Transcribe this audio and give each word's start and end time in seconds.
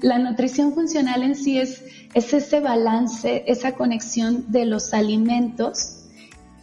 La 0.00 0.20
nutrición 0.20 0.74
funcional 0.74 1.24
en 1.24 1.34
sí 1.34 1.58
es, 1.58 1.82
es 2.14 2.32
ese 2.32 2.60
balance, 2.60 3.42
esa 3.48 3.72
conexión 3.72 4.44
de 4.46 4.64
los 4.64 4.94
alimentos, 4.94 6.04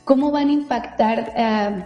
cómo 0.05 0.31
van 0.31 0.47
a 0.47 0.51
impactar 0.54 1.33
eh, 1.35 1.85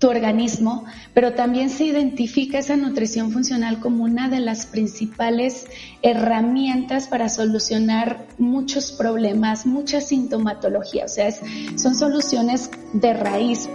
tu 0.00 0.08
organismo, 0.08 0.84
pero 1.14 1.34
también 1.34 1.70
se 1.70 1.84
identifica 1.84 2.58
esa 2.58 2.74
nutrición 2.74 3.30
funcional 3.30 3.78
como 3.78 4.02
una 4.02 4.28
de 4.28 4.40
las 4.40 4.66
principales 4.66 5.68
herramientas 6.02 7.06
para 7.06 7.28
solucionar 7.28 8.26
muchos 8.38 8.90
problemas, 8.90 9.66
mucha 9.66 10.00
sintomatología, 10.00 11.04
o 11.04 11.08
sea, 11.08 11.30
son 11.76 11.94
soluciones 11.94 12.68
de 12.94 13.12
raíz. 13.12 13.68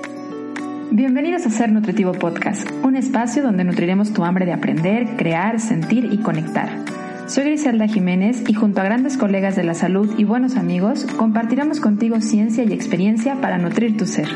Bienvenidos 0.91 1.45
a 1.45 1.49
Ser 1.49 1.71
Nutritivo 1.71 2.11
Podcast, 2.11 2.69
un 2.83 2.97
espacio 2.97 3.41
donde 3.41 3.63
nutriremos 3.63 4.11
tu 4.11 4.25
hambre 4.25 4.45
de 4.45 4.51
aprender, 4.51 5.15
crear, 5.15 5.61
sentir 5.61 6.09
y 6.11 6.17
conectar. 6.17 7.04
Soy 7.27 7.45
Griselda 7.45 7.87
Jiménez 7.87 8.43
y 8.47 8.53
junto 8.53 8.81
a 8.81 8.83
grandes 8.83 9.17
colegas 9.17 9.55
de 9.55 9.63
la 9.63 9.73
salud 9.73 10.13
y 10.15 10.23
buenos 10.25 10.57
amigos 10.57 11.07
compartiremos 11.17 11.79
contigo 11.79 12.21
ciencia 12.21 12.63
y 12.63 12.71
experiencia 12.71 13.41
para 13.41 13.57
nutrir 13.57 13.97
tu 13.97 14.05
ser. 14.05 14.29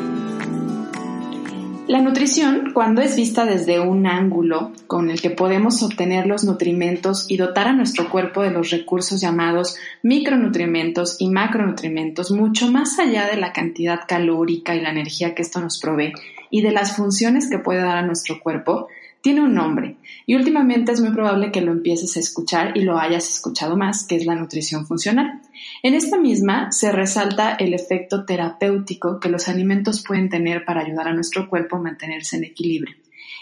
La 1.88 2.02
nutrición, 2.02 2.71
cuando 2.73 3.03
es 3.03 3.16
vista 3.16 3.45
desde 3.45 3.80
un 3.80 4.07
ángulo 4.07 4.71
con 4.88 5.11
el 5.11 5.21
que 5.21 5.30
podemos 5.30 5.83
obtener 5.83 6.25
los 6.25 6.44
nutrimentos 6.44 7.30
y 7.30 7.38
dotar 7.38 7.67
a 7.67 7.73
nuestro 7.73 8.09
cuerpo 8.09 8.41
de 8.41 8.49
los 8.49 8.71
recursos 8.71 9.21
llamados 9.21 9.77
micronutrimentos 10.02 11.17
y 11.19 11.30
macronutrimentos, 11.30 12.31
mucho 12.31 12.71
más 12.71 12.97
allá 12.97 13.27
de 13.27 13.38
la 13.38 13.53
cantidad 13.53 14.02
calórica 14.08 14.75
y 14.75 14.81
la 14.81 14.89
energía 14.89 15.35
que 15.35 15.44
esto 15.44 15.61
nos 15.61 15.80
provee 15.80 16.13
y 16.49 16.63
de 16.63 16.71
las 16.71 16.95
funciones 16.95 17.52
que 17.52 17.59
puede 17.59 17.81
dar 17.81 17.97
a 17.97 18.05
nuestro 18.05 18.39
cuerpo, 18.39 18.88
tiene 19.21 19.41
un 19.41 19.53
nombre 19.53 19.95
y 20.29 20.35
últimamente 20.35 20.91
es 20.91 21.01
muy 21.01 21.09
probable 21.09 21.51
que 21.51 21.61
lo 21.61 21.71
empieces 21.71 22.15
a 22.15 22.19
escuchar 22.19 22.77
y 22.77 22.81
lo 22.81 22.99
hayas 22.99 23.27
escuchado 23.27 23.75
más, 23.75 24.05
que 24.05 24.15
es 24.15 24.27
la 24.27 24.35
nutrición 24.35 24.85
funcional. 24.85 25.41
En 25.81 25.95
esta 25.95 26.19
misma 26.19 26.71
se 26.71 26.91
resalta 26.91 27.55
el 27.55 27.73
efecto 27.73 28.25
terapéutico 28.25 29.19
que 29.19 29.30
los 29.30 29.47
alimentos 29.47 30.03
pueden 30.07 30.30
tener 30.30 30.66
para 30.66 30.81
ayudar 30.81 31.07
a 31.07 31.13
nuestro 31.16 31.50
cuerpo 31.50 31.77
a 31.77 31.81
mantenerse 31.81 32.38
en 32.38 32.44
equilibrio. 32.44 32.95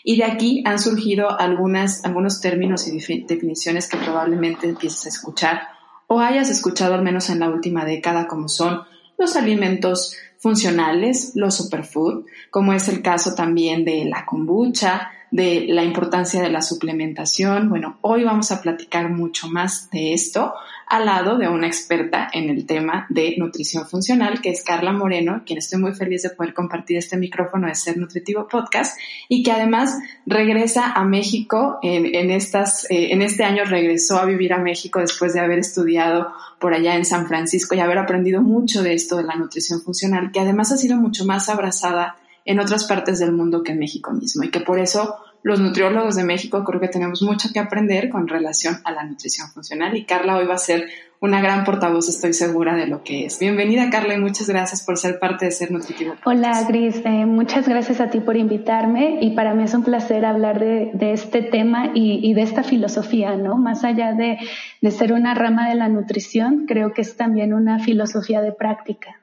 Y 0.06 0.16
de 0.16 0.24
aquí 0.24 0.64
han 0.66 0.80
surgido 0.80 1.38
algunas, 1.38 2.06
algunos 2.06 2.40
términos 2.40 2.88
y 2.88 2.98
definiciones 2.98 3.90
que 3.90 3.98
probablemente 3.98 4.70
empieces 4.70 5.08
a 5.08 5.10
escuchar 5.10 5.64
o 6.08 6.22
hayas 6.22 6.50
escuchado 6.50 6.94
al 6.94 7.04
menos 7.04 7.30
en 7.30 7.42
la 7.42 7.50
última 7.50 7.84
década, 7.84 8.28
como 8.28 8.48
son 8.48 8.84
los 9.18 9.36
alimentos 9.36 10.16
funcionales, 10.38 11.34
los 11.36 11.58
superfood, 11.58 12.24
como 12.50 12.72
es 12.72 12.88
el 12.88 13.02
caso 13.02 13.36
también 13.36 13.84
de 13.84 14.06
la 14.06 14.26
kombucha, 14.26 15.12
de 15.32 15.66
la 15.68 15.84
importancia 15.84 16.42
de 16.42 16.50
la 16.50 16.62
suplementación. 16.62 17.70
Bueno, 17.70 17.98
hoy 18.02 18.24
vamos 18.24 18.52
a 18.52 18.62
platicar 18.62 19.10
mucho 19.10 19.48
más 19.48 19.90
de 19.92 20.14
esto 20.14 20.54
al 20.88 21.06
lado 21.06 21.38
de 21.38 21.50
una 21.50 21.68
experta 21.68 22.30
en 22.32 22.50
el 22.50 22.66
tema 22.66 23.06
de 23.10 23.36
nutrición 23.38 23.86
funcional, 23.88 24.40
que 24.42 24.50
es 24.50 24.64
Carla 24.64 24.94
Moreno, 24.94 25.44
quien 25.46 25.60
estoy 25.60 25.80
muy 25.80 25.94
feliz 25.94 26.24
de 26.24 26.30
poder 26.30 26.54
compartir 26.54 26.98
este 26.98 27.18
micrófono 27.18 27.68
de 27.68 27.76
Ser 27.76 27.98
Nutritivo 27.98 28.48
Podcast 28.48 28.98
y 29.28 29.44
que 29.44 29.52
además 29.52 29.98
regresa 30.26 30.94
a 30.94 31.04
México 31.04 31.80
en, 31.84 32.32
estas, 32.32 32.90
eh, 32.90 33.12
en 33.12 33.22
este 33.22 33.44
año 33.44 33.66
regresó 33.66 34.18
a 34.18 34.26
vivir 34.26 34.54
a 34.54 34.60
México 34.60 35.00
después 35.00 35.34
de 35.34 35.42
haber 35.42 35.60
estudiado 35.60 36.32
por 36.58 36.74
allá 36.74 36.96
en 36.96 37.04
San 37.04 37.28
Francisco 37.28 37.76
y 37.76 37.80
haber 37.80 37.98
aprendido 37.98 38.42
mucho 38.42 38.82
de 38.82 38.94
esto 38.94 39.18
de 39.18 39.24
la 39.24 39.36
nutrición 39.36 39.82
funcional, 39.82 40.32
que 40.32 40.40
además 40.40 40.72
ha 40.72 40.78
sido 40.78 40.96
mucho 40.96 41.26
más 41.26 41.50
abrazada 41.50 42.16
en 42.48 42.60
otras 42.62 42.86
partes 42.86 43.20
del 43.20 43.34
mundo 43.34 43.62
que 43.62 43.74
en 43.74 43.80
México 43.80 44.12
mismo 44.12 44.44
y 44.44 44.50
que 44.50 44.62
por 44.62 44.80
eso 44.80 45.18
los 45.44 45.60
nutriólogos 45.60 46.16
de 46.16 46.24
México 46.24 46.64
creo 46.64 46.80
que 46.80 46.88
tenemos 46.88 47.22
mucho 47.22 47.50
que 47.54 47.60
aprender 47.60 48.10
con 48.10 48.28
relación 48.28 48.78
a 48.86 48.92
la 48.92 49.04
nutrición 49.04 49.50
funcional 49.50 49.96
y 49.96 50.06
Carla 50.06 50.38
hoy 50.38 50.46
va 50.46 50.56
a 50.56 50.58
ser 50.58 50.88
una 51.20 51.42
gran 51.42 51.66
portavoz, 51.66 52.08
estoy 52.08 52.32
segura 52.34 52.76
de 52.76 52.88
lo 52.88 53.04
que 53.04 53.26
es. 53.26 53.40
Bienvenida 53.40 53.90
Carla 53.90 54.14
y 54.14 54.20
muchas 54.20 54.48
gracias 54.48 54.84
por 54.84 54.98
ser 54.98 55.20
parte 55.20 55.46
de 55.46 55.52
Ser 55.52 55.72
Nutritivo. 55.72 56.14
Hola 56.26 56.64
Gris, 56.68 57.04
muchas 57.26 57.68
gracias 57.68 58.00
a 58.00 58.10
ti 58.10 58.20
por 58.20 58.38
invitarme 58.38 59.18
y 59.22 59.32
para 59.32 59.54
mí 59.54 59.64
es 59.64 59.74
un 59.74 59.84
placer 59.84 60.26
hablar 60.26 60.60
de, 60.60 60.92
este 61.12 61.42
tema 61.42 61.92
y, 61.94 62.34
de 62.34 62.42
esta 62.44 62.64
filosofía, 62.64 63.36
¿no? 63.36 63.58
Más 63.58 63.84
allá 63.84 64.14
de 64.14 64.92
ser 64.92 65.12
una 65.12 65.34
rama 65.34 65.68
de 65.68 65.76
la 65.76 65.90
nutrición, 65.90 66.66
creo 66.66 66.94
que 66.94 67.02
es 67.02 67.18
también 67.18 67.54
una 67.54 67.80
filosofía 67.80 68.42
de 68.42 68.54
práctica. 68.54 69.17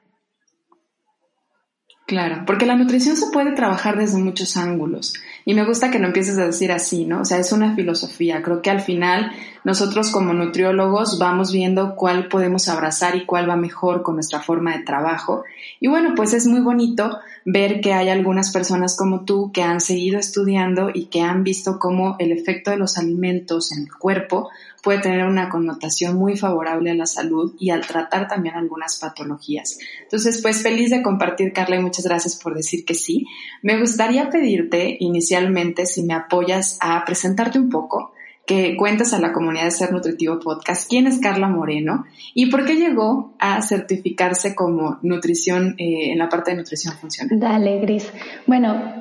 Claro, 2.05 2.43
porque 2.45 2.67
la 2.67 2.75
nutrición 2.75 3.17
se 3.17 3.31
puede 3.31 3.53
trabajar 3.53 3.97
desde 3.97 4.19
muchos 4.19 4.57
ángulos. 4.57 5.15
Y 5.47 5.53
me 5.53 5.63
gusta 5.63 5.91
que 5.91 5.99
lo 5.99 6.07
empieces 6.07 6.39
a 6.39 6.45
decir 6.47 6.71
así, 6.71 7.05
¿no? 7.05 7.21
O 7.21 7.25
sea, 7.25 7.37
es 7.37 7.51
una 7.51 7.75
filosofía. 7.75 8.41
Creo 8.41 8.63
que 8.63 8.71
al 8.71 8.81
final 8.81 9.31
nosotros 9.63 10.09
como 10.09 10.33
nutriólogos 10.33 11.19
vamos 11.19 11.51
viendo 11.51 11.95
cuál 11.95 12.27
podemos 12.29 12.67
abrazar 12.67 13.15
y 13.15 13.25
cuál 13.25 13.47
va 13.47 13.55
mejor 13.55 14.01
con 14.01 14.15
nuestra 14.15 14.41
forma 14.41 14.75
de 14.75 14.83
trabajo. 14.83 15.43
Y 15.79 15.87
bueno, 15.87 16.13
pues 16.15 16.33
es 16.33 16.47
muy 16.47 16.61
bonito 16.61 17.19
ver 17.45 17.79
que 17.79 17.93
hay 17.93 18.09
algunas 18.09 18.51
personas 18.51 18.97
como 18.97 19.23
tú 19.23 19.51
que 19.51 19.61
han 19.61 19.81
seguido 19.81 20.17
estudiando 20.17 20.89
y 20.91 21.05
que 21.05 21.21
han 21.21 21.43
visto 21.43 21.77
cómo 21.77 22.15
el 22.17 22.31
efecto 22.31 22.71
de 22.71 22.77
los 22.77 22.97
alimentos 22.97 23.71
en 23.71 23.83
el 23.83 23.93
cuerpo 23.93 24.49
puede 24.85 24.99
tener 24.99 25.25
una 25.25 25.49
connotación 25.49 26.15
muy 26.15 26.37
favorable 26.37 26.91
a 26.91 26.95
la 26.95 27.07
salud 27.07 27.55
y 27.59 27.71
al 27.71 27.85
tratar 27.87 28.27
también 28.27 28.53
algunas 28.53 28.99
patologías. 28.99 29.79
Entonces, 30.03 30.39
pues 30.43 30.61
feliz 30.61 30.91
de 30.91 31.01
compartir, 31.01 31.53
Carla, 31.53 31.77
y 31.77 31.81
muchas 31.81 32.05
gracias 32.05 32.35
por 32.35 32.53
decir 32.53 32.85
que 32.85 32.93
sí. 32.93 33.25
Me 33.63 33.79
gustaría 33.79 34.29
pedirte 34.29 34.95
inicialmente 35.35 35.85
si 35.85 36.03
me 36.03 36.13
apoyas 36.13 36.77
a 36.81 37.03
presentarte 37.05 37.59
un 37.59 37.69
poco, 37.69 38.13
que 38.45 38.77
cuentas 38.77 39.13
a 39.13 39.19
la 39.19 39.33
comunidad 39.33 39.65
de 39.65 39.71
Ser 39.71 39.91
Nutritivo 39.91 40.39
Podcast 40.39 40.87
quién 40.87 41.07
es 41.07 41.19
Carla 41.19 41.49
Moreno 41.49 42.05
y 42.33 42.51
por 42.51 42.63
qué 42.63 42.75
llegó 42.75 43.33
a 43.39 43.61
certificarse 43.61 44.53
como 44.55 44.99
nutrición 45.01 45.75
eh, 45.77 46.11
en 46.11 46.19
la 46.19 46.29
parte 46.29 46.51
de 46.51 46.57
nutrición 46.57 46.93
funcional. 46.95 47.39
Dale, 47.39 47.79
Gris. 47.79 48.11
Bueno, 48.45 48.93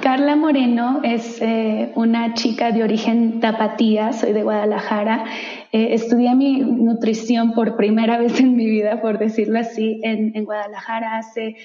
Carla 0.00 0.34
Moreno 0.34 1.02
es 1.04 1.40
eh, 1.40 1.92
una 1.94 2.34
chica 2.34 2.72
de 2.72 2.82
origen 2.82 3.38
tapatía, 3.40 4.12
soy 4.12 4.32
de 4.32 4.42
Guadalajara. 4.42 5.24
Eh, 5.72 5.88
estudié 5.92 6.34
mi 6.34 6.60
nutrición 6.60 7.52
por 7.52 7.76
primera 7.76 8.18
vez 8.22 8.40
en 8.40 8.56
mi 8.56 8.66
vida, 8.66 9.00
por 9.02 9.18
decirlo 9.18 9.58
así, 9.60 10.00
en, 10.02 10.44
Guadalajara 10.44 11.18
hace 11.18 11.56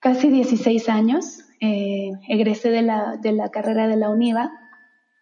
casi 0.00 0.28
16 0.28 0.88
años. 0.88 1.43
Eh, 1.66 2.10
egresé 2.28 2.70
de 2.70 2.82
la, 2.82 3.16
de 3.16 3.32
la 3.32 3.48
carrera 3.48 3.88
de 3.88 3.96
la 3.96 4.10
UNIVA. 4.10 4.52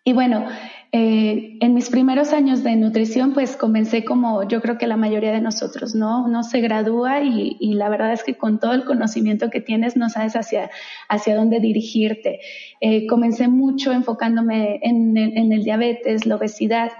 Y 0.02 0.12
bueno, 0.12 0.44
eh, 0.90 1.56
en 1.60 1.72
mis 1.72 1.88
primeros 1.88 2.32
años 2.32 2.64
de 2.64 2.74
nutrición, 2.74 3.32
pues 3.32 3.56
comencé 3.56 4.04
como 4.04 4.42
yo 4.48 4.60
creo 4.60 4.76
que 4.76 4.88
la 4.88 4.96
mayoría 4.96 5.30
de 5.30 5.40
nosotros, 5.40 5.94
¿no? 5.94 6.24
Uno 6.24 6.42
se 6.42 6.60
gradúa 6.60 7.22
y, 7.22 7.74
la 7.74 7.88
verdad 7.88 8.12
es 8.12 8.24
que 8.24 8.36
con 8.36 8.58
todo 8.58 8.72
el 8.72 8.84
conocimiento 8.84 9.50
que 9.50 9.60
tienes 9.60 9.96
no 9.96 10.08
sabes 10.08 10.34
hacia, 10.34 10.68
hacia 11.08 11.36
dónde 11.36 11.60
dirigirte. 11.60 12.40
Eh, 12.80 13.06
comencé 13.06 13.46
mucho 13.46 13.92
enfocándome 13.92 14.80
en, 14.82 15.16
el 15.16 15.62
diabetes, 15.62 16.26
la 16.26 16.34
obesidad 16.34 16.90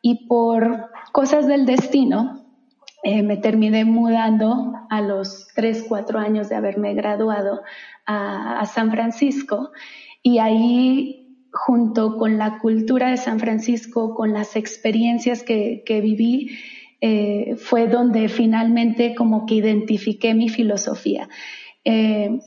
y 0.00 0.28
por 0.28 0.92
cosas 1.10 1.48
del 1.48 1.66
destino 1.66 2.41
eh, 3.02 3.22
me 3.24 3.36
terminé 3.36 3.84
mudando 3.84 4.74
a 4.88 5.00
los 5.00 5.48
3, 5.56 5.86
4 5.88 6.20
años 6.20 6.48
de 6.48 6.54
haberme 6.54 6.94
graduado 6.94 7.62
a, 8.06 8.64
San 8.66 8.92
Francisco 8.92 9.72
y 10.22 10.38
ahí 10.38 11.46
junto 11.52 12.16
con 12.16 12.38
la 12.38 12.58
cultura 12.58 13.10
de 13.10 13.16
San 13.16 13.40
Francisco, 13.40 14.14
con 14.14 14.32
las 14.32 14.54
experiencias 14.54 15.42
que, 15.42 15.82
viví, 15.86 16.50
eh, 17.00 17.56
fue 17.56 17.88
donde 17.88 18.28
finalmente 18.28 19.14
como 19.16 19.46
que 19.46 19.56
identifiqué 19.56 20.34
mi 20.34 20.48
filosofía. 20.48 21.28
Eh, 21.84 22.38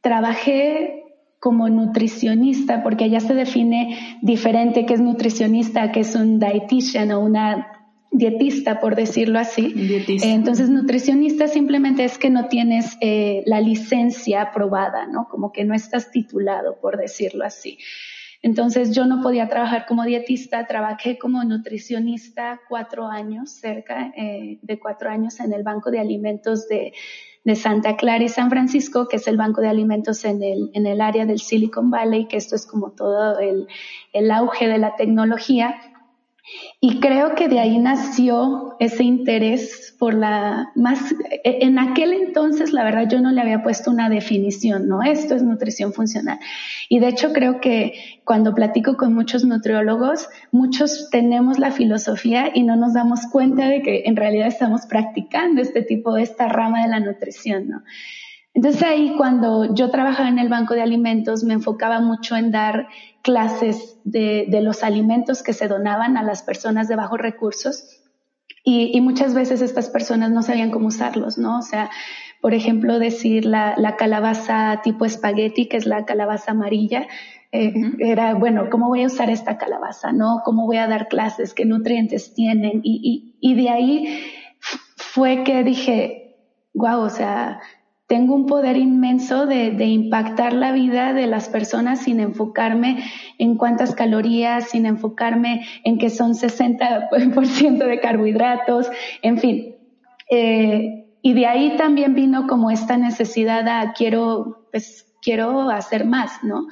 trabajé 0.00 1.04
como 1.38 1.68
nutricionista, 1.68 2.82
porque 2.82 3.04
allá 3.04 3.20
se 3.20 3.34
define 3.34 4.18
diferente 4.22 4.86
qué 4.86 4.94
es 4.94 5.00
nutricionista, 5.00 5.92
qué 5.92 6.00
es 6.00 6.14
un 6.14 6.40
dietitian 6.40 7.12
o 7.12 7.20
una 7.20 7.77
dietista, 8.10 8.80
por 8.80 8.96
decirlo 8.96 9.38
así. 9.38 9.74
entonces, 10.22 10.70
nutricionista 10.70 11.48
simplemente 11.48 12.04
es 12.04 12.18
que 12.18 12.30
no 12.30 12.48
tienes 12.48 12.96
eh, 13.00 13.42
la 13.46 13.60
licencia 13.60 14.42
aprobada, 14.42 15.06
¿no? 15.06 15.28
Como 15.28 15.52
que 15.52 15.64
no 15.64 15.74
estás 15.74 16.10
titulado, 16.10 16.78
por 16.80 16.96
decirlo 16.96 17.44
así. 17.44 17.78
Entonces 18.40 18.94
yo 18.94 19.04
no 19.04 19.20
podía 19.20 19.48
trabajar 19.48 19.84
como 19.86 20.04
dietista, 20.04 20.66
trabajé 20.66 21.18
como 21.18 21.42
nutricionista 21.42 22.60
cuatro 22.68 23.08
años, 23.08 23.50
cerca 23.50 24.12
eh, 24.16 24.58
de 24.62 24.78
cuatro 24.78 25.10
años 25.10 25.40
en 25.40 25.52
el 25.52 25.64
Banco 25.64 25.90
de 25.90 25.98
Alimentos 25.98 26.68
de, 26.68 26.92
Santa 27.54 27.96
Clara 27.96 28.22
y 28.22 28.28
San 28.28 28.50
Francisco, 28.50 29.08
que 29.08 29.16
es 29.16 29.26
el 29.26 29.38
banco 29.38 29.62
de 29.62 29.68
alimentos 29.68 30.26
en 30.26 30.42
el, 30.42 30.70
en 30.74 30.86
el 30.86 31.00
área 31.00 31.24
del 31.24 31.38
Silicon 31.38 31.90
Valley, 31.90 32.28
que 32.28 32.36
esto 32.36 32.54
es 32.54 32.66
como 32.66 32.90
todo 32.90 33.38
el, 33.38 33.66
el 34.12 34.30
auge 34.30 34.68
de 34.68 34.76
la 34.76 34.96
tecnología. 34.96 35.80
Y 36.80 37.00
creo 37.00 37.34
que 37.34 37.48
de 37.48 37.58
ahí 37.58 37.78
nació 37.78 38.76
ese 38.78 39.02
interés 39.02 39.96
por 39.98 40.14
la 40.14 40.70
más, 40.76 41.12
e, 41.42 41.58
en 41.62 41.76
aquel 41.78 42.12
entonces 42.12 42.72
la 42.72 42.84
verdad 42.84 43.08
yo 43.10 43.20
no 43.20 43.32
le 43.32 43.40
había 43.40 43.64
puesto 43.64 43.90
una 43.90 44.08
definición, 44.08 44.86
¿no? 44.86 45.02
Esto 45.02 45.34
es 45.34 45.42
nutrición 45.42 45.92
funcional. 45.92 46.38
Y 46.88 47.00
de 47.00 47.08
hecho 47.08 47.32
creo 47.32 47.60
que 47.60 48.20
cuando 48.24 48.54
platico 48.54 48.96
con 48.96 49.12
muchos 49.12 49.44
nutriólogos, 49.44 50.28
muchos 50.52 51.08
tenemos 51.10 51.58
la 51.58 51.72
filosofía 51.72 52.52
y 52.54 52.62
no 52.62 52.76
nos 52.76 52.94
damos 52.94 53.22
cuenta 53.26 53.68
de 53.68 53.82
que 53.82 54.02
en 54.06 54.14
realidad 54.14 54.46
estamos 54.46 54.86
practicando 54.86 55.60
este 55.60 55.82
tipo, 55.82 56.16
esta 56.16 56.48
rama 56.48 56.82
de 56.82 56.88
la 56.88 57.00
nutrición, 57.00 57.68
¿no? 57.68 57.82
Entonces 58.54 58.82
ahí 58.82 59.14
cuando 59.16 59.74
yo 59.74 59.90
trabajaba 59.90 60.28
en 60.28 60.38
el 60.38 60.48
banco 60.48 60.74
de 60.74 60.82
alimentos 60.82 61.44
me 61.44 61.54
enfocaba 61.54 62.00
mucho 62.00 62.36
en 62.36 62.50
dar 62.50 62.88
clases 63.28 63.98
de, 64.04 64.48
los 64.62 64.82
alimentos 64.82 65.42
que 65.42 65.52
se 65.52 65.68
donaban 65.68 66.16
a 66.16 66.22
las 66.22 66.42
personas 66.42 66.88
de 66.88 66.96
bajos 66.96 67.18
recursos 67.20 68.00
y, 68.64 68.98
muchas 69.02 69.34
veces 69.34 69.60
estas 69.60 69.90
personas 69.90 70.30
no 70.30 70.42
sabían 70.42 70.70
cómo 70.70 70.88
usarlos, 70.88 71.36
¿no? 71.36 71.58
O 71.58 71.62
sea, 71.62 71.90
por 72.40 72.54
ejemplo, 72.54 72.98
decir 72.98 73.44
la, 73.44 73.96
calabaza 73.98 74.80
tipo 74.82 75.04
espagueti, 75.04 75.68
que 75.68 75.76
es 75.76 75.84
la 75.84 76.06
calabaza 76.06 76.52
amarilla, 76.52 77.06
eh, 77.52 77.74
era, 77.98 78.32
bueno, 78.32 78.70
¿cómo 78.70 78.88
voy 78.88 79.02
a 79.02 79.08
usar 79.08 79.28
esta 79.28 79.58
calabaza? 79.58 80.10
¿No? 80.12 80.40
¿Cómo 80.42 80.64
voy 80.64 80.78
a 80.78 80.88
dar 80.88 81.08
clases? 81.08 81.52
¿Qué 81.52 81.66
nutrientes 81.66 82.32
tienen? 82.32 82.80
Y, 82.82 83.36
y 83.42 83.54
de 83.62 83.68
ahí 83.68 84.22
fue 84.96 85.44
que 85.44 85.62
dije, 85.64 86.34
wow, 86.72 87.00
o 87.00 87.10
sea, 87.10 87.60
tengo 88.08 88.34
un 88.34 88.46
poder 88.46 88.78
inmenso 88.78 89.44
de, 89.44 89.84
impactar 89.84 90.54
la 90.54 90.72
vida 90.72 91.12
de 91.12 91.26
las 91.26 91.50
personas 91.50 92.00
sin 92.00 92.20
enfocarme 92.20 93.04
en 93.36 93.56
cuántas 93.56 93.94
calorías, 93.94 94.70
sin 94.70 94.86
enfocarme 94.86 95.66
en 95.84 95.98
que 95.98 96.08
son 96.08 96.32
60% 96.32 97.78
de 97.86 98.00
carbohidratos, 98.00 98.90
en 99.20 99.38
fin. 99.38 99.76
Eh, 100.30 101.04
y 101.20 101.34
de 101.34 101.46
ahí 101.46 101.76
también 101.76 102.14
vino 102.14 102.46
como 102.46 102.70
esta 102.70 102.96
necesidad 102.96 103.68
a 103.68 103.92
quiero, 103.92 104.66
pues 104.72 105.14
quiero 105.20 105.68
hacer 105.68 106.06
más, 106.06 106.42
¿no? 106.42 106.66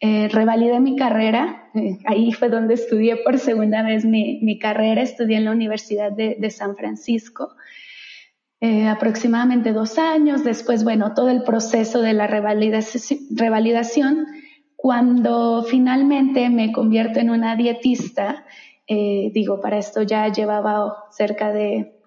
Eh, 0.00 0.28
revalidé 0.32 0.80
mi 0.80 0.96
carrera, 0.96 1.70
eh, 1.74 1.98
ahí 2.06 2.32
fue 2.32 2.48
donde 2.48 2.74
estudié 2.74 3.18
por 3.18 3.38
segunda 3.38 3.84
vez 3.84 4.04
mi, 4.04 4.58
carrera, 4.58 5.00
estudié 5.00 5.36
en 5.36 5.44
la 5.44 5.52
Universidad 5.52 6.10
de 6.10 6.50
San 6.50 6.74
Francisco. 6.74 7.54
Eh, 8.64 8.86
aproximadamente 8.86 9.72
dos 9.72 9.98
años, 9.98 10.44
después, 10.44 10.84
bueno, 10.84 11.14
todo 11.14 11.30
el 11.30 11.42
proceso 11.42 12.00
de 12.00 12.12
la 12.12 12.28
revalidación. 12.28 14.28
Cuando 14.76 15.64
finalmente 15.68 16.48
me 16.48 16.70
convierto 16.70 17.18
en 17.18 17.30
una 17.30 17.56
dietista, 17.56 18.46
eh, 18.86 19.32
digo, 19.34 19.60
para 19.60 19.78
esto 19.78 20.02
ya 20.02 20.28
llevaba 20.28 20.94
cerca 21.10 21.50
de 21.50 21.98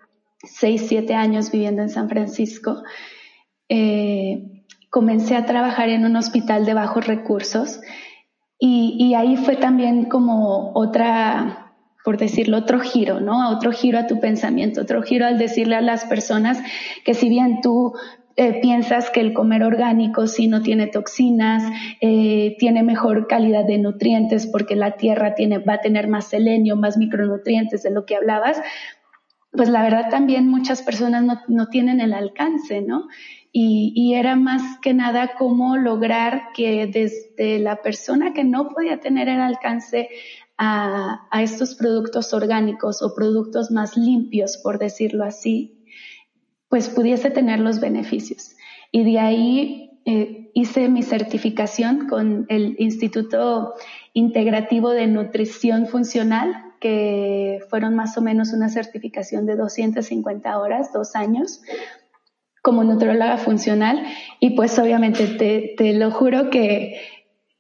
seis, 0.46 0.86
siete 0.88 1.14
años 1.14 1.52
viviendo 1.52 1.82
en 1.82 1.90
San 1.90 2.08
Francisco, 2.08 2.84
eh, 3.68 4.64
comencé 4.90 5.36
a 5.36 5.46
trabajar 5.46 5.90
en 5.90 6.06
un 6.06 6.16
hospital 6.16 6.66
de 6.66 6.74
bajos 6.74 7.06
recursos 7.06 7.82
y, 8.58 8.96
y 8.98 9.14
ahí 9.16 9.36
fue 9.36 9.58
también 9.58 10.06
como 10.06 10.72
otra 10.74 11.65
por 12.06 12.18
decirlo, 12.18 12.58
otro 12.58 12.80
giro, 12.80 13.20
¿no? 13.20 13.50
Otro 13.50 13.72
giro 13.72 13.98
a 13.98 14.06
tu 14.06 14.20
pensamiento, 14.20 14.82
otro 14.82 15.02
giro 15.02 15.26
al 15.26 15.40
decirle 15.40 15.76
a 15.76 15.82
las 15.82 16.06
personas 16.06 16.60
que 17.04 17.16
si 17.16 17.30
bien 17.30 17.62
tú 17.62 17.94
eh, 18.38 18.60
piensas 18.62 19.10
que 19.10 19.22
el 19.22 19.34
comer 19.34 19.64
orgánico 19.64 20.28
sí 20.28 20.48
no 20.48 20.62
tiene 20.62 20.86
toxinas, 20.86 21.64
eh, 22.02 22.56
tiene 22.60 22.84
mejor 22.84 23.28
calidad 23.28 23.66
de 23.66 23.80
nutrientes 23.80 24.46
porque 24.46 24.76
la 24.76 24.98
tierra 24.98 25.34
tiene, 25.34 25.58
va 25.58 25.74
a 25.74 25.82
tener 25.82 26.08
más 26.08 26.28
selenio, 26.28 26.76
más 26.76 26.96
micronutrientes 26.96 27.82
de 27.82 27.90
lo 27.90 28.06
que 28.06 28.16
hablabas, 28.16 28.62
pues 29.52 29.70
la 29.70 29.82
verdad 29.82 30.10
también 30.12 30.48
muchas 30.48 30.84
personas 30.84 31.24
no, 31.24 31.42
no 31.48 31.68
tienen 31.70 32.02
el 32.02 32.14
alcance, 32.14 32.82
¿no? 32.82 33.08
Y, 33.52 33.94
y, 33.96 34.16
era 34.16 34.36
más 34.36 34.62
que 34.82 34.94
nada 34.94 35.32
cómo 35.38 35.78
lograr 35.78 36.50
que 36.54 36.88
desde 36.88 37.58
la 37.60 37.78
persona 37.78 38.34
que 38.34 38.44
no 38.44 38.68
podía 38.68 39.00
tener 39.00 39.30
el 39.30 39.40
alcance 39.40 40.10
a, 40.58 41.28
estos 41.42 41.76
productos 41.76 42.34
orgánicos 42.34 43.02
o 43.02 43.14
productos 43.14 43.72
más 43.72 43.98
limpios, 43.98 44.58
por 44.58 44.80
decirlo 44.80 45.24
así, 45.24 45.84
pues 46.70 46.90
pudiese 46.90 47.30
tener 47.30 47.60
los 47.60 47.80
beneficios. 47.80 48.56
Y 48.92 49.04
de 49.04 49.20
ahí 49.20 50.02
eh, 50.06 50.52
hice 50.54 50.88
mi 50.90 51.04
certificación 51.04 52.08
con 52.08 52.46
el 52.50 52.76
Instituto 52.80 53.74
Integrativo 54.14 54.92
de 54.92 55.08
Nutrición 55.08 55.88
Funcional, 55.88 56.74
que 56.80 57.60
fueron 57.70 57.96
más 57.96 58.18
o 58.18 58.22
menos 58.22 58.54
una 58.54 58.70
certificación 58.70 59.46
de 59.46 59.56
250 59.56 60.58
horas, 60.60 60.94
dos 60.94 61.16
años, 61.16 61.62
como 62.62 62.84
nutróloga 62.84 63.38
funcional. 63.38 64.04
Y 64.40 64.52
pues 64.52 64.78
obviamente 64.80 65.28
te, 65.28 65.76
te 65.78 65.94
lo 65.94 66.12
juro 66.12 66.50
que 66.50 67.00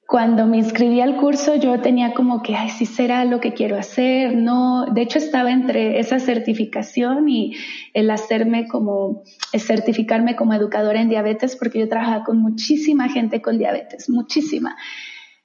cuando 0.07 0.45
me 0.45 0.57
inscribí 0.57 1.01
al 1.01 1.17
curso 1.17 1.55
yo 1.55 1.81
tenía 1.81 2.13
como 2.13 2.43
que, 2.43 2.55
ay, 2.55 2.69
sí 2.69 2.85
será 2.85 3.25
lo 3.25 3.39
que 3.39 3.53
quiero 3.53 3.77
hacer, 3.77 4.35
no, 4.35 4.85
de 4.85 5.01
hecho 5.01 5.17
estaba 5.17 5.51
entre 5.51 5.99
esa 5.99 6.19
certificación 6.19 7.27
y 7.27 7.55
el 7.93 8.11
hacerme 8.11 8.67
como, 8.67 9.23
el 9.51 9.61
certificarme 9.61 10.35
como 10.35 10.53
educadora 10.53 11.01
en 11.01 11.09
diabetes, 11.09 11.55
porque 11.55 11.79
yo 11.79 11.89
trabajaba 11.89 12.23
con 12.23 12.39
muchísima 12.39 13.09
gente 13.09 13.41
con 13.41 13.57
diabetes, 13.57 14.09
muchísima. 14.09 14.75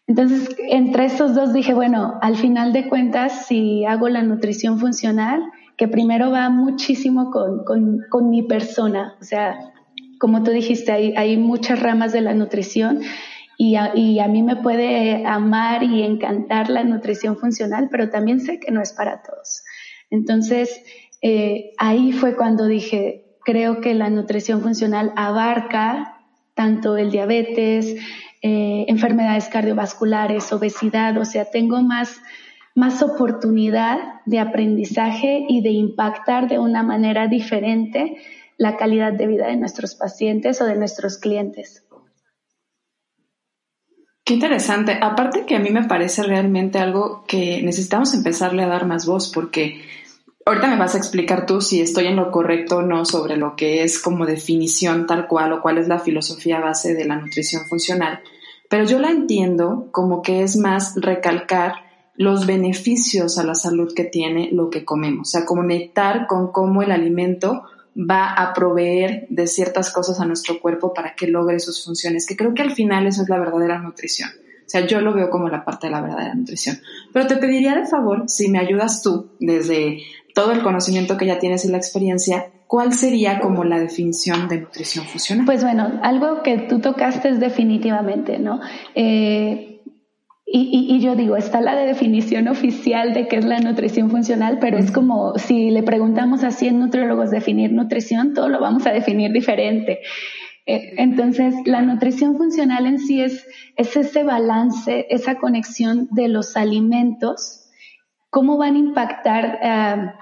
Entonces, 0.06 0.54
entre 0.68 1.06
esos 1.06 1.34
dos 1.34 1.52
dije, 1.52 1.72
bueno, 1.72 2.18
al 2.20 2.36
final 2.36 2.72
de 2.72 2.88
cuentas, 2.88 3.46
si 3.46 3.84
hago 3.86 4.08
la 4.08 4.22
nutrición 4.22 4.78
funcional, 4.78 5.40
que 5.78 5.88
primero 5.88 6.30
va 6.30 6.50
muchísimo 6.50 7.30
con, 7.30 7.64
con, 7.64 8.00
con 8.10 8.28
mi 8.28 8.42
persona, 8.42 9.14
o 9.20 9.24
sea, 9.24 9.56
como 10.18 10.42
tú 10.42 10.50
dijiste, 10.50 10.92
hay, 10.92 11.14
hay 11.16 11.38
muchas 11.38 11.80
ramas 11.80 12.12
de 12.12 12.20
la 12.20 12.34
nutrición 12.34 13.00
y 13.62 13.76
a, 14.18 14.26
mí 14.26 14.42
me 14.42 14.56
puede 14.56 15.26
amar 15.26 15.82
y 15.82 16.02
encantar 16.02 16.70
la 16.70 16.82
nutrición 16.82 17.36
funcional, 17.36 17.88
pero 17.90 18.08
también 18.08 18.40
sé 18.40 18.58
que 18.58 18.70
no 18.70 18.80
es 18.80 18.94
para 18.94 19.20
todos. 19.20 19.64
Entonces, 20.08 20.82
eh, 21.20 21.72
ahí 21.76 22.12
fue 22.12 22.36
cuando 22.36 22.64
dije, 22.64 23.36
creo 23.44 23.82
que 23.82 23.92
la 23.92 24.08
nutrición 24.08 24.62
funcional 24.62 25.12
abarca 25.14 26.22
tanto 26.54 26.96
el 26.96 27.10
diabetes, 27.10 27.96
eh, 28.40 28.86
enfermedades 28.88 29.48
cardiovasculares, 29.48 30.50
obesidad, 30.54 31.18
o 31.18 31.26
sea, 31.26 31.44
tengo 31.44 31.82
más, 31.82 32.18
más 32.74 33.02
oportunidad 33.02 33.98
de 34.24 34.38
aprendizaje 34.38 35.44
y 35.46 35.60
de 35.60 35.72
impactar 35.72 36.48
de 36.48 36.58
una 36.58 36.82
manera 36.82 37.26
diferente 37.26 38.16
la 38.56 38.78
calidad 38.78 39.12
de 39.12 39.26
vida 39.26 39.48
de 39.48 39.58
nuestros 39.58 39.96
pacientes 39.96 40.62
o 40.62 40.64
de 40.64 40.76
nuestros 40.76 41.18
clientes. 41.18 41.84
Qué 44.30 44.34
interesante. 44.34 44.96
Aparte 45.00 45.44
que 45.44 45.56
a 45.56 45.58
mí 45.58 45.70
me 45.70 45.88
parece 45.88 46.22
realmente 46.22 46.78
algo 46.78 47.24
que 47.26 47.60
necesitamos 47.64 48.14
empezarle 48.14 48.62
a 48.62 48.68
dar 48.68 48.86
más 48.86 49.04
voz 49.04 49.28
porque 49.28 49.82
ahorita 50.46 50.68
me 50.68 50.76
vas 50.78 50.94
a 50.94 50.98
explicar 50.98 51.46
tú 51.46 51.60
si 51.60 51.80
estoy 51.80 52.06
en 52.06 52.14
lo 52.14 52.30
correcto 52.30 52.76
o 52.76 52.82
no 52.82 53.04
sobre 53.04 53.36
lo 53.36 53.56
que 53.56 53.82
es 53.82 53.98
como 53.98 54.26
definición 54.26 55.08
tal 55.08 55.26
cual 55.26 55.54
o 55.54 55.60
cuál 55.60 55.78
es 55.78 55.88
la 55.88 55.98
filosofía 55.98 56.60
base 56.60 56.94
de 56.94 57.06
la 57.06 57.16
nutrición 57.16 57.64
funcional. 57.64 58.20
Pero 58.68 58.84
yo 58.84 59.00
la 59.00 59.10
entiendo 59.10 59.88
como 59.90 60.22
que 60.22 60.44
es 60.44 60.56
más 60.56 60.94
recalcar 60.94 61.72
los 62.14 62.46
beneficios 62.46 63.36
a 63.36 63.42
la 63.42 63.56
salud 63.56 63.92
que 63.96 64.04
tiene 64.04 64.50
lo 64.52 64.70
que 64.70 64.84
comemos, 64.84 65.26
o 65.26 65.30
sea, 65.32 65.44
conectar 65.44 66.28
con 66.28 66.52
cómo 66.52 66.82
el 66.82 66.92
alimento 66.92 67.64
va 68.08 68.32
a 68.32 68.52
proveer 68.52 69.26
de 69.28 69.46
ciertas 69.46 69.92
cosas 69.92 70.20
a 70.20 70.26
nuestro 70.26 70.60
cuerpo 70.60 70.94
para 70.94 71.14
que 71.14 71.26
logre 71.26 71.60
sus 71.60 71.84
funciones, 71.84 72.26
que 72.26 72.36
creo 72.36 72.54
que 72.54 72.62
al 72.62 72.72
final 72.72 73.06
eso 73.06 73.22
es 73.22 73.28
la 73.28 73.38
verdadera 73.38 73.78
nutrición. 73.78 74.30
O 74.30 74.70
sea, 74.70 74.86
yo 74.86 75.00
lo 75.00 75.12
veo 75.12 75.30
como 75.30 75.48
la 75.48 75.64
parte 75.64 75.88
de 75.88 75.92
la 75.92 76.00
verdadera 76.00 76.34
nutrición. 76.34 76.78
Pero 77.12 77.26
te 77.26 77.36
pediría 77.36 77.74
de 77.74 77.86
favor, 77.86 78.24
si 78.28 78.48
me 78.48 78.60
ayudas 78.60 79.02
tú, 79.02 79.30
desde 79.40 79.98
todo 80.32 80.52
el 80.52 80.62
conocimiento 80.62 81.16
que 81.16 81.26
ya 81.26 81.40
tienes 81.40 81.64
y 81.64 81.68
la 81.68 81.76
experiencia, 81.76 82.46
¿cuál 82.68 82.92
sería 82.92 83.40
como 83.40 83.64
la 83.64 83.80
definición 83.80 84.48
de 84.48 84.60
nutrición 84.60 85.04
funcional? 85.06 85.44
Pues 85.44 85.64
bueno, 85.64 85.98
algo 86.04 86.42
que 86.42 86.58
tú 86.58 86.78
tocaste 86.78 87.30
es 87.30 87.40
definitivamente, 87.40 88.38
¿no? 88.38 88.60
Eh, 88.94 89.69
y, 90.52 90.98
yo 91.00 91.14
digo, 91.14 91.36
está 91.36 91.60
la 91.60 91.76
definición 91.76 92.48
oficial 92.48 93.14
de 93.14 93.28
qué 93.28 93.36
es 93.36 93.44
la 93.44 93.60
nutrición 93.60 94.10
funcional, 94.10 94.58
pero 94.60 94.78
es 94.78 94.90
como 94.90 95.38
si 95.38 95.70
le 95.70 95.84
preguntamos 95.84 96.42
a 96.42 96.50
100 96.50 96.80
nutriólogos 96.80 97.30
definir 97.30 97.72
nutrición, 97.72 98.34
todo 98.34 98.48
lo 98.48 98.60
vamos 98.60 98.84
a 98.86 98.90
definir 98.90 99.30
diferente. 99.30 100.00
Eh, 100.66 100.94
entonces, 100.96 101.54
la 101.66 101.82
nutrición 101.82 102.36
funcional 102.36 102.86
en 102.86 102.98
sí 102.98 103.20
es, 103.20 103.46
es 103.76 103.96
ese 103.96 104.24
balance, 104.24 105.06
esa 105.10 105.36
conexión 105.36 106.08
de 106.10 106.26
los 106.26 106.56
alimentos, 106.56 107.70
cómo 108.28 108.58
van 108.58 108.74
a 108.74 108.78
impactar 108.78 109.58
eh, 109.62 110.12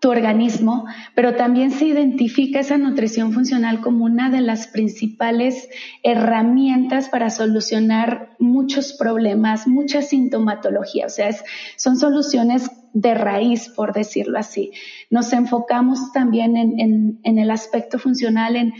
tu 0.00 0.10
organismo, 0.10 0.86
pero 1.14 1.36
también 1.36 1.70
se 1.70 1.84
identifica 1.84 2.60
esa 2.60 2.78
nutrición 2.78 3.32
funcional 3.32 3.82
como 3.82 4.06
una 4.06 4.30
de 4.30 4.40
las 4.40 4.66
principales 4.66 5.68
herramientas 6.02 7.10
para 7.10 7.28
solucionar 7.28 8.30
muchos 8.38 8.94
problemas, 8.94 9.68
mucha 9.68 10.00
sintomatología, 10.00 11.06
o 11.06 11.10
sea, 11.10 11.30
son 11.76 11.98
soluciones 11.98 12.70
de 12.94 13.14
raíz, 13.14 13.68
por 13.68 13.92
decirlo 13.92 14.38
así. 14.38 14.72
Nos 15.10 15.32
enfocamos 15.34 16.12
también 16.12 16.56
en, 16.56 17.38
el 17.38 17.50
aspecto 17.50 17.98
funcional, 17.98 18.56
en, 18.56 18.72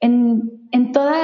en 0.00 0.92
toda 0.92 1.14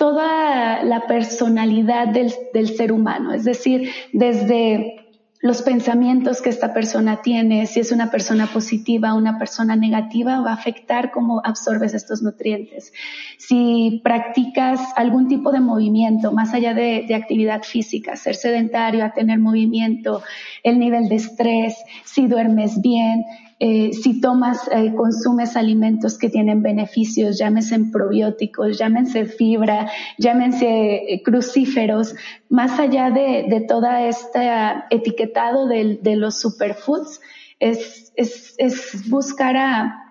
toda 0.00 0.82
la 0.82 1.06
personalidad 1.06 2.08
del, 2.08 2.32
del, 2.54 2.74
ser 2.74 2.90
humano, 2.90 3.34
es 3.34 3.44
decir, 3.44 3.90
desde 4.14 5.09
los 5.42 5.62
pensamientos 5.62 6.42
que 6.42 6.50
esta 6.50 6.74
persona 6.74 7.22
tiene, 7.22 7.66
si 7.66 7.80
es 7.80 7.92
una 7.92 8.10
persona 8.10 8.46
positiva 8.46 9.14
una 9.14 9.38
persona 9.38 9.74
negativa, 9.74 10.40
va 10.40 10.50
a 10.50 10.54
afectar 10.54 11.10
cómo 11.10 11.40
absorbes 11.42 11.94
estos 11.94 12.22
nutrientes. 12.22 12.92
Si 13.38 14.02
practicas 14.04 14.80
algún 14.96 15.28
tipo 15.28 15.50
de 15.50 15.60
movimiento, 15.60 16.32
más 16.32 16.52
allá 16.52 16.74
de, 16.74 17.14
actividad 17.14 17.62
física, 17.62 18.16
ser 18.16 18.34
sedentario, 18.34 19.10
tener 19.14 19.38
movimiento, 19.38 20.22
el 20.62 20.78
nivel 20.78 21.08
de 21.08 21.16
estrés, 21.16 21.76
si 22.04 22.26
duermes 22.26 22.80
bien, 22.82 23.24
eh, 23.62 23.92
si 23.92 24.22
tomas, 24.22 24.68
eh, 24.72 24.94
consumes 24.96 25.54
alimentos 25.54 26.16
que 26.16 26.30
tienen 26.30 26.62
beneficios, 26.62 27.36
llámense 27.38 27.78
probióticos, 27.92 28.78
llámense 28.78 29.26
fibra, 29.26 29.90
llámense 30.16 30.66
eh, 30.66 31.22
crucíferos, 31.22 32.14
más 32.48 32.80
allá 32.80 33.10
de, 33.10 33.44
de 33.50 33.60
toda 33.60 34.06
este 34.06 34.48
etiquetado 34.88 35.66
de, 35.66 35.98
de 36.00 36.16
los 36.16 36.40
superfoods, 36.40 37.20
es, 37.58 38.14
es, 38.16 38.54
es 38.56 39.10
buscar 39.10 39.54
a, 39.58 40.09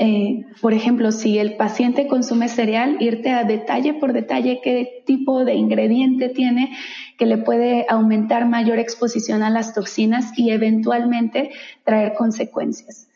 eh, 0.00 0.46
por 0.60 0.74
ejemplo, 0.74 1.10
si 1.10 1.38
el 1.38 1.56
paciente 1.56 2.06
consume 2.06 2.48
cereal, 2.48 2.98
irte 3.00 3.30
a 3.30 3.42
detalle 3.42 3.94
por 3.94 4.12
detalle 4.12 4.60
qué 4.62 5.02
tipo 5.04 5.44
de 5.44 5.54
ingrediente 5.54 6.28
tiene 6.28 6.70
que 7.18 7.26
le 7.26 7.38
puede 7.38 7.84
aumentar 7.88 8.46
mayor 8.46 8.78
exposición 8.78 9.42
a 9.42 9.50
las 9.50 9.74
toxinas 9.74 10.38
y 10.38 10.50
eventualmente 10.50 11.50
traer 11.82 12.14
consecuencias. 12.14 13.08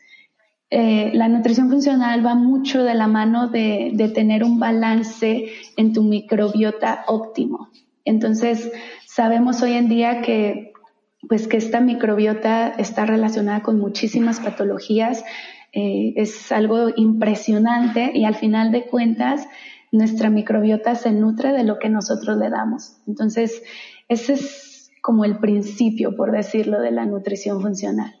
Eh, 0.69 1.11
la 1.13 1.29
nutrición 1.29 1.69
funcional 1.69 2.25
va 2.25 2.35
mucho 2.35 2.83
de 2.83 2.95
la 2.95 3.07
mano 3.07 3.47
de, 3.47 3.91
de 3.93 4.09
tener 4.09 4.43
un 4.43 4.59
balance 4.59 5.45
en 5.77 5.93
tu 5.93 6.03
microbiota 6.03 7.05
óptimo. 7.07 7.69
Entonces, 8.03 8.69
sabemos 9.05 9.61
hoy 9.61 9.73
en 9.73 9.87
día 9.87 10.21
que 10.21 10.73
pues 11.29 11.47
que 11.47 11.55
esta 11.55 11.79
microbiota 11.79 12.67
está 12.67 13.05
relacionada 13.05 13.61
con 13.61 13.79
muchísimas 13.79 14.41
patologías, 14.41 15.23
eh, 15.73 16.13
es 16.17 16.51
algo 16.51 16.89
impresionante 16.95 18.11
y 18.13 18.25
al 18.25 18.35
final 18.35 18.71
de 18.71 18.85
cuentas 18.85 19.47
nuestra 19.91 20.29
microbiota 20.29 20.93
se 20.93 21.11
nutre 21.11 21.51
de 21.51 21.63
lo 21.63 21.79
que 21.79 21.89
nosotros 21.89 22.37
le 22.37 22.49
damos. 22.49 22.97
Entonces, 23.07 23.63
ese 24.07 24.33
es 24.33 24.91
como 25.01 25.25
el 25.25 25.39
principio, 25.39 26.15
por 26.15 26.31
decirlo, 26.31 26.79
de 26.79 26.91
la 26.91 27.05
nutrición 27.05 27.59
funcional. 27.61 28.19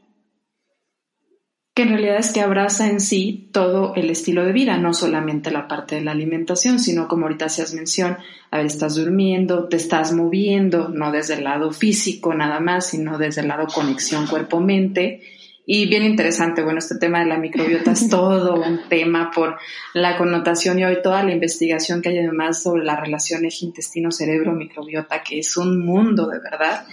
Que 1.75 1.83
en 1.83 1.89
realidad 1.89 2.17
es 2.17 2.31
que 2.31 2.41
abraza 2.41 2.87
en 2.89 2.99
sí 2.99 3.49
todo 3.51 3.93
el 3.95 4.09
estilo 4.09 4.45
de 4.45 4.51
vida, 4.51 4.77
no 4.77 4.93
solamente 4.93 5.49
la 5.49 5.67
parte 5.67 5.95
de 5.95 6.01
la 6.01 6.11
alimentación, 6.11 6.79
sino 6.79 7.07
como 7.07 7.25
ahorita 7.25 7.45
hacías 7.45 7.73
mención, 7.73 8.17
a 8.51 8.57
ver, 8.57 8.65
estás 8.67 8.95
durmiendo, 8.95 9.67
te 9.67 9.77
estás 9.77 10.13
moviendo, 10.13 10.89
no 10.89 11.11
desde 11.11 11.35
el 11.35 11.43
lado 11.43 11.71
físico 11.71 12.33
nada 12.33 12.59
más, 12.59 12.87
sino 12.87 13.17
desde 13.17 13.41
el 13.41 13.47
lado 13.47 13.67
conexión 13.73 14.27
cuerpo-mente 14.27 15.21
y 15.65 15.87
bien 15.87 16.03
interesante, 16.03 16.61
bueno, 16.61 16.79
este 16.79 16.97
tema 16.97 17.19
de 17.19 17.25
la 17.25 17.37
microbiota 17.37 17.91
es 17.91 18.09
todo 18.09 18.55
un 18.55 18.81
tema 18.89 19.31
por 19.33 19.57
la 19.93 20.17
connotación 20.17 20.79
y 20.79 20.85
hoy 20.85 20.97
toda 21.01 21.23
la 21.23 21.31
investigación 21.31 22.01
que 22.01 22.09
hay 22.09 22.19
además 22.19 22.61
sobre 22.61 22.83
la 22.83 22.95
relación 22.95 23.45
eje 23.45 23.65
intestino-cerebro-microbiota, 23.65 25.23
que 25.23 25.39
es 25.39 25.55
un 25.55 25.85
mundo 25.85 26.27
de 26.27 26.39
verdad 26.39 26.85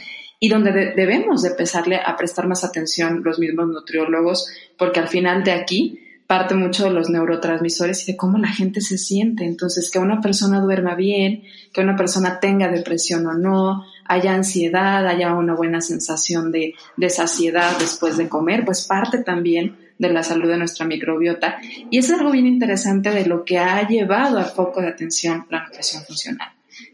y 0.43 0.49
donde 0.49 0.73
debemos 0.97 1.43
de 1.43 1.50
empezarle 1.50 1.97
a 1.97 2.17
prestar 2.17 2.49
más 2.49 2.65
atención 2.65 3.23
los 3.23 3.39
mismos 3.39 3.69
nutriólogos, 3.69 4.49
porque 4.79 4.99
al 4.99 5.09
final 5.09 5.45
de 5.45 5.53
aquí 5.53 6.00
parte 6.27 6.55
mucho 6.55 6.85
de 6.85 6.91
los 6.91 7.11
neurotransmisores 7.11 8.09
y 8.09 8.12
de 8.12 8.17
cómo 8.17 8.39
la 8.39 8.49
gente 8.49 8.81
se 8.81 8.97
siente. 8.97 9.45
Entonces, 9.45 9.91
que 9.91 9.99
una 9.99 10.21
persona 10.21 10.61
duerma 10.61 10.95
bien, 10.95 11.43
que 11.75 11.81
una 11.81 11.97
persona 11.97 12.39
tenga 12.41 12.69
depresión 12.69 13.27
o 13.27 13.35
no, 13.35 13.85
haya 14.11 14.35
ansiedad, 14.35 15.07
haya 15.07 15.33
una 15.35 15.55
buena 15.55 15.81
sensación 15.81 16.50
de, 16.50 16.75
saciedad 17.09 17.79
después 17.79 18.17
de 18.17 18.29
comer, 18.29 18.64
pues 18.64 18.85
parte 18.85 19.19
también 19.19 19.79
de 19.99 20.12
la 20.12 20.25
salud 20.25 20.49
de 20.49 20.59
nuestra 20.59 20.85
microbiota. 20.85 21.59
Y 21.90 21.99
es 21.99 22.11
algo 22.11 22.33
bien 22.33 22.49
interesante 22.49 23.11
de 23.11 23.26
lo 23.26 23.45
que 23.45 23.59
ha 23.59 23.87
llevado 23.87 24.38
al 24.38 24.47
foco 24.47 24.81
de 24.81 24.88
atención 24.88 25.47
la 25.49 25.62
nutrición 25.64 26.02
funcional. 26.02 26.49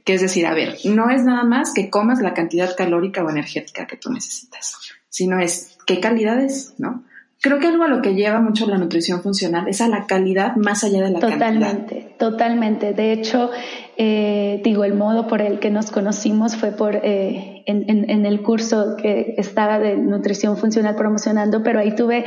Que 0.04 0.12
es 0.12 0.20
decir, 0.20 0.44
a 0.46 0.52
ver, 0.52 0.76
no 0.84 1.08
es 1.08 1.24
nada 1.24 1.44
más 1.44 1.72
que 1.72 1.88
comas 1.88 2.20
la 2.20 2.34
cantidad 2.34 2.76
calórica 2.76 3.24
o 3.24 3.30
energética 3.30 3.86
que 3.86 3.96
tú 3.96 4.12
necesitas, 4.12 4.76
sino 5.08 5.40
es 5.40 5.78
qué 5.86 6.00
calidad 6.00 6.38
es, 6.38 6.74
¿no? 6.76 7.04
Creo 7.46 7.60
que 7.60 7.68
algo 7.68 7.84
a 7.84 7.88
lo 7.88 8.02
que 8.02 8.16
lleva 8.16 8.40
mucho 8.40 8.66
la 8.66 8.76
nutrición 8.76 9.22
funcional 9.22 9.68
es 9.68 9.80
a 9.80 9.86
la 9.86 10.06
calidad 10.06 10.56
más 10.56 10.82
allá 10.82 11.04
de 11.04 11.10
la 11.10 11.20
totalmente, 11.20 12.12
Totalmente, 12.18 12.92
De 12.92 13.12
hecho, 13.12 13.50
eh, 13.96 14.60
digo, 14.64 14.82
el 14.82 14.94
modo 14.94 15.28
por 15.28 15.40
el 15.40 15.60
que 15.60 15.70
nos 15.70 15.92
conocimos 15.92 16.56
fue 16.56 16.72
por 16.72 16.96
eh, 16.96 17.62
en, 17.66 18.26
el 18.26 18.42
curso 18.42 18.96
que 18.96 19.36
estaba 19.38 19.78
de 19.78 19.96
nutrición 19.96 20.56
funcional 20.56 20.96
promocionando, 20.96 21.62
pero 21.62 21.78
ahí 21.78 21.94
tuve 21.94 22.24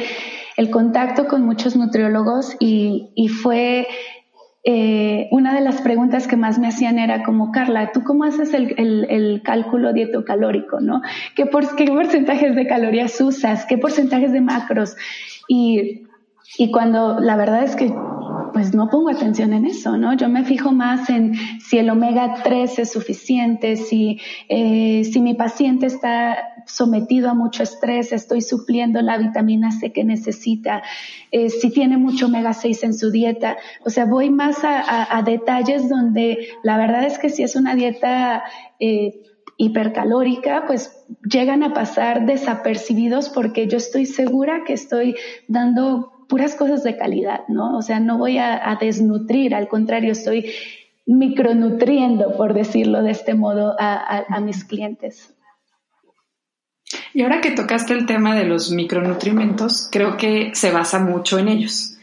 el 0.56 0.70
contacto 0.70 1.28
con 1.28 1.46
muchos 1.46 1.76
nutriólogos 1.76 2.56
y 2.62 3.28
fue 3.44 3.88
eh, 4.64 5.30
una 5.32 5.54
de 5.54 5.62
las 5.62 5.82
preguntas 5.82 6.28
que 6.28 6.36
más 6.36 6.60
me 6.60 6.68
hacían 6.68 7.00
era 7.00 7.24
como, 7.24 7.52
Carla, 7.52 7.92
¿tú 7.94 8.04
cómo 8.04 8.26
haces 8.26 8.54
el, 8.54 8.76
el, 8.78 9.08
el 9.10 9.42
cálculo 9.44 9.94
dietocalórico? 9.94 10.80
¿no? 10.82 11.02
¿Qué, 11.36 11.46
por, 11.46 11.76
¿Qué 11.76 11.86
porcentajes 11.86 12.56
de 12.56 12.68
calorías 12.68 13.20
usas? 13.22 13.66
¿Qué 13.66 13.78
porcentajes 13.78 14.34
de 14.34 14.42
macros? 14.42 14.96
Y, 15.48 16.04
y 16.58 16.72
cuando 16.72 17.20
la 17.20 17.38
verdad 17.38 17.64
es 17.64 17.76
que 17.76 17.94
pues 18.60 18.74
no 18.74 18.90
pongo 18.90 19.10
atención 19.10 19.54
en 19.54 19.66
eso, 19.66 19.96
¿no? 19.96 20.12
Yo 20.16 20.28
me 20.28 20.44
fijo 20.44 20.74
más 20.74 21.10
en 21.10 21.34
si 21.62 21.78
el 21.78 21.90
omega 21.90 22.44
3 22.44 22.80
es 22.80 22.92
suficiente, 22.92 23.78
si, 23.78 24.20
eh, 24.50 25.06
si 25.06 25.22
mi 25.22 25.34
paciente 25.34 25.86
está 25.86 26.38
sometido 26.66 27.30
a 27.30 27.34
mucho 27.34 27.64
estrés, 27.64 28.12
estoy 28.12 28.42
supliendo 28.42 29.02
la 29.02 29.18
vitamina 29.18 29.72
C 29.72 29.94
que 29.94 30.04
necesita, 30.04 30.84
eh, 31.32 31.50
si 31.50 31.72
tiene 31.72 31.96
mucho 31.96 32.26
omega 32.26 32.52
6 32.52 32.84
en 32.84 32.94
su 32.96 33.12
dieta. 33.12 33.56
O 33.86 33.90
sea, 33.90 34.04
voy 34.04 34.30
más 34.30 34.58
a, 34.66 35.24
detalles 35.26 35.88
donde 35.88 36.50
la 36.62 36.78
verdad 36.78 37.06
es 37.06 37.18
que 37.18 37.30
si 37.30 37.44
es 37.44 37.56
una 37.56 37.76
dieta 37.76 38.44
eh, 38.82 39.22
hipercalórica, 39.56 40.66
pues 40.68 41.06
llegan 41.24 41.64
a 41.64 41.74
pasar 41.74 42.26
desapercibidos 42.26 43.30
porque 43.30 43.68
yo 43.68 43.78
estoy 43.78 44.06
segura 44.06 44.66
que 44.66 44.74
estoy 44.74 45.16
dando 45.48 46.19
puras 46.30 46.56
cosas 46.56 46.84
de 46.84 46.96
calidad, 46.96 47.42
¿no? 47.50 47.76
O 47.76 47.82
sea, 47.82 48.00
no 48.00 48.18
voy 48.18 48.38
a, 48.38 48.78
desnutrir, 48.80 49.56
al 49.56 49.68
contrario, 49.68 50.12
estoy 50.12 50.54
micronutriendo, 51.06 52.38
por 52.38 52.54
decirlo 52.54 53.02
de 53.02 53.12
este 53.12 53.34
modo, 53.34 53.76
a, 53.80 54.40
mis 54.40 54.64
clientes. 54.64 55.36
Y 57.14 57.24
ahora 57.24 57.42
que 57.42 57.52
tocaste 57.52 57.94
el 57.94 58.06
tema 58.06 58.36
de 58.36 58.46
los 58.46 58.72
micronutrimentos, 58.72 59.90
creo 59.92 60.16
que 60.18 60.52
se 60.54 60.72
basa 60.72 61.00
mucho 61.00 61.40
en 61.40 61.48
ellos. 61.48 61.99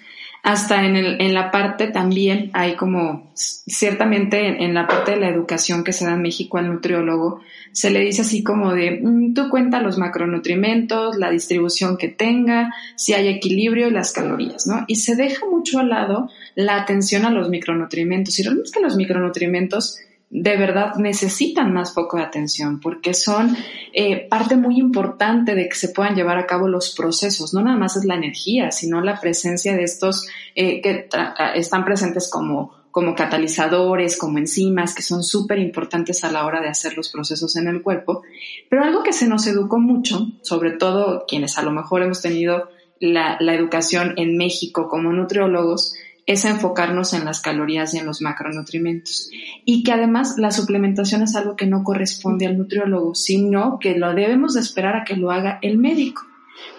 Hasta 0.46 0.84
en, 0.84 0.94
el, 0.94 1.20
en 1.20 1.34
la 1.34 1.50
parte 1.50 1.88
también 1.88 2.50
hay 2.52 2.76
como, 2.76 3.32
ciertamente 3.34 4.62
en, 4.62 4.74
la 4.74 4.86
parte 4.86 5.10
de 5.10 5.16
la 5.16 5.28
educación 5.28 5.82
que 5.82 5.92
se 5.92 6.04
da 6.04 6.12
en 6.12 6.22
México 6.22 6.56
al 6.56 6.68
nutriólogo, 6.68 7.40
se 7.72 7.90
le 7.90 7.98
dice 7.98 8.22
así 8.22 8.44
como 8.44 8.72
de, 8.72 9.00
mm, 9.02 9.34
tú 9.34 9.48
cuenta 9.48 9.80
los 9.80 9.98
macronutrimentos, 9.98 11.16
la 11.16 11.32
distribución 11.32 11.96
que 11.96 12.06
tenga, 12.06 12.72
si 12.94 13.12
hay 13.12 13.26
equilibrio 13.26 13.88
y 13.88 13.90
las 13.90 14.12
calorías, 14.12 14.68
¿no? 14.68 14.84
Y 14.86 14.94
se 14.94 15.16
deja 15.16 15.44
mucho 15.46 15.80
al 15.80 15.88
lado 15.88 16.30
la 16.54 16.76
atención 16.76 17.24
a 17.24 17.30
los 17.30 17.48
micronutrimentos. 17.48 18.38
Y 18.38 18.44
realmente 18.44 18.68
es 18.68 18.72
que 18.72 18.80
los 18.80 18.94
micronutrimentos 18.94 19.98
de 20.28 20.56
verdad 20.56 20.96
necesitan 20.96 21.72
más 21.72 21.94
foco 21.94 22.16
de 22.16 22.24
atención 22.24 22.80
porque 22.80 23.14
son 23.14 23.56
eh, 23.92 24.26
parte 24.28 24.56
muy 24.56 24.78
importante 24.78 25.54
de 25.54 25.68
que 25.68 25.76
se 25.76 25.90
puedan 25.90 26.16
llevar 26.16 26.38
a 26.38 26.46
cabo 26.46 26.68
los 26.68 26.94
procesos. 26.94 27.54
No 27.54 27.62
nada 27.62 27.76
más 27.76 27.96
es 27.96 28.04
la 28.04 28.16
energía, 28.16 28.70
sino 28.72 29.00
la 29.00 29.20
presencia 29.20 29.76
de 29.76 29.84
estos 29.84 30.26
eh, 30.54 30.80
que 30.80 31.08
están 31.54 31.84
presentes 31.84 32.28
como, 32.28 32.72
como 32.90 33.14
catalizadores, 33.14 34.18
como 34.18 34.38
enzimas, 34.38 34.94
que 34.94 35.02
son 35.02 35.22
súper 35.22 35.60
importantes 35.60 36.24
a 36.24 36.32
la 36.32 36.44
hora 36.44 36.60
de 36.60 36.68
hacer 36.68 36.96
los 36.96 37.10
procesos 37.10 37.54
en 37.56 37.68
el 37.68 37.82
cuerpo. 37.82 38.22
Pero 38.68 38.82
algo 38.82 39.04
que 39.04 39.12
se 39.12 39.28
nos 39.28 39.46
educó 39.46 39.78
mucho, 39.78 40.26
sobre 40.42 40.72
todo 40.72 41.24
quienes 41.28 41.56
a 41.56 41.62
lo 41.62 41.70
mejor 41.70 42.02
hemos 42.02 42.20
tenido 42.20 42.68
la, 42.98 43.36
la 43.38 43.54
educación 43.54 44.14
en 44.16 44.36
México 44.36 44.88
como 44.88 45.12
nutriólogos, 45.12 45.94
es 46.26 46.44
enfocarnos 46.44 47.14
en 47.14 47.24
las 47.24 47.40
calorías 47.40 47.94
y 47.94 47.98
en 47.98 48.06
los 48.06 48.20
macronutrientes. 48.20 49.30
Y 49.64 49.84
que 49.84 49.92
además 49.92 50.34
la 50.38 50.50
suplementación 50.50 51.22
es 51.22 51.36
algo 51.36 51.54
que 51.54 51.66
no 51.66 51.84
corresponde 51.84 52.46
al 52.46 52.58
nutriólogo, 52.58 53.14
sino 53.14 53.78
que 53.78 53.96
lo 53.96 54.12
debemos 54.12 54.54
de 54.54 54.60
esperar 54.60 54.96
a 54.96 55.04
que 55.04 55.16
lo 55.16 55.30
haga 55.30 55.60
el 55.62 55.78
médico. 55.78 56.22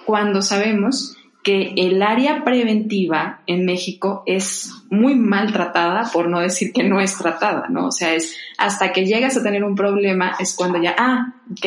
Cuando 0.05 0.41
sabemos 0.41 1.17
que 1.43 1.73
el 1.77 2.01
área 2.01 2.43
preventiva 2.43 3.39
en 3.47 3.63
México 3.63 4.21
es 4.25 4.69
muy 4.89 5.15
maltratada, 5.15 6.09
por 6.11 6.27
no 6.27 6.41
decir 6.41 6.73
que 6.73 6.83
no 6.83 6.99
es 6.99 7.17
tratada, 7.17 7.67
¿no? 7.69 7.87
O 7.87 7.91
sea, 7.93 8.13
es 8.13 8.35
hasta 8.57 8.91
que 8.91 9.05
llegas 9.05 9.37
a 9.37 9.43
tener 9.43 9.63
un 9.63 9.75
problema 9.75 10.35
es 10.39 10.53
cuando 10.55 10.81
ya, 10.81 10.93
ah, 10.97 11.35
ok. 11.49 11.65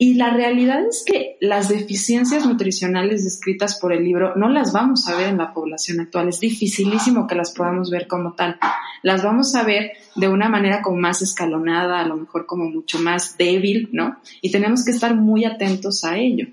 Y 0.00 0.14
la 0.14 0.30
realidad 0.30 0.86
es 0.86 1.02
que 1.04 1.36
las 1.40 1.68
deficiencias 1.68 2.46
nutricionales 2.46 3.24
descritas 3.24 3.80
por 3.80 3.92
el 3.92 4.04
libro 4.04 4.36
no 4.36 4.48
las 4.48 4.72
vamos 4.72 5.08
a 5.08 5.16
ver 5.16 5.26
en 5.26 5.38
la 5.38 5.52
población 5.52 5.98
actual. 5.98 6.28
Es 6.28 6.38
dificilísimo 6.38 7.26
que 7.26 7.34
las 7.34 7.50
podamos 7.50 7.90
ver 7.90 8.06
como 8.06 8.34
tal. 8.34 8.60
Las 9.02 9.24
vamos 9.24 9.56
a 9.56 9.64
ver 9.64 9.90
de 10.14 10.28
una 10.28 10.48
manera 10.48 10.82
como 10.82 10.98
más 10.98 11.20
escalonada, 11.20 11.98
a 11.98 12.06
lo 12.06 12.16
mejor 12.16 12.46
como 12.46 12.70
mucho 12.70 13.00
más 13.00 13.36
débil, 13.36 13.88
¿no? 13.90 14.18
Y 14.40 14.52
tenemos 14.52 14.84
que 14.84 14.92
estar 14.92 15.16
muy 15.16 15.44
atentos 15.44 16.04
a 16.04 16.16
ello. 16.16 16.46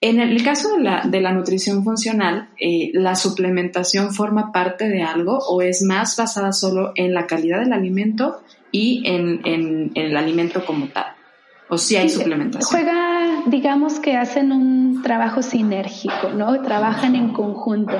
En 0.00 0.18
el 0.18 0.42
caso 0.42 0.76
de 0.76 0.82
la, 0.82 1.02
de 1.06 1.20
la 1.20 1.30
nutrición 1.30 1.84
funcional, 1.84 2.48
eh, 2.58 2.90
¿la 2.92 3.14
suplementación 3.14 4.12
forma 4.12 4.50
parte 4.50 4.88
de 4.88 5.04
algo 5.04 5.38
o 5.38 5.62
es 5.62 5.82
más 5.82 6.16
basada 6.16 6.52
solo 6.52 6.92
en 6.96 7.14
la 7.14 7.28
calidad 7.28 7.60
del 7.60 7.72
alimento 7.72 8.40
y 8.72 9.02
en, 9.04 9.42
en 9.44 9.92
el 9.94 10.16
alimento 10.16 10.64
como 10.66 10.88
tal? 10.88 11.09
¿O 11.70 11.78
si 11.78 11.94
hay 11.94 12.08
suplementación? 12.08 12.68
Juega, 12.68 13.44
digamos 13.46 14.00
que 14.00 14.16
hacen 14.16 14.50
un 14.50 15.02
trabajo 15.02 15.40
sinérgico, 15.40 16.30
¿no? 16.34 16.60
Trabajan 16.62 17.14
en 17.14 17.32
conjunto. 17.32 17.94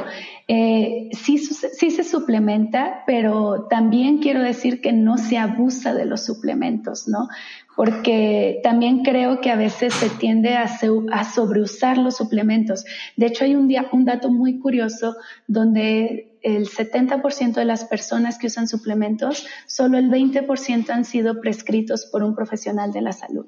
Eh, 0.48 1.08
sí, 1.12 1.38
sí 1.38 1.90
se 1.92 2.02
suplementa, 2.02 3.04
pero 3.06 3.68
también 3.70 4.18
quiero 4.18 4.42
decir 4.42 4.80
que 4.80 4.92
no 4.92 5.18
se 5.18 5.38
abusa 5.38 5.94
de 5.94 6.04
los 6.04 6.24
suplementos, 6.24 7.06
¿no? 7.06 7.28
Porque 7.76 8.60
también 8.64 9.04
creo 9.04 9.40
que 9.40 9.50
a 9.50 9.56
veces 9.56 9.94
se 9.94 10.10
tiende 10.10 10.56
a, 10.56 10.64
a 11.12 11.24
sobreusar 11.24 11.96
los 11.96 12.16
suplementos. 12.16 12.84
De 13.16 13.26
hecho, 13.26 13.44
hay 13.44 13.54
un, 13.54 13.68
día, 13.68 13.86
un 13.92 14.04
dato 14.04 14.30
muy 14.30 14.58
curioso 14.58 15.14
donde 15.46 16.36
el 16.42 16.68
70% 16.68 17.54
de 17.54 17.64
las 17.64 17.84
personas 17.84 18.36
que 18.36 18.48
usan 18.48 18.66
suplementos, 18.66 19.46
solo 19.66 19.96
el 19.96 20.10
20% 20.10 20.90
han 20.90 21.04
sido 21.04 21.40
prescritos 21.40 22.06
por 22.06 22.24
un 22.24 22.34
profesional 22.34 22.92
de 22.92 23.02
la 23.02 23.12
salud. 23.12 23.46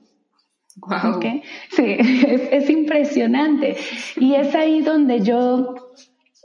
Wow. 0.76 1.20
Sí, 1.70 1.96
es, 2.50 2.70
impresionante. 2.70 3.76
Y 4.16 4.34
es 4.34 4.54
ahí 4.54 4.80
donde 4.80 5.20
yo, 5.20 5.74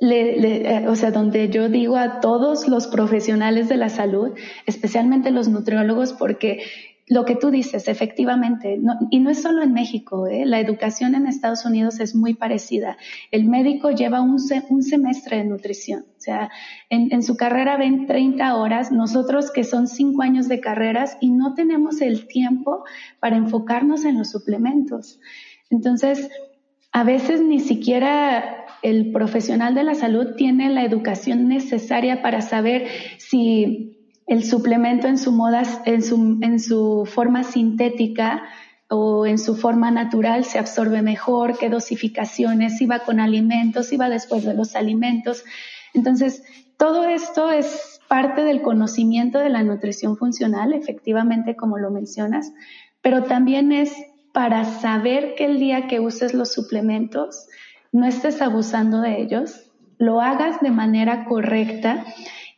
le, 0.02 0.80
eh, 0.80 0.88
o 0.88 0.96
sea, 0.96 1.12
donde 1.12 1.50
yo 1.50 1.70
digo 1.70 1.98
a 1.98 2.20
todos 2.20 2.68
los 2.68 2.88
profesionales 2.88 3.70
de 3.70 3.78
la 3.78 3.90
salud, 3.90 4.32
especialmente 4.66 5.32
los 5.32 5.48
nutriólogos, 5.48 6.14
porque 6.14 6.64
lo 7.10 7.24
que 7.24 7.36
tú 7.36 7.52
dices, 7.52 7.88
efectivamente, 7.88 8.78
y 9.10 9.20
no 9.20 9.30
es 9.30 9.42
solo 9.42 9.64
en 9.64 9.72
México, 9.72 10.28
¿eh? 10.28 10.46
la 10.46 10.60
educación 10.60 11.16
en 11.16 11.26
Estados 11.26 11.66
Unidos 11.66 12.02
es 12.02 12.16
muy 12.16 12.34
parecida. 12.34 12.98
El 13.32 13.46
médico 13.46 13.92
lleva 13.92 14.20
un, 14.20 14.36
un 14.70 14.84
semestre 14.84 15.38
de 15.38 15.46
nutrición, 15.46 16.02
o 16.02 16.20
sea, 16.20 16.50
en, 16.90 17.14
en, 17.14 17.24
su 17.24 17.38
carrera 17.38 17.78
ven 17.78 18.08
30 18.08 18.56
horas, 18.56 18.92
nosotros 18.92 19.52
que 19.52 19.64
son 19.64 19.88
5 19.88 20.22
años 20.22 20.50
de 20.50 20.60
carreras 20.60 21.18
y 21.22 21.32
no 21.32 21.54
tenemos 21.54 22.02
el 22.02 22.28
tiempo 22.28 22.84
para 23.22 23.38
enfocarnos 23.38 24.04
en 24.04 24.18
los 24.18 24.30
suplementos. 24.30 25.22
Entonces, 25.70 26.30
a 26.92 27.06
veces 27.06 27.42
ni 27.42 27.62
siquiera 27.62 28.66
el 28.82 29.12
profesional 29.14 29.76
de 29.76 29.84
la 29.84 29.96
salud 29.96 30.36
tiene 30.36 30.70
la 30.70 30.84
educación 30.84 31.48
necesaria 31.48 32.22
para 32.22 32.42
saber 32.42 32.88
si 33.18 33.97
el 34.28 34.44
suplemento 34.44 35.08
en 35.08 35.18
su 35.18 35.32
moda, 35.32 35.64
en 35.86 36.04
su, 36.04 36.38
en 36.42 36.60
su 36.60 37.06
forma 37.06 37.44
sintética 37.44 38.44
o 38.90 39.26
en 39.26 39.38
su 39.38 39.56
forma 39.56 39.90
natural 39.90 40.44
se 40.44 40.60
absorbe 40.60 41.02
mejor, 41.02 41.58
qué 41.58 41.70
dosificaciones, 41.70 42.78
si 42.78 42.86
va 42.86 43.00
con 43.00 43.20
alimentos, 43.20 43.88
si 43.88 43.98
va 43.98 44.10
después 44.10 44.44
de 44.44 44.54
los 44.54 44.76
alimentos. 44.76 45.44
Entonces, 45.94 46.44
todo 46.78 47.06
esto 47.06 47.52
es 47.52 48.00
parte 48.08 48.44
del 48.44 48.62
conocimiento 48.62 49.40
de 49.40 49.50
la 49.50 49.64
nutrición 49.64 50.18
funcional, 50.18 50.74
efectivamente, 50.74 51.56
como 51.56 51.78
lo 51.78 51.90
mencionas, 51.90 52.54
pero 53.02 53.24
también 53.24 53.72
es 53.72 53.94
para 54.34 54.66
saber 54.66 55.36
que 55.36 55.46
el 55.46 55.60
día 55.60 55.88
que 55.88 56.00
uses 56.00 56.34
los 56.34 56.52
suplementos 56.54 57.48
no 57.92 58.06
estés 58.06 58.42
abusando 58.42 59.02
de 59.02 59.22
ellos, 59.22 59.72
lo 59.98 60.22
hagas 60.22 60.62
de 60.62 60.72
manera 60.72 61.26
correcta 61.26 62.06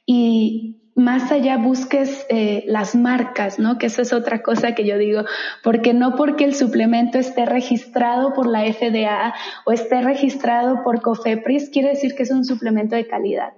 y, 0.05 0.78
más 0.95 1.31
allá 1.31 1.57
busques 1.57 2.25
eh, 2.29 2.63
las 2.67 2.95
marcas, 2.95 3.59
¿no? 3.59 3.77
Que 3.77 3.87
eso 3.87 4.01
es 4.01 4.13
otra 4.13 4.41
cosa 4.41 4.75
que 4.75 4.85
yo 4.85 4.97
digo, 4.97 5.23
porque 5.63 5.93
no 5.93 6.15
porque 6.15 6.43
el 6.43 6.55
suplemento 6.55 7.17
esté 7.17 7.45
registrado 7.45 8.33
por 8.33 8.47
la 8.47 8.61
FDA 8.71 9.33
o 9.65 9.71
esté 9.71 10.01
registrado 10.01 10.83
por 10.83 11.01
COFEPRIS, 11.01 11.69
quiere 11.69 11.89
decir 11.89 12.15
que 12.15 12.23
es 12.23 12.31
un 12.31 12.45
suplemento 12.45 12.95
de 12.95 13.07
calidad. 13.07 13.53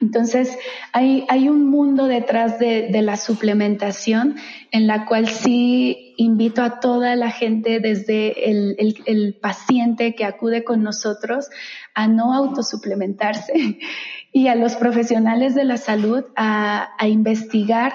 Entonces, 0.00 0.58
hay, 0.92 1.24
hay 1.28 1.48
un 1.48 1.70
mundo 1.70 2.06
detrás 2.06 2.58
de, 2.58 2.88
de, 2.88 3.00
la 3.00 3.16
suplementación 3.16 4.34
en 4.72 4.86
la 4.88 5.06
cual 5.06 5.28
sí 5.28 6.03
invito 6.16 6.62
a 6.62 6.80
toda 6.80 7.16
la 7.16 7.30
gente, 7.30 7.80
desde 7.80 8.50
el, 8.50 9.36
paciente 9.40 10.14
que 10.14 10.24
acude 10.24 10.64
con 10.64 10.82
nosotros, 10.82 11.50
a 11.94 12.08
no 12.08 12.34
autosuplementarse 12.34 13.78
y 14.32 14.48
a 14.48 14.54
los 14.54 14.74
profesionales 14.76 15.54
de 15.54 15.64
la 15.64 15.76
salud 15.76 16.24
a 16.36 17.06
investigar 17.06 17.94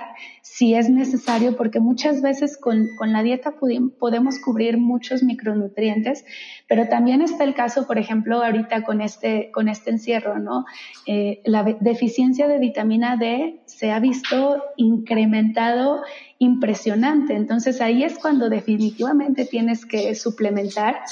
si 0.59 0.75
es 0.75 0.89
necesario, 0.89 1.55
porque 1.55 1.79
muchas 1.79 2.21
veces 2.21 2.57
con, 2.57 2.89
con 2.97 3.13
la 3.13 3.23
dieta 3.23 3.53
podemos 3.97 4.39
cubrir 4.39 4.77
muchos 4.77 5.23
micronutrientes, 5.23 6.25
pero 6.67 6.89
también 6.89 7.21
está 7.21 7.45
el 7.45 7.53
caso, 7.53 7.87
por 7.87 7.97
ejemplo, 7.97 8.43
ahorita 8.43 8.83
con 8.83 8.99
este, 8.99 9.51
con 9.53 9.69
este 9.69 9.91
encierro, 9.91 10.37
¿no? 10.37 10.65
Eh, 11.07 11.39
la 11.45 11.63
deficiencia 11.63 12.49
de 12.49 12.59
vitamina 12.59 13.15
D 13.15 13.61
se 13.67 13.91
ha 13.91 14.01
visto 14.01 14.61
incrementado 14.75 16.01
impresionante. 16.39 17.35
Entonces 17.35 17.79
ahí 17.79 18.03
es 18.03 18.19
cuando 18.19 18.49
definitivamente 18.49 19.45
tienes 19.45 19.85
que 19.85 20.13
suplementar 20.13 21.03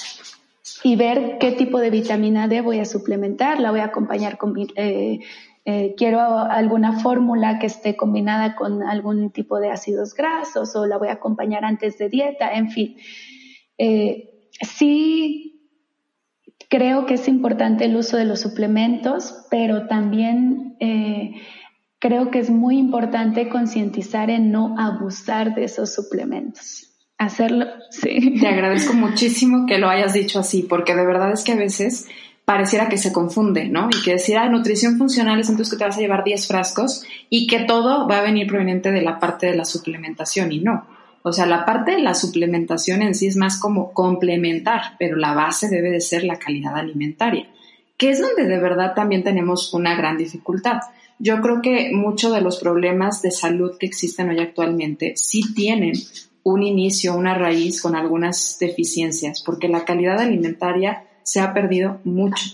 y 0.83 0.97
ver 0.97 1.37
qué 1.39 1.53
tipo 1.53 1.79
de 1.79 1.89
vitamina 1.89 2.49
D 2.49 2.59
voy 2.59 2.79
a 2.79 2.85
suplementar. 2.85 3.61
La 3.61 3.71
voy 3.71 3.79
a 3.79 3.85
acompañar 3.85 4.37
con, 4.37 4.55
eh, 4.75 5.19
eh, 5.69 5.95
quiero 5.97 6.21
alguna 6.21 7.01
fórmula 7.01 7.59
que 7.59 7.65
esté 7.65 7.97
combinada 7.97 8.55
con 8.55 8.83
algún 8.83 9.31
tipo 9.31 9.59
de 9.59 9.69
ácidos 9.69 10.13
grasos 10.13 10.73
o 10.77 10.85
la 10.85 10.97
voy 10.97 11.09
a 11.09 11.15
acompañar 11.15 11.65
antes 11.65 11.97
de 11.97 12.07
dieta, 12.07 12.53
en 12.53 12.71
fin. 12.71 12.95
Eh, 13.77 14.47
sí 14.61 15.69
creo 16.69 17.05
que 17.05 17.15
es 17.15 17.27
importante 17.27 17.83
el 17.83 17.97
uso 17.97 18.15
de 18.15 18.23
los 18.23 18.39
suplementos, 18.39 19.45
pero 19.51 19.87
también 19.87 20.77
eh, 20.79 21.33
creo 21.99 22.31
que 22.31 22.39
es 22.39 22.49
muy 22.49 22.77
importante 22.77 23.49
concientizar 23.49 24.29
en 24.29 24.53
no 24.53 24.73
abusar 24.79 25.53
de 25.53 25.65
esos 25.65 25.93
suplementos 25.93 26.85
hacerlo, 27.17 27.65
sí. 27.89 28.39
Te 28.39 28.47
agradezco 28.47 28.93
muchísimo 28.93 29.65
que 29.65 29.79
lo 29.79 29.89
hayas 29.89 30.13
dicho 30.13 30.39
así, 30.39 30.63
porque 30.63 30.95
de 30.95 31.05
verdad 31.05 31.31
es 31.31 31.43
que 31.43 31.53
a 31.53 31.55
veces 31.55 32.07
pareciera 32.47 32.87
que 32.87 32.97
se 32.97 33.11
confunde, 33.11 33.65
¿no? 33.65 33.89
Y 33.91 34.01
que 34.01 34.13
decir, 34.13 34.37
ah, 34.37 34.47
nutrición 34.47 34.97
funcional 34.97 35.37
es 35.37 35.49
entonces 35.49 35.73
que 35.73 35.77
te 35.77 35.83
vas 35.83 35.97
a 35.97 35.99
llevar 35.99 36.23
10 36.23 36.47
frascos 36.47 37.03
y 37.29 37.45
que 37.45 37.65
todo 37.65 38.07
va 38.07 38.19
a 38.19 38.21
venir 38.21 38.47
proveniente 38.47 38.89
de 38.89 39.01
la 39.01 39.19
parte 39.19 39.47
de 39.47 39.55
la 39.55 39.65
suplementación 39.65 40.53
y 40.53 40.59
no. 40.59 40.87
O 41.23 41.33
sea, 41.33 41.45
la 41.45 41.65
parte 41.65 41.91
de 41.91 41.99
la 41.99 42.13
suplementación 42.13 43.01
en 43.01 43.15
sí 43.15 43.27
es 43.27 43.35
más 43.35 43.59
como 43.59 43.91
complementar, 43.91 44.95
pero 44.97 45.17
la 45.17 45.33
base 45.33 45.67
debe 45.67 45.91
de 45.91 45.99
ser 45.99 46.23
la 46.23 46.39
calidad 46.39 46.77
alimentaria, 46.77 47.49
que 47.97 48.11
es 48.11 48.21
donde 48.21 48.45
de 48.45 48.61
verdad 48.61 48.93
también 48.95 49.25
tenemos 49.25 49.73
una 49.73 49.93
gran 49.97 50.17
dificultad. 50.17 50.79
Yo 51.19 51.41
creo 51.41 51.61
que 51.61 51.91
muchos 51.91 52.33
de 52.33 52.39
los 52.39 52.59
problemas 52.59 53.21
de 53.21 53.31
salud 53.31 53.77
que 53.77 53.87
existen 53.87 54.29
hoy 54.29 54.39
actualmente 54.39 55.17
sí 55.17 55.53
tienen 55.53 55.95
un 56.43 56.63
inicio, 56.63 57.13
una 57.13 57.33
raíz 57.33 57.81
con 57.81 57.93
algunas 57.93 58.55
deficiencias, 58.57 59.43
porque 59.45 59.67
la 59.67 59.83
calidad 59.83 60.21
alimentaria 60.21 61.06
se 61.27 61.41
ha 61.41 61.53
perdido 61.53 61.99
mucho. 62.05 62.45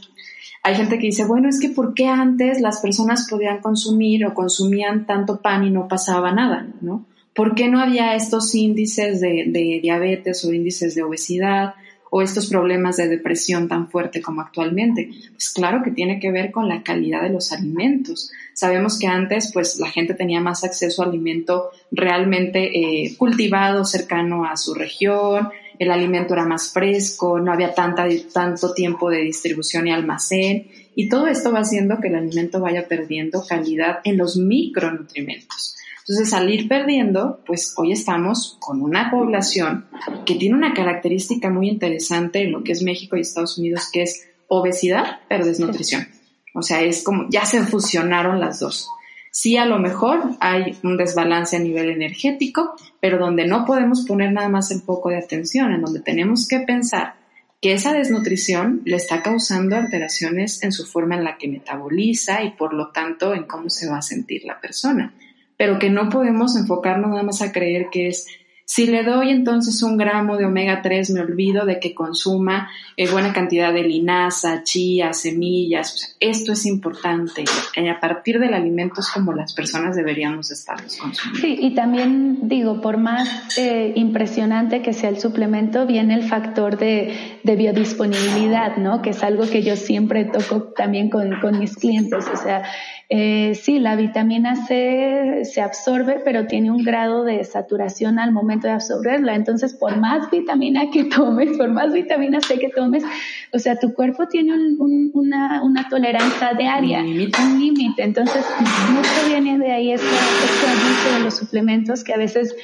Hay 0.63 0.73
gente 0.73 0.97
que 0.97 1.05
dice, 1.05 1.25
bueno, 1.25 1.47
es 1.47 1.59
que 1.59 1.69
¿por 1.69 1.93
qué 1.93 2.07
antes 2.07 2.59
las 2.59 2.79
personas 2.79 3.27
podían 3.29 3.61
consumir 3.61 4.25
o 4.25 4.33
consumían 4.33 5.05
tanto 5.05 5.41
pan 5.41 5.63
y 5.63 5.69
no 5.69 5.87
pasaba 5.87 6.31
nada? 6.31 6.65
¿no? 6.81 7.05
¿Por 7.35 7.53
qué 7.53 7.67
no 7.67 7.79
había 7.79 8.15
estos 8.15 8.55
índices 8.55 9.21
de, 9.21 9.79
diabetes 9.79 10.43
o 10.43 10.51
índices 10.51 10.95
de 10.95 11.03
obesidad 11.03 11.75
o 12.09 12.23
estos 12.23 12.47
problemas 12.47 12.97
de 12.97 13.09
depresión 13.09 13.67
tan 13.67 13.89
fuerte 13.89 14.23
como 14.23 14.41
actualmente? 14.41 15.11
Pues 15.33 15.51
claro 15.51 15.83
que 15.83 15.91
tiene 15.91 16.19
que 16.19 16.31
ver 16.31 16.51
con 16.51 16.67
la 16.67 16.81
calidad 16.81 17.21
de 17.21 17.29
los 17.29 17.51
alimentos. 17.51 18.31
Sabemos 18.53 18.97
que 18.97 19.05
antes 19.05 19.51
pues 19.53 19.77
la 19.77 19.91
gente 19.91 20.15
tenía 20.15 20.41
más 20.41 20.63
acceso 20.63 21.03
a 21.03 21.05
alimento 21.05 21.69
realmente 21.91 22.71
eh, 23.05 23.15
cultivado 23.17 23.85
cercano 23.85 24.45
a 24.45 24.57
su 24.57 24.73
región, 24.73 25.49
el 25.79 25.91
alimento 25.91 26.33
era 26.33 26.45
más 26.45 26.71
fresco, 26.71 27.39
no 27.39 27.51
había 27.51 27.73
tanta, 27.73 28.05
tanto 28.31 28.73
tiempo 28.73 29.09
de 29.09 29.21
distribución 29.21 29.87
y 29.87 29.91
almacén, 29.91 30.67
y 30.95 31.09
todo 31.09 31.27
esto 31.27 31.51
va 31.51 31.59
haciendo 31.59 31.99
que 31.99 32.07
el 32.09 32.15
alimento 32.15 32.59
vaya 32.59 32.87
perdiendo 32.87 33.43
calidad 33.47 33.99
en 34.03 34.17
los 34.17 34.37
micronutrientes. 34.37 35.75
Entonces, 36.05 36.33
al 36.33 36.49
ir 36.49 36.67
perdiendo, 36.67 37.39
pues 37.45 37.73
hoy 37.77 37.93
estamos 37.93 38.57
con 38.59 38.81
una 38.81 39.09
población 39.09 39.85
que 40.25 40.35
tiene 40.35 40.55
una 40.55 40.73
característica 40.73 41.49
muy 41.49 41.69
interesante 41.69 42.43
en 42.43 42.51
lo 42.51 42.63
que 42.63 42.73
es 42.73 42.83
México 42.83 43.15
y 43.15 43.21
Estados 43.21 43.57
Unidos, 43.57 43.89
que 43.91 44.03
es 44.03 44.27
obesidad, 44.49 45.21
pero 45.29 45.45
desnutrición. 45.45 46.07
O 46.53 46.61
sea, 46.61 46.81
es 46.81 47.03
como, 47.03 47.27
ya 47.29 47.45
se 47.45 47.61
fusionaron 47.63 48.39
las 48.41 48.59
dos. 48.59 48.89
Sí, 49.35 49.57
a 49.57 49.65
lo 49.65 49.79
mejor 49.79 50.37
hay 50.39 50.77
un 50.83 50.95
desbalance 50.95 51.57
a 51.57 51.59
nivel 51.59 51.89
energético, 51.89 52.75
pero 52.99 53.17
donde 53.17 53.47
no 53.47 53.65
podemos 53.65 54.05
poner 54.05 54.31
nada 54.31 54.47
más 54.47 54.69
el 54.69 54.81
foco 54.81 55.09
de 55.09 55.17
atención, 55.17 55.73
en 55.73 55.81
donde 55.81 56.01
tenemos 56.01 56.47
que 56.47 56.59
pensar 56.59 57.15
que 57.59 57.73
esa 57.73 57.93
desnutrición 57.93 58.83
le 58.85 58.97
está 58.97 59.23
causando 59.23 59.75
alteraciones 59.75 60.61
en 60.61 60.71
su 60.71 60.85
forma 60.85 61.15
en 61.15 61.23
la 61.23 61.39
que 61.39 61.47
metaboliza 61.47 62.43
y 62.43 62.51
por 62.51 62.75
lo 62.75 62.89
tanto 62.89 63.33
en 63.33 63.45
cómo 63.45 63.71
se 63.71 63.89
va 63.89 63.97
a 63.97 64.01
sentir 64.03 64.45
la 64.45 64.61
persona, 64.61 65.15
pero 65.57 65.79
que 65.79 65.89
no 65.89 66.09
podemos 66.09 66.55
enfocarnos 66.55 67.09
nada 67.09 67.23
más 67.23 67.41
a 67.41 67.51
creer 67.51 67.87
que 67.91 68.09
es 68.09 68.27
si 68.65 68.87
le 68.87 69.03
doy 69.03 69.29
entonces 69.29 69.83
un 69.83 69.97
gramo 69.97 70.37
de 70.37 70.45
omega 70.45 70.81
3, 70.81 71.09
me 71.11 71.19
olvido 71.19 71.65
de 71.65 71.79
que 71.81 71.93
consuma 71.93 72.69
eh, 72.95 73.09
buena 73.09 73.33
cantidad 73.33 73.73
de 73.73 73.83
linaza, 73.83 74.63
chía, 74.63 75.11
semillas. 75.11 76.15
esto 76.21 76.53
es 76.53 76.65
importante. 76.65 77.43
Y 77.75 77.87
a 77.89 77.99
partir 77.99 78.39
del 78.39 78.53
alimento 78.53 79.01
es 79.01 79.09
como 79.09 79.33
las 79.33 79.53
personas 79.53 79.97
deberíamos 79.97 80.49
estarlos 80.49 80.95
consumiendo. 80.95 81.41
Sí, 81.41 81.57
y 81.59 81.75
también 81.75 82.47
digo, 82.47 82.79
por 82.79 82.97
más 82.97 83.57
eh, 83.57 83.91
impresionante 83.95 84.81
que 84.81 84.93
sea 84.93 85.09
el 85.09 85.19
suplemento, 85.19 85.85
viene 85.85 86.13
el 86.13 86.23
factor 86.23 86.77
de, 86.77 87.39
de, 87.43 87.55
biodisponibilidad, 87.57 88.77
¿no? 88.77 89.01
Que 89.01 89.09
es 89.09 89.23
algo 89.23 89.43
que 89.49 89.61
yo 89.61 89.75
siempre 89.75 90.23
toco 90.23 90.71
también 90.75 91.09
con, 91.09 91.39
con 91.41 91.59
mis 91.59 91.75
clientes. 91.75 92.25
O 92.31 92.37
sea, 92.37 92.63
eh, 93.09 93.55
sí, 93.55 93.79
la 93.79 93.95
vitamina 93.95 94.55
C 94.55 95.41
se 95.43 95.61
absorbe, 95.61 96.21
pero 96.23 96.47
tiene 96.47 96.71
un 96.71 96.83
grado 96.83 97.23
de 97.23 97.43
saturación 97.43 98.17
al 98.19 98.31
momento 98.31 98.52
de 98.61 98.73
absorberla. 98.73 99.35
Entonces, 99.35 99.73
por 99.73 99.97
más 99.97 100.29
vitamina 100.29 100.89
que 100.91 101.03
tomes, 101.15 101.57
por 101.57 101.69
más 101.69 101.93
vitamina 101.93 102.39
C 102.41 102.59
que 102.59 102.69
tomes, 102.69 103.03
o 103.51 103.59
sea, 103.59 103.77
tu 103.77 103.93
cuerpo 103.93 104.27
tiene 104.27 104.53
una, 104.79 105.87
tolerancia 105.89 106.53
diaria, 106.57 106.99
un 106.99 107.59
límite. 107.59 108.03
Entonces, 108.03 108.45
mucho 108.91 109.27
viene 109.27 109.57
de 109.57 109.71
ahí 109.71 109.91
este, 109.91 110.07
este 110.07 110.67
abuso 110.67 111.17
de 111.17 111.23
los 111.23 111.35
suplementos 111.35 112.03
que 112.03 112.13
a 112.13 112.17
veces 112.17 112.55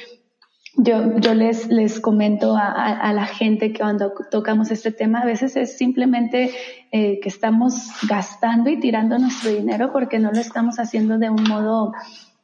yo, 0.76 1.18
yo 1.18 1.34
les, 1.34 1.68
les 1.68 2.00
comento 2.00 2.56
a, 2.56 3.12
la 3.12 3.26
gente 3.26 3.72
que 3.72 3.80
cuando 3.80 4.12
tocamos 4.30 4.70
este 4.70 4.92
tema, 4.92 5.20
a 5.20 5.26
veces 5.26 5.56
es 5.56 5.76
simplemente 5.76 6.52
eh, 6.92 7.18
que 7.20 7.28
estamos 7.28 7.74
gastando 8.08 8.70
y 8.70 8.78
tirando 8.78 9.18
nuestro 9.18 9.50
dinero 9.50 9.92
porque 9.92 10.18
no 10.18 10.30
lo 10.32 10.38
estamos 10.38 10.78
haciendo 10.78 11.18
de 11.18 11.28
un 11.28 11.42
modo 11.42 11.92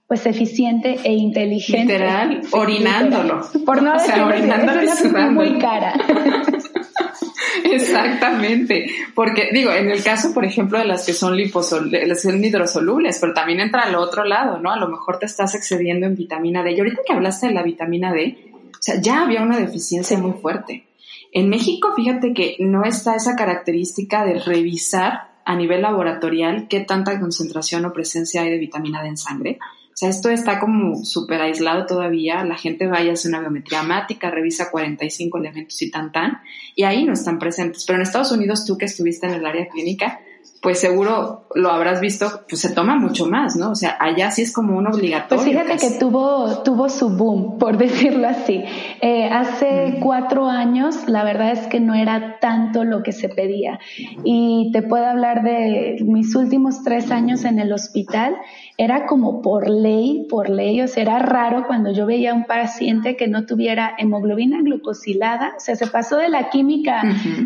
pues 0.06 0.24
eficiente 0.26 0.98
e 1.02 1.12
inteligente. 1.12 1.92
Literal, 1.92 2.42
orinándolo. 2.52 3.40
Por 3.64 3.82
no 3.82 3.92
decir, 3.94 4.14
es 4.14 5.02
una 5.02 5.30
muy 5.30 5.58
cara. 5.58 5.94
Exactamente, 7.64 8.86
porque 9.14 9.48
digo, 9.52 9.72
en 9.72 9.90
el 9.90 10.02
caso, 10.02 10.32
por 10.32 10.44
ejemplo, 10.44 10.78
de 10.78 10.84
las 10.84 11.04
que 11.04 11.12
son 11.12 11.36
liposolubles, 11.36 12.06
las 12.06 12.22
que 12.22 12.30
son 12.30 12.44
hidrosolubles, 12.44 13.18
pero 13.20 13.34
también 13.34 13.60
entra 13.60 13.82
al 13.82 13.94
otro 13.96 14.24
lado, 14.24 14.58
¿no? 14.58 14.70
A 14.70 14.76
lo 14.76 14.88
mejor 14.88 15.18
te 15.18 15.26
estás 15.26 15.54
excediendo 15.54 16.06
en 16.06 16.14
vitamina 16.14 16.62
D. 16.62 16.72
Y 16.72 16.78
ahorita 16.78 17.02
que 17.06 17.12
hablaste 17.12 17.48
de 17.48 17.54
la 17.54 17.62
vitamina 17.62 18.12
D, 18.12 18.52
o 18.52 18.78
sea, 18.80 19.00
ya 19.00 19.22
había 19.22 19.42
una 19.42 19.58
deficiencia 19.58 20.16
muy 20.18 20.32
fuerte. 20.32 20.86
En 21.32 21.48
México, 21.48 21.92
fíjate 21.96 22.32
que 22.32 22.56
no 22.60 22.84
está 22.84 23.16
esa 23.16 23.34
característica 23.34 24.24
de 24.24 24.38
revisar 24.38 25.30
a 25.44 25.56
nivel 25.56 25.82
laboratorial 25.82 26.68
qué 26.68 26.80
tanta 26.80 27.18
concentración 27.18 27.84
o 27.84 27.92
presencia 27.92 28.42
hay 28.42 28.50
de 28.50 28.58
vitamina 28.58 29.02
D 29.02 29.08
en 29.08 29.16
sangre. 29.16 29.58
O 29.96 29.98
sea, 29.98 30.10
esto 30.10 30.28
está 30.28 30.60
como 30.60 31.06
súper 31.06 31.40
aislado 31.40 31.86
todavía. 31.86 32.44
La 32.44 32.58
gente 32.58 32.86
vaya 32.86 33.12
a 33.12 33.12
hacer 33.14 33.30
una 33.30 33.40
biometría 33.40 33.82
mática, 33.82 34.30
revisa 34.30 34.70
45 34.70 35.38
elementos 35.38 35.80
y 35.80 35.90
tan 35.90 36.12
tan, 36.12 36.42
y 36.74 36.82
ahí 36.82 37.04
no 37.04 37.14
están 37.14 37.38
presentes. 37.38 37.86
Pero 37.86 37.96
en 37.96 38.02
Estados 38.02 38.30
Unidos, 38.30 38.66
tú 38.66 38.76
que 38.76 38.84
estuviste 38.84 39.26
en 39.26 39.32
el 39.32 39.46
área 39.46 39.66
clínica, 39.68 40.20
pues 40.62 40.80
seguro 40.80 41.46
lo 41.54 41.70
habrás 41.70 42.00
visto, 42.00 42.42
pues 42.48 42.60
se 42.60 42.74
toma 42.74 42.96
mucho 42.96 43.26
más, 43.26 43.56
¿no? 43.56 43.70
O 43.70 43.74
sea, 43.74 43.96
allá 43.98 44.30
sí 44.30 44.42
es 44.42 44.52
como 44.52 44.76
un 44.76 44.86
obligatorio. 44.86 45.42
Pues 45.42 45.44
fíjate 45.44 45.78
que 45.78 45.98
tuvo, 45.98 46.62
tuvo 46.62 46.88
su 46.88 47.10
boom, 47.10 47.58
por 47.58 47.78
decirlo 47.78 48.28
así. 48.28 48.64
Eh, 49.00 49.28
hace 49.30 49.98
cuatro 50.02 50.46
años, 50.46 51.08
la 51.08 51.24
verdad 51.24 51.52
es 51.52 51.66
que 51.66 51.80
no 51.80 51.94
era 51.94 52.38
tanto 52.40 52.84
lo 52.84 53.02
que 53.02 53.12
se 53.12 53.28
pedía. 53.28 53.78
Y 54.24 54.70
te 54.72 54.82
puedo 54.82 55.06
hablar 55.06 55.42
de 55.42 55.96
mis 56.04 56.34
últimos 56.34 56.82
tres 56.82 57.10
años 57.10 57.44
en 57.44 57.58
el 57.58 57.72
hospital 57.72 58.36
era 58.78 59.06
como 59.06 59.40
por 59.40 59.70
ley, 59.70 60.26
por 60.28 60.50
ley, 60.50 60.82
o 60.82 60.88
sea, 60.88 61.02
era 61.02 61.18
raro 61.18 61.64
cuando 61.66 61.92
yo 61.92 62.04
veía 62.04 62.32
a 62.32 62.34
un 62.34 62.44
paciente 62.44 63.16
que 63.16 63.26
no 63.26 63.46
tuviera 63.46 63.94
hemoglobina 63.96 64.60
glucosilada, 64.60 65.54
o 65.56 65.60
sea, 65.60 65.76
se 65.76 65.86
pasó 65.86 66.18
de 66.18 66.28
la 66.28 66.50
química 66.50 67.02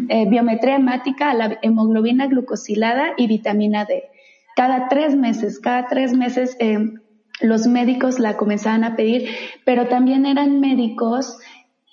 eh, 0.09 0.29
biometría 0.29 0.75
hemática 0.77 1.31
a 1.31 1.35
la 1.35 1.59
hemoglobina 1.62 2.27
glucosilada 2.27 3.10
y 3.16 3.27
vitamina 3.27 3.85
D. 3.85 4.05
Cada 4.57 4.88
tres 4.88 5.16
meses, 5.16 5.59
cada 5.59 5.87
tres 5.87 6.12
meses 6.12 6.57
eh, 6.59 6.79
los 7.40 7.66
médicos 7.66 8.18
la 8.18 8.37
comenzaban 8.37 8.85
a 8.85 8.96
pedir, 8.96 9.29
pero 9.64 9.87
también 9.88 10.27
eran 10.27 10.61
médicos 10.61 11.38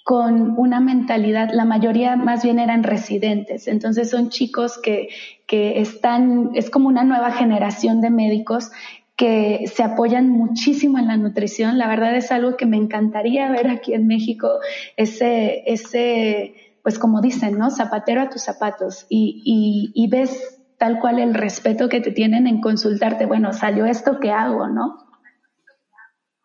con 0.03 0.58
una 0.58 0.80
mentalidad, 0.80 1.49
la 1.51 1.65
mayoría 1.65 2.15
más 2.15 2.41
bien 2.41 2.60
eran 2.60 2.84
residentes, 2.84 3.67
entonces 3.67 4.10
son 4.10 4.30
chicos 4.30 4.77
que, 4.82 5.10
que 5.45 5.82
están, 5.82 6.51
es 6.53 6.69
como 6.69 6.88
una 6.88 7.03
nueva 7.03 7.32
generación 7.32 7.99
de 7.99 8.10
médicos 8.10 8.71
que 9.17 9.65
se 9.67 9.84
apoyan 9.84 10.30
muchísimo 10.30 10.97
en 10.97 11.08
la 11.08 11.17
nutrición. 11.17 11.77
La 11.77 11.88
verdad 11.88 12.15
es 12.15 12.32
algo 12.32 12.56
que 12.56 12.65
me 12.67 12.77
encantaría 12.77 13.51
ver 13.51 13.67
aquí 13.67 13.93
en 13.93 14.08
México, 14.08 14.47
ese, 14.95 15.63
ese, 15.65 16.53
pues 16.84 16.99
como 16.99 17.19
dicen, 17.19 17.58
¿no? 17.58 17.71
Zapatero 17.71 18.21
a 18.21 18.30
tus 18.30 18.43
zapatos 18.43 19.08
y, 19.10 19.41
y, 19.43 19.91
y 19.93 20.08
ves 20.08 20.57
tal 20.77 20.99
cual 20.99 21.19
el 21.19 21.33
respeto 21.33 21.89
que 21.89 22.01
te 22.01 22.11
tienen 22.11 22.47
en 22.47 22.61
consultarte, 22.61 23.25
bueno, 23.25 23.53
salió 23.53 23.85
esto, 23.85 24.19
¿qué 24.19 24.31
hago, 24.31 24.67
no? 24.67 25.07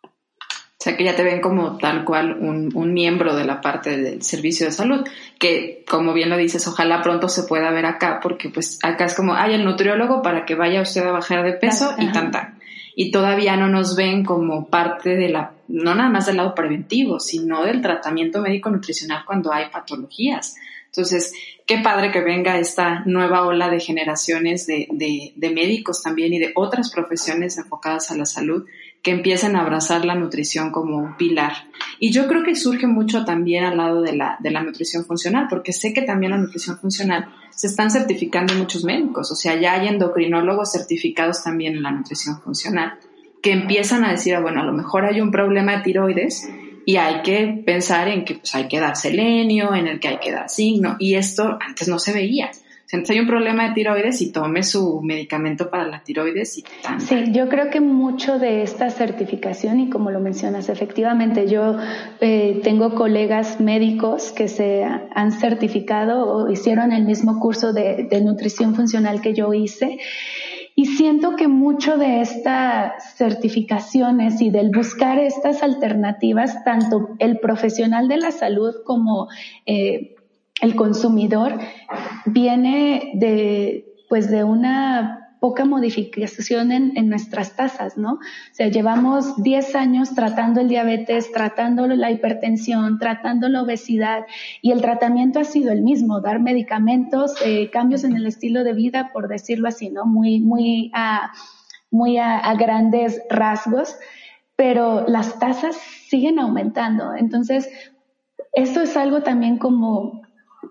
O 0.05 0.85
sea, 0.85 0.97
que 0.97 1.05
ya 1.05 1.15
te 1.15 1.23
ven 1.23 1.41
como 1.41 1.79
tal 1.79 2.05
cual 2.05 2.39
un, 2.41 2.73
un, 2.75 2.93
miembro 2.93 3.37
de 3.37 3.45
la 3.45 3.61
parte 3.61 3.97
del 3.97 4.23
servicio 4.23 4.67
de 4.67 4.73
salud, 4.73 5.07
que 5.39 5.85
como 5.89 6.13
bien 6.13 6.29
lo 6.29 6.37
dices, 6.37 6.67
ojalá 6.67 7.03
pronto 7.03 7.29
se 7.29 7.45
pueda 7.45 7.71
ver 7.71 7.87
acá, 7.87 8.19
porque 8.21 8.49
pues 8.49 8.81
acá 8.83 9.05
es 9.05 9.15
como, 9.15 9.35
hay 9.35 9.55
el 9.55 9.65
nutriólogo 9.65 10.23
para 10.23 10.45
que 10.45 10.57
vaya 10.57 10.83
usted 10.83 11.07
a 11.07 11.13
bajar 11.13 11.45
de 11.45 11.53
peso 11.53 11.95
y 11.99 12.11
tanta 12.11 12.57
y 12.95 13.11
todavía 13.11 13.57
no 13.57 13.69
nos 13.69 13.97
ven 13.97 14.25
como 14.25 14.69
parte 14.69 15.17
de 15.17 15.29
la, 15.29 15.53
no 15.69 15.95
nada 15.95 16.11
más 16.11 16.27
del 16.27 16.37
lado 16.37 16.55
preventivo, 16.55 17.21
sino 17.21 17.65
del 17.65 17.81
tratamiento 17.81 18.41
médico 18.41 18.71
nutricional 18.71 19.25
cuando 19.25 19.53
hay 19.53 19.71
patologías. 19.71 20.57
Entonces, 20.95 21.33
qué 21.67 21.79
padre 21.79 22.13
que 22.13 22.21
venga 22.21 22.59
esta 22.59 23.03
nueva 23.07 23.47
ola 23.47 23.71
de 23.71 23.81
generaciones 23.81 24.67
de, 24.67 24.89
de, 24.91 25.51
médicos 25.51 26.03
también 26.03 26.35
y 26.35 26.39
de 26.39 26.53
otras 26.55 26.93
profesiones 26.93 27.57
enfocadas 27.57 28.11
a 28.11 28.17
la 28.17 28.27
salud 28.27 28.67
que 29.01 29.11
empiecen 29.11 29.57
a 29.57 29.63
abrazar 29.63 30.05
la 30.05 30.15
nutrición 30.15 30.71
como 30.71 30.99
un 30.99 31.17
pilar. 31.17 31.53
Y 31.99 32.13
yo 32.13 32.29
creo 32.29 32.45
que 32.45 32.55
surge 32.55 32.87
mucho 32.87 33.25
también 33.25 33.65
al 33.65 33.79
lado 33.79 34.03
de 34.03 34.15
la, 34.15 34.37
de 34.41 34.51
la 34.51 34.63
nutrición 34.63 35.07
funcional, 35.07 35.47
porque 35.49 35.73
sé 35.73 35.95
que 35.95 36.03
también 36.03 36.33
la 36.33 36.39
nutrición 36.39 36.79
funcional 36.79 37.35
se 37.49 37.69
están 37.69 37.91
certificando 37.91 38.55
muchos 38.55 38.85
médicos, 38.85 39.33
o 39.33 39.35
sea, 39.35 39.59
ya 39.59 39.73
hay 39.73 39.89
endocrinólogos 39.89 40.73
certificados 40.73 41.43
también 41.43 41.75
en 41.75 41.83
la 41.83 41.91
nutrición 41.91 42.39
funcional, 42.43 42.99
que 43.43 43.53
empiezan 43.53 44.05
a 44.05 44.11
decir, 44.11 44.35
ah, 44.35 44.41
bueno, 44.41 44.61
a 44.61 44.65
lo 44.65 44.75
mejor 44.75 45.07
hay 45.07 45.23
un 45.23 45.31
problema 45.31 45.77
de 45.77 45.83
tiroides 45.85 46.49
y 46.85 46.97
hay 46.97 47.23
que 47.23 47.63
pensar 47.65 48.09
en 48.09 48.25
que 48.25 48.35
pues, 48.35 48.55
hay 48.55 48.69
que 48.69 48.81
dar 48.81 48.97
selenio, 48.97 49.75
en 49.75 49.87
el 49.87 50.01
que 50.01 50.09
hay 50.09 50.19
que 50.19 50.33
dar 50.33 50.49
signo, 50.49 50.97
y 50.99 51.15
esto 51.15 51.59
antes 51.61 51.89
no 51.89 51.99
se 51.99 52.13
veía. 52.13 52.51
Si 52.85 53.13
hay 53.15 53.21
un 53.21 53.27
problema 53.27 53.69
de 53.69 53.75
tiroides 53.75 54.21
y 54.21 54.33
tome 54.33 54.63
su 54.63 55.01
medicamento 55.01 55.71
para 55.71 55.89
la 55.89 56.03
tiroides 56.05 56.59
y 56.59 56.65
tan. 56.83 57.01
Sí, 57.01 57.33
yo 57.33 57.49
creo 57.49 57.71
que 57.71 57.81
mucho 57.81 58.39
de 58.39 58.63
esta 58.63 58.91
certificación, 58.91 59.81
y 59.81 59.89
como 59.89 60.11
lo 60.11 60.21
mencionas, 60.21 60.69
efectivamente, 60.69 61.49
yo 61.49 61.79
eh, 62.21 62.61
tengo 62.63 62.95
colegas 62.95 63.61
médicos 63.61 64.33
que 64.33 64.47
se 64.47 64.85
han 64.85 65.33
certificado 65.33 66.27
o 66.27 66.51
hicieron 66.51 66.93
el 66.93 67.05
mismo 67.05 67.41
curso 67.41 67.73
de, 67.73 68.09
de 68.11 68.21
nutrición 68.21 68.75
funcional 68.75 69.23
que 69.23 69.33
yo 69.33 69.55
hice. 69.55 69.99
Y 70.75 70.87
siento 70.87 71.37
que 71.37 71.49
mucho 71.49 71.99
de 71.99 72.23
estas 72.23 73.17
certificaciones 73.17 74.41
y 74.41 74.51
del 74.51 74.71
buscar 74.71 75.19
estas 75.19 75.63
alternativas, 75.63 76.65
tanto 76.65 77.11
el 77.19 77.39
profesional 77.41 78.09
de 78.09 78.17
la 78.17 78.31
salud 78.31 78.75
como 78.85 79.29
eh, 79.67 80.15
el 80.63 80.75
consumidor 80.75 81.59
viene 82.25 83.13
de, 83.15 83.85
pues 84.09 84.31
de 84.31 84.45
una 84.45 85.22
poca 85.43 85.65
modificación 85.65 86.71
en, 86.71 86.97
en, 86.97 87.09
nuestras 87.09 87.57
tasas, 87.57 87.99
¿no? 87.99 88.13
O 88.13 88.53
sea, 88.53 88.69
llevamos 88.69 89.43
10 89.43 89.75
años 89.75 90.15
tratando 90.15 90.61
el 90.61 90.69
diabetes, 90.69 91.33
tratando 91.33 91.89
la 91.89 92.13
hipertensión, 92.13 93.01
tratando 93.01 93.49
la 93.49 93.63
obesidad 93.63 94.25
y 94.61 94.71
el 94.71 94.81
tratamiento 94.81 95.41
ha 95.41 95.45
sido 95.45 95.73
el 95.73 95.83
mismo, 95.83 96.21
dar 96.21 96.39
medicamentos, 96.39 97.35
eh, 97.45 97.71
cambios 97.71 98.05
en 98.05 98.15
el 98.15 98.25
estilo 98.25 98.63
de 98.63 98.73
vida, 98.73 99.11
por 99.13 99.27
decirlo 99.27 99.67
así, 99.67 99.91
¿no? 99.91 100.07
Muy, 100.07 100.39
muy, 100.39 100.93
a, 100.95 101.33
muy 101.91 102.19
a, 102.19 102.39
a 102.39 102.55
grandes 102.55 103.21
rasgos, 103.29 103.97
pero 104.55 105.05
las 105.09 105.41
tasas 105.41 105.75
siguen 106.07 106.39
aumentando. 106.39 107.17
Entonces, 107.17 107.69
esto 108.53 108.81
es 108.81 108.97
algo 108.97 109.25
también 109.25 109.59
como 109.59 110.23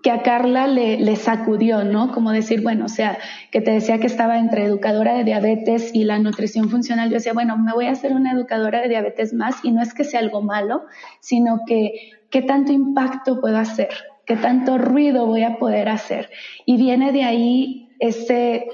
que 0.02 0.10
a 0.10 0.22
Carla 0.22 0.66
le, 0.66 0.98
le, 0.98 1.14
sacudió, 1.14 1.84
¿no? 1.84 2.10
Como 2.10 2.32
decir, 2.32 2.60
bueno, 2.60 2.86
o 2.86 2.88
sea, 2.88 3.18
que 3.52 3.60
te 3.60 3.70
decía 3.70 3.98
que 3.98 4.08
estaba 4.08 4.38
entre 4.38 4.64
educadora 4.64 5.14
de 5.14 5.22
diabetes 5.22 5.94
y 5.94 6.04
la 6.04 6.18
nutrición 6.18 6.68
funcional. 6.70 7.08
Yo 7.08 7.14
decía, 7.14 7.32
bueno, 7.32 7.56
me 7.56 7.72
voy 7.72 7.86
a 7.86 7.92
hacer 7.92 8.12
una 8.12 8.32
educadora 8.32 8.80
de 8.80 8.88
diabetes 8.88 9.32
más 9.32 9.64
y 9.64 9.70
no 9.70 9.80
es 9.80 9.94
que 9.94 10.02
sea 10.02 10.18
algo 10.18 10.42
malo, 10.42 10.84
sino 11.20 11.60
que 11.66 12.10
qué 12.30 12.42
tanto 12.42 12.72
impacto 12.72 13.40
puedo 13.40 13.58
hacer, 13.58 13.90
qué 14.26 14.34
tanto 14.34 14.76
ruido 14.76 15.26
voy 15.26 15.44
a 15.44 15.58
poder 15.58 15.88
hacer. 15.88 16.30
Y 16.66 16.76
viene 16.78 17.12
de 17.12 17.22
ahí 17.22 17.90
ese, 18.00 18.66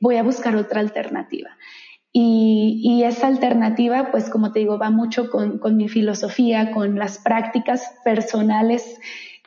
voy 0.00 0.16
a 0.16 0.22
buscar 0.22 0.54
otra 0.54 0.80
alternativa. 0.80 1.50
Y, 2.12 2.80
y, 2.82 3.02
esa 3.02 3.26
alternativa, 3.26 4.10
pues 4.10 4.30
como 4.30 4.52
te 4.52 4.60
digo, 4.60 4.78
va 4.78 4.90
mucho 4.90 5.30
con, 5.30 5.58
con 5.58 5.76
mi 5.76 5.88
filosofía, 5.88 6.70
con 6.70 6.98
las 6.98 7.18
prácticas 7.18 7.92
personales 8.04 8.98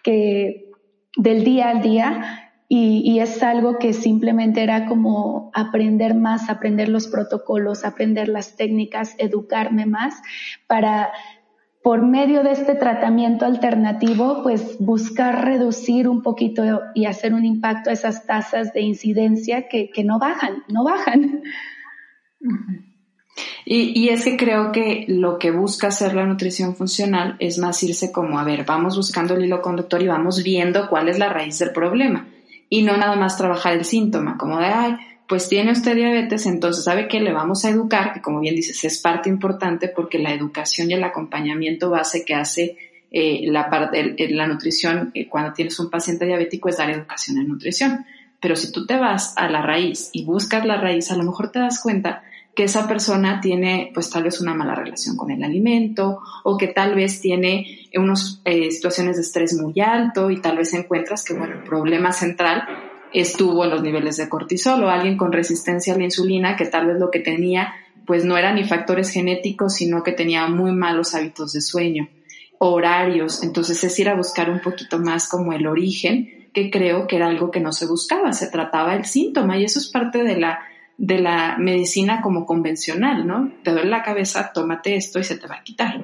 que 0.04 0.69
del 1.16 1.44
día 1.44 1.70
al 1.70 1.82
día 1.82 2.50
y, 2.72 3.20
es 3.20 3.42
algo 3.42 3.80
que 3.80 3.94
simplemente 3.94 4.62
era 4.62 4.86
como 4.86 5.50
aprender 5.56 6.14
más, 6.14 6.52
aprender 6.52 6.88
los 6.88 7.08
protocolos, 7.08 7.84
aprender 7.84 8.30
las 8.30 8.56
técnicas, 8.56 9.16
educarme 9.18 9.88
más 9.88 10.22
para, 10.68 11.12
por 11.82 12.06
medio 12.06 12.44
de 12.44 12.52
este 12.52 12.76
tratamiento 12.76 13.46
alternativo, 13.46 14.44
pues 14.44 14.78
buscar 14.80 15.46
reducir 15.46 16.08
un 16.08 16.22
poquito 16.22 16.64
y 16.94 17.06
hacer 17.06 17.34
un 17.34 17.44
impacto 17.44 17.90
a 17.90 17.94
esas 17.94 18.28
tasas 18.28 18.72
de 18.72 18.82
incidencia 18.82 19.68
que, 19.68 19.90
que 19.90 20.04
no 20.04 20.20
bajan, 20.20 20.64
no 20.68 20.84
bajan. 20.84 21.42
Y, 23.66 24.10
es 24.10 24.24
que 24.24 24.38
creo 24.38 24.72
que 24.72 25.06
lo 25.08 25.38
que 25.38 25.52
busca 25.52 25.88
hacer 25.88 26.16
la 26.16 26.26
nutrición 26.26 26.76
funcional 26.76 27.36
es 27.40 27.58
más 27.60 27.82
irse 27.84 28.12
como, 28.12 28.40
a 28.40 28.44
ver, 28.44 28.66
vamos 28.66 28.96
buscando 28.98 29.36
el 29.36 29.46
hilo 29.46 29.62
conductor 29.62 30.02
y 30.02 30.08
vamos 30.08 30.44
viendo 30.44 30.90
cuál 30.90 31.10
es 31.10 31.20
la 31.20 31.30
raíz 31.30 31.60
del 31.60 31.72
problema. 31.72 32.28
Y 32.70 32.82
no 32.84 32.98
nada 32.98 33.16
más 33.16 33.38
trabajar 33.38 33.74
el 33.74 33.86
síntoma, 33.86 34.38
como 34.38 34.60
de, 34.60 34.66
ay, 34.66 34.96
pues 35.28 35.48
tiene 35.48 35.72
usted 35.72 35.96
diabetes, 35.96 36.48
entonces 36.48 36.84
sabe 36.84 37.08
que 37.08 37.20
le 37.20 37.32
vamos 37.32 37.64
a 37.64 37.70
educar, 37.70 38.14
que 38.14 38.22
como 38.22 38.40
bien 38.40 38.56
dices, 38.56 38.84
es 38.84 39.00
parte 39.00 39.30
importante 39.30 39.88
porque 39.88 40.18
la 40.18 40.34
educación 40.34 40.90
y 40.90 40.96
el 40.96 41.04
acompañamiento 41.04 41.92
base 41.92 42.26
que 42.26 42.34
hace 42.34 42.78
eh, 43.12 43.42
la, 43.46 43.70
parte, 43.70 44.16
la 44.32 44.48
nutrición 44.48 45.12
eh, 45.14 45.28
cuando 45.28 45.54
tienes 45.54 45.80
un 45.80 45.90
paciente 45.92 46.26
diabético 46.26 46.70
es 46.70 46.78
dar 46.78 46.90
educación 46.90 47.38
en 47.38 47.48
nutrición. 47.48 48.06
Pero 48.40 48.56
si 48.56 48.72
tú 48.72 48.86
te 48.86 48.98
vas 48.98 49.34
a 49.38 49.50
la 49.50 49.62
raíz 49.62 50.10
y 50.14 50.26
buscas 50.26 50.66
la 50.66 50.80
raíz, 50.80 51.12
a 51.12 51.18
lo 51.18 51.24
mejor 51.24 51.52
te 51.52 51.60
das 51.60 51.82
cuenta 51.82 52.24
que 52.60 52.66
esa 52.66 52.90
persona 52.90 53.40
tiene 53.40 53.90
pues 53.94 54.10
tal 54.10 54.24
vez 54.24 54.42
una 54.42 54.54
mala 54.54 54.76
relación 54.76 55.16
con 55.16 55.32
el 55.32 55.42
alimento 55.46 56.20
o 56.44 56.58
que 56.58 56.68
tal 56.68 56.94
vez 56.94 57.22
tiene 57.22 57.88
unas 57.96 58.42
eh, 58.44 58.70
situaciones 58.70 59.16
de 59.16 59.22
estrés 59.22 59.54
muy 59.54 59.80
alto 59.80 60.30
y 60.30 60.42
tal 60.42 60.58
vez 60.58 60.74
encuentras 60.74 61.24
que 61.24 61.36
bueno, 61.36 61.54
el 61.54 61.64
problema 61.64 62.12
central 62.12 62.64
estuvo 63.14 63.64
en 63.64 63.70
los 63.70 63.82
niveles 63.82 64.18
de 64.18 64.28
cortisol 64.28 64.84
o 64.84 64.90
alguien 64.90 65.16
con 65.16 65.32
resistencia 65.32 65.94
a 65.94 65.98
la 65.98 66.04
insulina 66.04 66.58
que 66.58 66.66
tal 66.66 66.88
vez 66.88 67.00
lo 67.00 67.10
que 67.10 67.22
tenía 67.22 67.72
pues 68.06 68.26
no 68.26 68.36
eran 68.36 68.56
ni 68.56 68.66
factores 68.66 69.10
genéticos 69.10 69.76
sino 69.76 70.04
que 70.04 70.12
tenía 70.12 70.46
muy 70.48 70.74
malos 70.74 71.16
hábitos 71.16 71.54
de 71.54 71.62
sueño, 71.62 72.10
horarios, 72.58 73.42
entonces 73.42 73.82
es 73.86 73.98
ir 74.00 74.10
a 74.10 74.18
buscar 74.18 74.50
un 74.50 74.60
poquito 74.60 75.00
más 75.00 75.30
como 75.30 75.54
el 75.54 75.66
origen 75.66 76.50
que 76.54 76.70
creo 76.70 77.08
que 77.08 77.16
era 77.16 77.28
algo 77.28 77.52
que 77.52 77.62
no 77.62 77.72
se 77.72 77.88
buscaba, 77.88 78.34
se 78.34 78.48
trataba 78.48 78.98
el 78.98 79.06
síntoma 79.06 79.58
y 79.58 79.64
eso 79.64 79.80
es 79.80 79.88
parte 79.88 80.26
de 80.26 80.36
la 80.36 80.60
de 81.00 81.18
la 81.18 81.56
medicina 81.58 82.22
como 82.22 82.46
convencional, 82.46 83.26
¿no? 83.26 83.54
Te 83.64 83.72
duele 83.72 83.90
la 83.90 84.04
cabeza, 84.04 84.52
tómate 84.54 84.96
esto 84.96 85.18
y 85.18 85.24
se 85.24 85.38
te 85.38 85.48
va 85.48 85.56
a 85.56 85.64
quitar. 85.64 86.02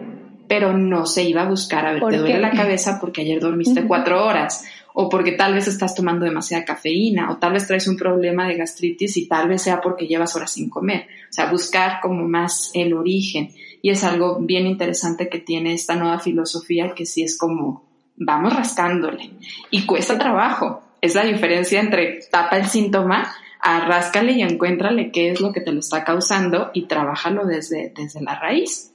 Pero 0.47 0.71
no 0.71 1.05
se 1.05 1.23
iba 1.23 1.41
a 1.41 1.49
buscar, 1.49 1.86
a 1.86 1.91
ver, 1.91 2.03
te 2.10 2.17
duele 2.17 2.39
la 2.39 2.51
cabeza 2.51 2.97
porque 3.01 3.21
ayer 3.21 3.41
dormiste 3.41 3.86
cuatro 3.88 4.25
horas, 4.25 4.63
o 4.93 5.10
porque 5.10 5.34
tal 5.34 5.53
vez 5.53 5.67
estás 5.67 5.95
tomando 5.95 6.23
demasiada 6.23 6.63
cafeína, 6.63 7.29
o 7.29 7.38
tal 7.38 7.51
vez 7.51 7.67
traes 7.67 7.89
un 7.89 7.97
problema 7.97 8.47
de 8.47 8.55
gastritis 8.55 9.17
y 9.17 9.27
tal 9.27 9.49
vez 9.49 9.63
sea 9.63 9.81
porque 9.81 10.08
llevas 10.08 10.34
horas 10.38 10.53
sin 10.53 10.69
comer. 10.69 11.08
O 11.29 11.34
sea, 11.34 11.51
buscar 11.51 11.99
como 12.01 12.25
más 12.25 12.71
el 12.73 12.93
origen. 12.93 13.49
Y 13.81 13.89
es 13.89 14.03
algo 14.05 14.39
bien 14.39 14.65
interesante 14.65 15.27
que 15.27 15.39
tiene 15.39 15.73
esta 15.73 15.95
nueva 15.95 16.19
filosofía 16.19 16.93
que 16.95 17.05
sí 17.05 17.21
es 17.21 17.38
como, 17.38 17.84
vamos 18.15 18.55
rascándole. 18.55 19.31
Y 19.71 19.86
cuesta 19.86 20.17
trabajo. 20.17 20.81
Es 21.01 21.15
la 21.15 21.25
diferencia 21.25 21.81
entre 21.81 22.21
tapa 22.31 22.58
el 22.58 22.67
síntoma 22.67 23.36
arráscale 23.65 24.34
y 24.34 24.43
encuéntrale 24.43 25.12
qué 25.12 25.32
es 25.32 25.41
lo 25.41 25.51
que 25.51 25.60
te 25.60 25.71
lo 25.71 25.80
está 25.80 26.04
causando 26.04 26.69
y 26.73 26.84
trabájalo 26.84 27.45
desde, 27.45 27.91
desde 27.95 28.21
la 28.21 28.39
raíz. 28.39 28.93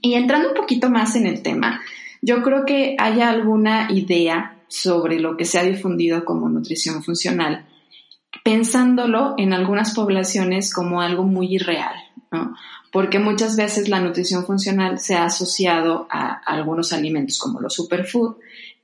Y 0.00 0.14
entrando 0.14 0.48
un 0.48 0.54
poquito 0.54 0.90
más 0.90 1.14
en 1.14 1.26
el 1.26 1.40
tema, 1.40 1.80
yo 2.20 2.42
creo 2.42 2.64
que 2.66 2.96
hay 2.98 3.20
alguna 3.20 3.88
idea 3.92 4.58
sobre 4.66 5.20
lo 5.20 5.36
que 5.36 5.44
se 5.44 5.60
ha 5.60 5.62
difundido 5.62 6.24
como 6.24 6.48
nutrición 6.48 7.04
funcional, 7.04 7.66
pensándolo 8.44 9.34
en 9.38 9.52
algunas 9.52 9.94
poblaciones 9.94 10.74
como 10.74 11.00
algo 11.00 11.22
muy 11.22 11.54
irreal, 11.54 11.94
¿no? 12.32 12.56
Porque 12.90 13.18
muchas 13.18 13.56
veces 13.56 13.88
la 13.88 14.00
nutrición 14.00 14.46
funcional 14.46 14.98
se 14.98 15.14
ha 15.14 15.26
asociado 15.26 16.06
a 16.10 16.40
algunos 16.46 16.92
alimentos 16.92 17.38
como 17.38 17.60
los 17.60 17.74
superfood, 17.74 18.36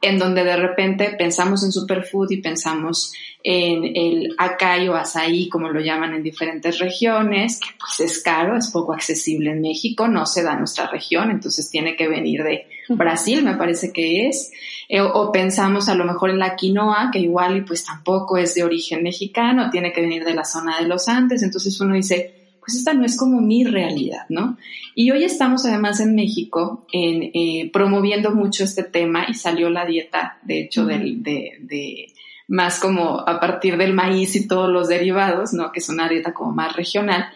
en 0.04 0.18
donde 0.18 0.44
de 0.44 0.56
repente 0.56 1.14
pensamos 1.18 1.64
en 1.64 1.72
superfood 1.72 2.30
y 2.30 2.42
pensamos 2.42 3.12
en 3.42 3.84
el 3.96 4.34
acai 4.38 4.88
o 4.88 4.94
azaí, 4.94 5.48
como 5.48 5.68
lo 5.68 5.80
llaman 5.80 6.14
en 6.14 6.22
diferentes 6.22 6.78
regiones, 6.78 7.58
que 7.60 7.68
pues 7.78 8.00
es 8.00 8.22
caro, 8.22 8.56
es 8.56 8.70
poco 8.70 8.92
accesible 8.92 9.50
en 9.50 9.60
México, 9.60 10.08
no 10.08 10.26
se 10.26 10.42
da 10.42 10.52
en 10.52 10.60
nuestra 10.60 10.88
región, 10.88 11.30
entonces 11.30 11.70
tiene 11.70 11.96
que 11.96 12.08
venir 12.08 12.42
de 12.42 12.66
Brasil, 12.88 13.42
me 13.42 13.56
parece 13.56 13.92
que 13.92 14.28
es, 14.28 14.50
eh, 14.88 15.00
o 15.00 15.32
pensamos 15.32 15.88
a 15.88 15.94
lo 15.94 16.04
mejor 16.04 16.30
en 16.30 16.38
la 16.38 16.56
quinoa, 16.56 17.10
que 17.12 17.18
igual 17.18 17.56
y 17.56 17.60
pues 17.62 17.84
tampoco 17.84 18.36
es 18.36 18.54
de 18.54 18.64
origen 18.64 19.02
mexicano, 19.02 19.70
tiene 19.70 19.92
que 19.92 20.02
venir 20.02 20.24
de 20.24 20.34
la 20.34 20.44
zona 20.44 20.80
de 20.80 20.86
los 20.86 21.08
Andes, 21.08 21.42
entonces 21.42 21.80
uno 21.80 21.94
dice, 21.94 22.43
pues 22.64 22.78
esta 22.78 22.94
no 22.94 23.04
es 23.04 23.18
como 23.18 23.40
mi 23.40 23.64
realidad, 23.64 24.26
¿no? 24.30 24.56
Y 24.94 25.10
hoy 25.10 25.24
estamos 25.24 25.66
además 25.66 26.00
en 26.00 26.14
México 26.14 26.86
en, 26.92 27.30
eh, 27.34 27.70
promoviendo 27.72 28.30
mucho 28.30 28.64
este 28.64 28.84
tema 28.84 29.26
y 29.28 29.34
salió 29.34 29.68
la 29.68 29.84
dieta, 29.84 30.38
de 30.42 30.60
hecho, 30.60 30.86
del, 30.86 31.22
de, 31.22 31.58
de, 31.60 32.12
más 32.48 32.80
como 32.80 33.20
a 33.20 33.38
partir 33.38 33.76
del 33.76 33.92
maíz 33.92 34.34
y 34.36 34.48
todos 34.48 34.70
los 34.70 34.88
derivados, 34.88 35.52
¿no? 35.52 35.72
Que 35.72 35.80
es 35.80 35.88
una 35.90 36.08
dieta 36.08 36.32
como 36.32 36.52
más 36.52 36.74
regional. 36.74 37.26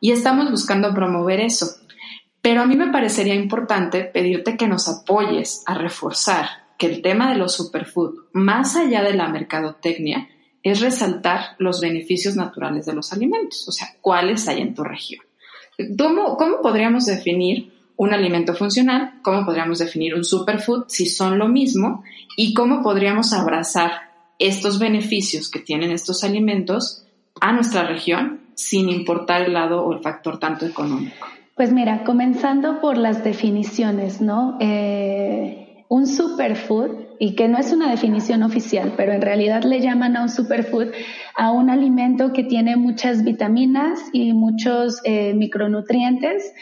Y 0.00 0.12
estamos 0.12 0.50
buscando 0.50 0.94
promover 0.94 1.40
eso. 1.40 1.66
Pero 2.40 2.62
a 2.62 2.66
mí 2.66 2.76
me 2.76 2.90
parecería 2.90 3.34
importante 3.34 4.04
pedirte 4.04 4.56
que 4.56 4.68
nos 4.68 4.88
apoyes 4.88 5.62
a 5.66 5.74
reforzar 5.74 6.46
que 6.78 6.86
el 6.86 7.02
tema 7.02 7.30
de 7.30 7.36
los 7.36 7.54
superfood, 7.56 8.14
más 8.32 8.76
allá 8.76 9.02
de 9.02 9.12
la 9.12 9.28
mercadotecnia, 9.28 10.28
es 10.62 10.80
resaltar 10.80 11.56
los 11.58 11.80
beneficios 11.80 12.36
naturales 12.36 12.86
de 12.86 12.94
los 12.94 13.12
alimentos, 13.12 13.66
o 13.68 13.72
sea, 13.72 13.88
cuáles 14.00 14.48
hay 14.48 14.60
en 14.60 14.74
tu 14.74 14.84
región. 14.84 15.22
¿Cómo, 15.96 16.36
podríamos 16.60 17.06
definir 17.06 17.72
un 17.96 18.12
alimento 18.12 18.54
funcional? 18.54 19.20
¿Cómo 19.22 19.44
podríamos 19.44 19.78
definir 19.78 20.14
un 20.14 20.24
superfood 20.24 20.84
si 20.88 21.06
son 21.06 21.38
lo 21.38 21.48
mismo? 21.48 22.02
¿Y 22.36 22.52
cómo 22.52 22.82
podríamos 22.82 23.32
abrazar 23.32 23.92
estos 24.38 24.78
beneficios 24.78 25.48
que 25.48 25.60
tienen 25.60 25.92
estos 25.92 26.24
alimentos 26.24 27.04
a 27.40 27.52
nuestra 27.52 27.84
región 27.86 28.40
sin 28.54 28.88
importar 28.88 29.42
el 29.42 29.52
lado 29.52 29.84
o 29.84 29.92
el 29.92 30.00
factor 30.00 30.38
tanto 30.38 30.66
económico? 30.66 31.26
Pues 31.54 31.72
mira, 31.72 32.04
comenzando 32.04 32.80
por 32.80 32.96
las 32.96 33.22
definiciones, 33.22 34.20
¿no? 34.20 34.58
Eh, 34.60 35.84
un 35.88 36.06
superfood 36.06 37.07
y 37.18 37.34
que 37.34 37.48
no 37.48 37.58
es 37.58 37.72
una 37.72 37.90
definición 37.90 38.42
oficial, 38.42 38.94
pero 38.96 39.12
en 39.12 39.22
realidad 39.22 39.64
le 39.64 39.80
llaman 39.80 40.16
a 40.16 40.22
un 40.22 40.28
superfood 40.28 40.88
a 41.36 41.50
un 41.52 41.70
alimento 41.70 42.32
que 42.32 42.44
tiene 42.44 42.76
muchas 42.76 43.24
vitaminas 43.24 44.00
y 44.12 44.32
muchos 44.32 45.00
eh, 45.04 45.34
micronutrientes 45.34 46.52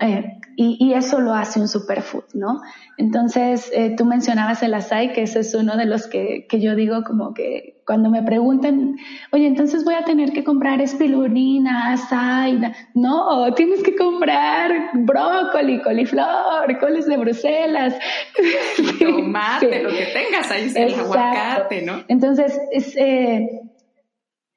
eh, 0.00 0.40
y, 0.56 0.92
eso 0.92 1.20
lo 1.20 1.32
hace 1.32 1.58
un 1.58 1.68
superfood, 1.68 2.24
¿no? 2.34 2.60
Entonces, 2.98 3.70
eh, 3.74 3.94
tú 3.96 4.04
mencionabas 4.04 4.62
el 4.62 4.74
açaí, 4.74 5.12
que 5.12 5.22
ese 5.22 5.40
es 5.40 5.54
uno 5.54 5.76
de 5.76 5.86
los 5.86 6.06
que, 6.06 6.46
que, 6.48 6.60
yo 6.60 6.74
digo 6.74 7.02
como 7.02 7.32
que 7.32 7.80
cuando 7.86 8.10
me 8.10 8.22
preguntan, 8.22 8.96
oye, 9.32 9.46
entonces 9.46 9.84
voy 9.84 9.94
a 9.94 10.04
tener 10.04 10.32
que 10.32 10.44
comprar 10.44 10.82
espirulina, 10.82 11.92
açaí, 11.92 12.60
no, 12.94 13.54
tienes 13.54 13.82
que 13.82 13.96
comprar 13.96 14.90
brócoli, 14.92 15.80
coliflor, 15.80 16.78
coles 16.78 17.06
de 17.06 17.16
Bruselas. 17.16 17.94
Tomate, 19.00 19.82
lo 19.82 19.90
que 19.90 20.06
tengas 20.12 20.50
ahí, 20.50 20.70
el 20.74 20.94
aguacate, 20.94 21.82
¿no? 21.82 22.04
Entonces, 22.08 22.60
es, 22.70 22.94
eh, 22.96 23.62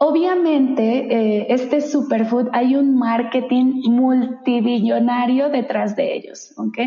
Obviamente, 0.05 0.83
eh, 0.83 1.45
este 1.47 1.79
superfood 1.79 2.49
hay 2.51 2.75
un 2.75 2.97
marketing 2.97 3.83
multibillonario 3.89 5.47
detrás 5.47 5.95
de 5.95 6.13
ellos, 6.13 6.53
¿ok? 6.57 6.77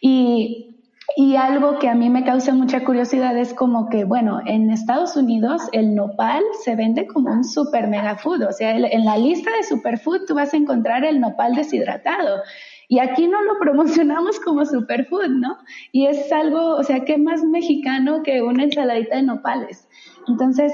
Y, 0.00 0.74
y 1.14 1.36
algo 1.36 1.78
que 1.78 1.90
a 1.90 1.94
mí 1.94 2.08
me 2.08 2.24
causa 2.24 2.54
mucha 2.54 2.82
curiosidad 2.82 3.36
es 3.36 3.52
como 3.52 3.90
que, 3.90 4.04
bueno, 4.04 4.40
en 4.46 4.70
Estados 4.70 5.14
Unidos 5.14 5.60
el 5.72 5.94
nopal 5.94 6.42
se 6.64 6.74
vende 6.74 7.06
como 7.06 7.30
un 7.30 7.44
super 7.44 7.86
mega 7.86 8.16
food, 8.16 8.44
o 8.44 8.52
sea, 8.52 8.74
en 8.74 9.04
la 9.04 9.18
lista 9.18 9.50
de 9.54 9.62
superfood 9.62 10.24
tú 10.26 10.34
vas 10.34 10.54
a 10.54 10.56
encontrar 10.56 11.04
el 11.04 11.20
nopal 11.20 11.54
deshidratado. 11.54 12.40
Y 12.88 12.98
aquí 12.98 13.26
no 13.26 13.42
lo 13.42 13.58
promocionamos 13.60 14.40
como 14.40 14.64
superfood, 14.64 15.28
¿no? 15.28 15.58
Y 15.92 16.06
es 16.06 16.32
algo, 16.32 16.76
o 16.76 16.82
sea, 16.82 17.00
¿qué 17.00 17.18
más 17.18 17.44
mexicano 17.44 18.22
que 18.22 18.40
una 18.40 18.64
ensaladita 18.64 19.16
de 19.16 19.22
nopales? 19.24 19.86
Entonces, 20.28 20.72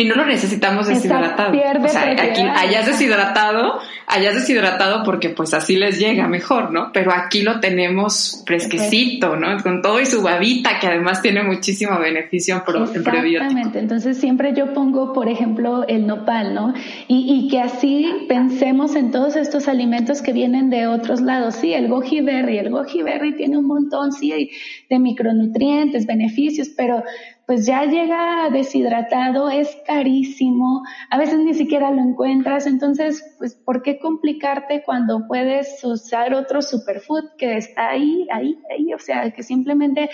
y 0.00 0.04
no 0.04 0.14
lo 0.14 0.24
necesitamos 0.24 0.86
deshidratado. 0.86 1.50
o 1.50 1.88
sea, 1.88 2.12
aquí 2.12 2.40
hayas 2.40 2.86
deshidratado, 2.86 3.80
hayas 4.06 4.36
deshidratado 4.36 5.02
porque 5.02 5.30
pues 5.30 5.52
así 5.54 5.74
les 5.74 5.98
llega 5.98 6.28
mejor, 6.28 6.70
¿no? 6.70 6.92
Pero 6.92 7.12
aquí 7.12 7.42
lo 7.42 7.58
tenemos 7.58 8.44
fresquecito, 8.46 9.34
¿no? 9.34 9.60
Con 9.60 9.82
todo 9.82 10.00
y 10.00 10.06
su 10.06 10.22
babita, 10.22 10.78
que 10.78 10.86
además 10.86 11.20
tiene 11.20 11.42
muchísimo 11.42 11.98
beneficio 11.98 12.54
en 12.54 12.62
Exactamente. 12.94 13.80
Entonces 13.80 14.18
siempre 14.18 14.54
yo 14.54 14.72
pongo, 14.72 15.12
por 15.12 15.28
ejemplo, 15.28 15.84
el 15.88 16.06
nopal, 16.06 16.54
¿no? 16.54 16.74
Y, 17.08 17.34
y, 17.34 17.48
que 17.48 17.58
así 17.58 18.08
pensemos 18.28 18.94
en 18.94 19.10
todos 19.10 19.34
estos 19.34 19.66
alimentos 19.66 20.22
que 20.22 20.32
vienen 20.32 20.70
de 20.70 20.86
otros 20.86 21.20
lados. 21.20 21.56
Sí, 21.56 21.74
el 21.74 21.88
goji 21.88 22.20
berry, 22.20 22.58
el 22.58 22.70
goji 22.70 23.02
berry 23.02 23.34
tiene 23.34 23.58
un 23.58 23.66
montón, 23.66 24.12
sí, 24.12 24.52
de 24.88 24.98
micronutrientes, 25.00 26.06
beneficios, 26.06 26.68
pero 26.76 27.02
pues 27.48 27.64
ya 27.64 27.86
llega 27.86 28.50
deshidratado, 28.50 29.48
es 29.48 29.74
carísimo, 29.86 30.82
a 31.08 31.16
veces 31.16 31.38
ni 31.38 31.54
siquiera 31.54 31.90
lo 31.90 32.02
encuentras, 32.02 32.66
entonces, 32.66 33.24
pues, 33.38 33.54
¿por 33.54 33.80
qué 33.80 33.98
complicarte 33.98 34.82
cuando 34.84 35.26
puedes 35.26 35.82
usar 35.82 36.34
otro 36.34 36.60
superfood 36.60 37.24
que 37.38 37.56
está 37.56 37.88
ahí, 37.88 38.28
ahí, 38.30 38.58
ahí? 38.70 38.92
O 38.92 38.98
sea, 38.98 39.30
que 39.30 39.42
simplemente, 39.42 40.10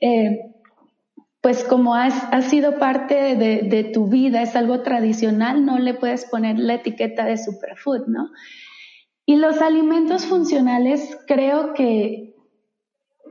eh, 0.00 0.40
pues 1.40 1.62
como 1.62 1.94
has, 1.94 2.20
ha 2.32 2.42
sido 2.42 2.80
parte 2.80 3.36
de, 3.36 3.84
tu 3.94 4.08
vida, 4.08 4.42
es 4.42 4.56
algo 4.56 4.80
tradicional, 4.80 5.64
no 5.64 5.78
le 5.78 5.94
puedes 5.94 6.24
poner 6.24 6.58
la 6.58 6.74
etiqueta 6.74 7.24
de 7.24 7.38
superfood, 7.38 8.08
¿no? 8.08 8.28
Y 9.24 9.36
los 9.36 9.62
alimentos 9.62 10.26
funcionales, 10.26 11.16
creo 11.28 11.74
que 11.74 12.34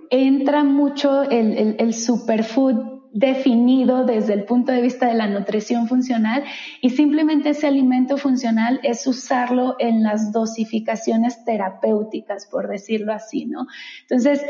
entra 0.09 0.63
mucho 0.63 1.23
el 1.23 1.93
superfood 1.93 2.90
definido 3.13 4.05
desde 4.05 4.33
el 4.33 4.45
punto 4.45 4.71
de 4.71 4.81
vista 4.81 5.07
de 5.07 5.15
la 5.15 5.27
nutrición 5.27 5.87
funcional 5.87 6.43
y 6.81 6.91
simplemente 6.91 7.49
ese 7.49 7.67
alimento 7.67 8.17
funcional 8.17 8.79
es 8.83 9.05
usarlo 9.05 9.75
en 9.79 10.03
las 10.03 10.31
dosificaciones 10.31 11.43
terapéuticas, 11.43 12.47
por 12.47 12.69
decirlo 12.69 13.11
así, 13.13 13.45
¿no? 13.45 13.67
Entonces, 14.01 14.41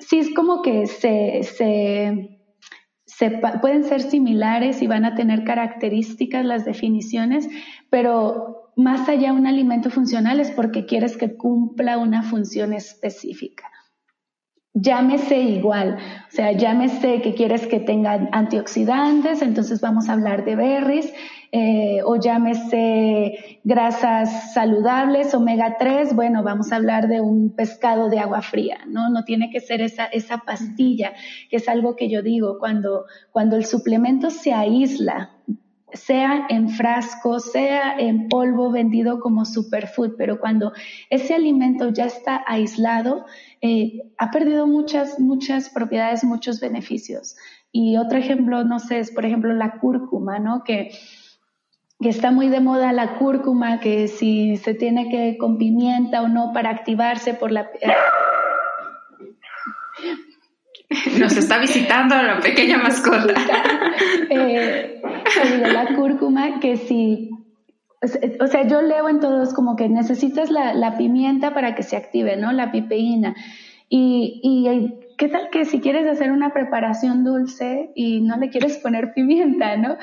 sí 0.00 0.18
es 0.18 0.34
como 0.34 0.62
que 0.62 0.86
se, 0.86 1.42
se, 3.06 3.30
pueden 3.60 3.84
ser 3.84 4.02
similares 4.02 4.82
y 4.82 4.86
van 4.86 5.04
a 5.04 5.14
tener 5.14 5.44
características 5.44 6.44
las 6.44 6.64
definiciones, 6.64 7.48
pero 7.90 8.72
más 8.76 9.08
allá 9.08 9.32
un 9.32 9.46
alimento 9.46 9.90
funcional 9.90 10.40
es 10.40 10.50
porque 10.50 10.86
quieres 10.86 11.16
que 11.16 11.36
cumpla 11.36 11.98
una 11.98 12.22
función 12.22 12.72
específica 12.72 13.70
llámese 14.80 15.38
igual, 15.40 15.96
o 16.28 16.30
sea, 16.30 16.52
llámese 16.52 17.20
que 17.20 17.34
quieres 17.34 17.66
que 17.66 17.80
tenga 17.80 18.28
antioxidantes, 18.32 19.42
entonces 19.42 19.80
vamos 19.80 20.08
a 20.08 20.12
hablar 20.12 20.44
de 20.44 20.56
berries, 20.56 21.12
eh, 21.50 22.00
o 22.04 22.16
llámese 22.16 23.60
grasas 23.64 24.52
saludables, 24.52 25.34
omega 25.34 25.76
3, 25.78 26.14
bueno, 26.14 26.42
vamos 26.42 26.72
a 26.72 26.76
hablar 26.76 27.08
de 27.08 27.20
un 27.20 27.54
pescado 27.54 28.10
de 28.10 28.18
agua 28.18 28.42
fría, 28.42 28.80
¿no? 28.86 29.08
No 29.08 29.24
tiene 29.24 29.50
que 29.50 29.60
ser 29.60 29.80
esa, 29.80 30.04
esa 30.06 30.38
pastilla, 30.38 31.14
que 31.48 31.56
es 31.56 31.68
algo 31.68 31.96
que 31.96 32.10
yo 32.10 32.22
digo, 32.22 32.58
cuando, 32.58 33.06
cuando 33.30 33.56
el 33.56 33.64
suplemento 33.64 34.30
se 34.30 34.52
aísla 34.52 35.30
sea 35.92 36.46
en 36.48 36.68
frasco, 36.68 37.40
sea 37.40 37.98
en 37.98 38.28
polvo 38.28 38.70
vendido 38.70 39.20
como 39.20 39.44
superfood, 39.44 40.16
pero 40.16 40.38
cuando 40.38 40.72
ese 41.10 41.34
alimento 41.34 41.88
ya 41.90 42.06
está 42.06 42.44
aislado, 42.46 43.24
eh, 43.60 44.12
ha 44.18 44.30
perdido 44.30 44.66
muchas, 44.66 45.18
muchas 45.18 45.70
propiedades, 45.70 46.24
muchos 46.24 46.60
beneficios. 46.60 47.36
Y 47.72 47.96
otro 47.96 48.18
ejemplo, 48.18 48.64
no 48.64 48.78
sé, 48.78 48.98
es 48.98 49.10
por 49.10 49.24
ejemplo 49.24 49.52
la 49.54 49.78
cúrcuma, 49.78 50.38
¿no? 50.38 50.62
Que, 50.64 50.90
que 52.00 52.08
está 52.08 52.30
muy 52.30 52.48
de 52.48 52.60
moda 52.60 52.92
la 52.92 53.18
cúrcuma, 53.18 53.80
que 53.80 54.08
si 54.08 54.56
se 54.56 54.74
tiene 54.74 55.08
que 55.08 55.36
con 55.38 55.58
pimienta 55.58 56.22
o 56.22 56.28
no 56.28 56.52
para 56.52 56.70
activarse 56.70 57.34
por 57.34 57.50
la... 57.50 57.68
Nos 61.18 61.36
está 61.36 61.58
visitando 61.58 62.14
la 62.20 62.40
pequeña 62.40 62.78
mascota. 62.78 63.34
eh, 64.30 65.02
la 65.72 65.94
cúrcuma, 65.94 66.60
que 66.60 66.76
si, 66.76 67.30
o 68.40 68.46
sea, 68.46 68.66
yo 68.66 68.80
leo 68.80 69.08
en 69.08 69.20
todos 69.20 69.52
como 69.52 69.76
que 69.76 69.88
necesitas 69.88 70.50
la, 70.50 70.72
la 70.74 70.96
pimienta 70.96 71.52
para 71.52 71.74
que 71.74 71.82
se 71.82 71.96
active, 71.96 72.36
¿no? 72.36 72.52
La 72.52 72.72
pipeína. 72.72 73.34
Y, 73.90 74.40
y 74.42 74.94
¿qué 75.16 75.28
tal 75.28 75.50
que 75.50 75.64
si 75.64 75.80
quieres 75.80 76.06
hacer 76.06 76.30
una 76.30 76.52
preparación 76.52 77.24
dulce 77.24 77.90
y 77.94 78.20
no 78.20 78.36
le 78.36 78.48
quieres 78.48 78.78
poner 78.78 79.12
pimienta, 79.12 79.76
¿no? 79.76 79.96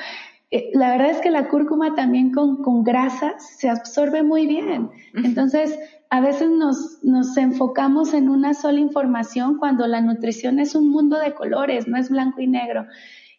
Eh, 0.50 0.70
la 0.74 0.90
verdad 0.90 1.10
es 1.10 1.18
que 1.18 1.30
la 1.30 1.48
cúrcuma 1.48 1.94
también 1.94 2.32
con, 2.32 2.62
con 2.62 2.84
grasas 2.84 3.56
se 3.58 3.68
absorbe 3.68 4.22
muy 4.22 4.46
bien. 4.46 4.90
Entonces, 5.14 5.76
a 6.10 6.20
veces 6.20 6.50
nos, 6.50 6.98
nos 7.02 7.36
enfocamos 7.36 8.14
en 8.14 8.28
una 8.28 8.54
sola 8.54 8.80
información 8.80 9.58
cuando 9.58 9.86
la 9.86 10.00
nutrición 10.00 10.58
es 10.60 10.74
un 10.74 10.90
mundo 10.90 11.18
de 11.18 11.34
colores, 11.34 11.88
no 11.88 11.96
es 11.96 12.10
blanco 12.10 12.40
y 12.40 12.46
negro. 12.46 12.86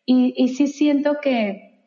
Y, 0.06 0.34
y 0.38 0.50
sí 0.50 0.68
siento 0.68 1.18
que, 1.22 1.82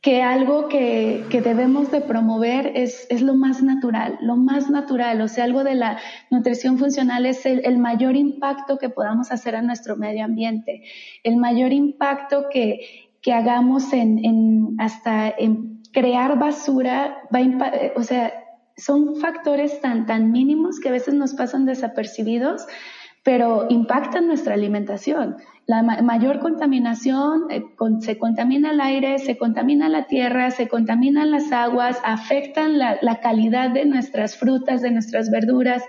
que 0.00 0.22
algo 0.22 0.68
que, 0.68 1.24
que, 1.30 1.42
debemos 1.42 1.90
de 1.90 2.00
promover 2.00 2.72
es, 2.74 3.06
es, 3.10 3.20
lo 3.20 3.34
más 3.34 3.62
natural, 3.62 4.18
lo 4.22 4.36
más 4.36 4.70
natural, 4.70 5.20
o 5.20 5.28
sea, 5.28 5.44
algo 5.44 5.62
de 5.62 5.74
la 5.74 5.98
nutrición 6.30 6.78
funcional 6.78 7.26
es 7.26 7.44
el, 7.44 7.78
mayor 7.78 8.16
impacto 8.16 8.78
que 8.78 8.88
podamos 8.88 9.30
hacer 9.30 9.56
a 9.56 9.62
nuestro 9.62 9.96
medio 9.96 10.24
ambiente, 10.24 10.84
el 11.22 11.36
mayor 11.36 11.72
impacto 11.72 12.46
que, 12.50 13.10
que 13.20 13.34
hagamos 13.34 13.92
en, 13.92 14.24
en, 14.24 14.76
hasta 14.78 15.28
en 15.28 15.82
crear 15.92 16.38
basura, 16.38 17.18
va 17.34 17.40
o 17.96 18.02
sea, 18.02 18.32
son 18.80 19.16
factores 19.16 19.80
tan, 19.80 20.06
tan 20.06 20.32
mínimos 20.32 20.80
que 20.80 20.88
a 20.88 20.92
veces 20.92 21.14
nos 21.14 21.34
pasan 21.34 21.66
desapercibidos, 21.66 22.66
pero 23.22 23.66
impactan 23.68 24.26
nuestra 24.26 24.54
alimentación. 24.54 25.36
La 25.66 25.82
mayor 25.82 26.40
contaminación, 26.40 27.44
eh, 27.50 27.62
se 28.00 28.18
contamina 28.18 28.72
el 28.72 28.80
aire, 28.80 29.18
se 29.18 29.36
contamina 29.36 29.88
la 29.88 30.06
tierra, 30.06 30.50
se 30.50 30.68
contaminan 30.68 31.30
las 31.30 31.52
aguas, 31.52 32.00
afectan 32.02 32.78
la, 32.78 32.98
la 33.02 33.20
calidad 33.20 33.70
de 33.70 33.84
nuestras 33.84 34.36
frutas, 34.36 34.82
de 34.82 34.90
nuestras 34.90 35.30
verduras. 35.30 35.84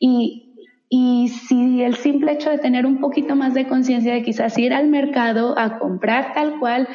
Y, 0.00 0.54
y 0.88 1.28
si 1.28 1.82
el 1.82 1.94
simple 1.96 2.32
hecho 2.32 2.50
de 2.50 2.58
tener 2.58 2.86
un 2.86 2.98
poquito 2.98 3.36
más 3.36 3.54
de 3.54 3.68
conciencia 3.68 4.14
de 4.14 4.22
quizás 4.22 4.56
ir 4.58 4.72
al 4.72 4.88
mercado 4.88 5.58
a 5.58 5.78
comprar 5.78 6.32
tal 6.34 6.58
cual 6.58 6.88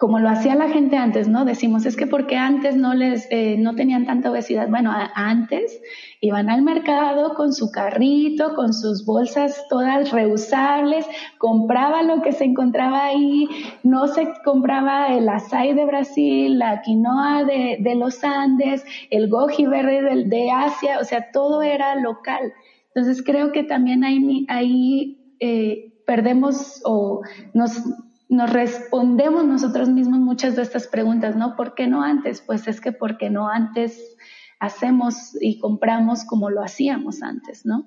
como 0.00 0.18
lo 0.18 0.30
hacía 0.30 0.54
la 0.54 0.70
gente 0.70 0.96
antes, 0.96 1.28
¿no? 1.28 1.44
Decimos, 1.44 1.84
es 1.84 1.94
que 1.94 2.06
porque 2.06 2.34
antes 2.34 2.74
no 2.74 2.94
les, 2.94 3.26
eh, 3.30 3.56
no 3.58 3.74
tenían 3.74 4.06
tanta 4.06 4.30
obesidad. 4.30 4.66
Bueno, 4.70 4.90
antes 5.14 5.82
iban 6.22 6.48
al 6.48 6.62
mercado 6.62 7.34
con 7.34 7.52
su 7.52 7.70
carrito, 7.70 8.54
con 8.54 8.72
sus 8.72 9.04
bolsas 9.04 9.66
todas 9.68 10.10
reusables, 10.10 11.04
compraba 11.36 12.02
lo 12.02 12.22
que 12.22 12.32
se 12.32 12.44
encontraba 12.44 13.04
ahí, 13.04 13.46
no 13.82 14.06
se 14.06 14.32
compraba 14.42 15.08
el 15.08 15.28
açaí 15.28 15.74
de 15.74 15.84
Brasil, 15.84 16.58
la 16.58 16.80
quinoa 16.80 17.44
de, 17.44 17.76
de 17.80 17.94
los 17.94 18.24
Andes, 18.24 18.82
el 19.10 19.28
goji 19.28 19.66
verde 19.66 20.00
de, 20.00 20.24
de, 20.24 20.50
Asia, 20.50 20.98
o 20.98 21.04
sea, 21.04 21.30
todo 21.30 21.60
era 21.60 21.94
local. 21.96 22.54
Entonces 22.94 23.22
creo 23.22 23.52
que 23.52 23.64
también 23.64 24.02
ahí, 24.04 24.46
ahí 24.48 25.36
eh, 25.40 25.92
perdemos 26.06 26.80
o 26.86 27.20
nos 27.52 27.82
nos 28.30 28.50
respondemos 28.50 29.44
nosotros 29.44 29.88
mismos 29.88 30.20
muchas 30.20 30.54
de 30.54 30.62
estas 30.62 30.86
preguntas, 30.86 31.34
¿no? 31.34 31.56
¿Por 31.56 31.74
qué 31.74 31.88
no 31.88 32.02
antes? 32.02 32.40
Pues 32.40 32.68
es 32.68 32.80
que 32.80 32.92
porque 32.92 33.28
no 33.28 33.48
antes 33.48 34.16
hacemos 34.60 35.36
y 35.40 35.58
compramos 35.58 36.24
como 36.24 36.48
lo 36.48 36.62
hacíamos 36.62 37.22
antes, 37.22 37.66
¿no? 37.66 37.86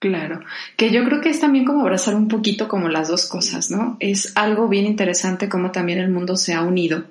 Claro, 0.00 0.40
que 0.76 0.90
yo 0.90 1.04
creo 1.04 1.20
que 1.20 1.30
es 1.30 1.40
también 1.40 1.64
como 1.64 1.80
abrazar 1.80 2.16
un 2.16 2.28
poquito 2.28 2.68
como 2.68 2.88
las 2.88 3.08
dos 3.08 3.28
cosas, 3.28 3.70
¿no? 3.70 3.96
Es 4.00 4.36
algo 4.36 4.68
bien 4.68 4.86
interesante 4.86 5.48
como 5.48 5.70
también 5.70 6.00
el 6.00 6.10
mundo 6.10 6.36
se 6.36 6.52
ha 6.52 6.62
unido 6.62 7.04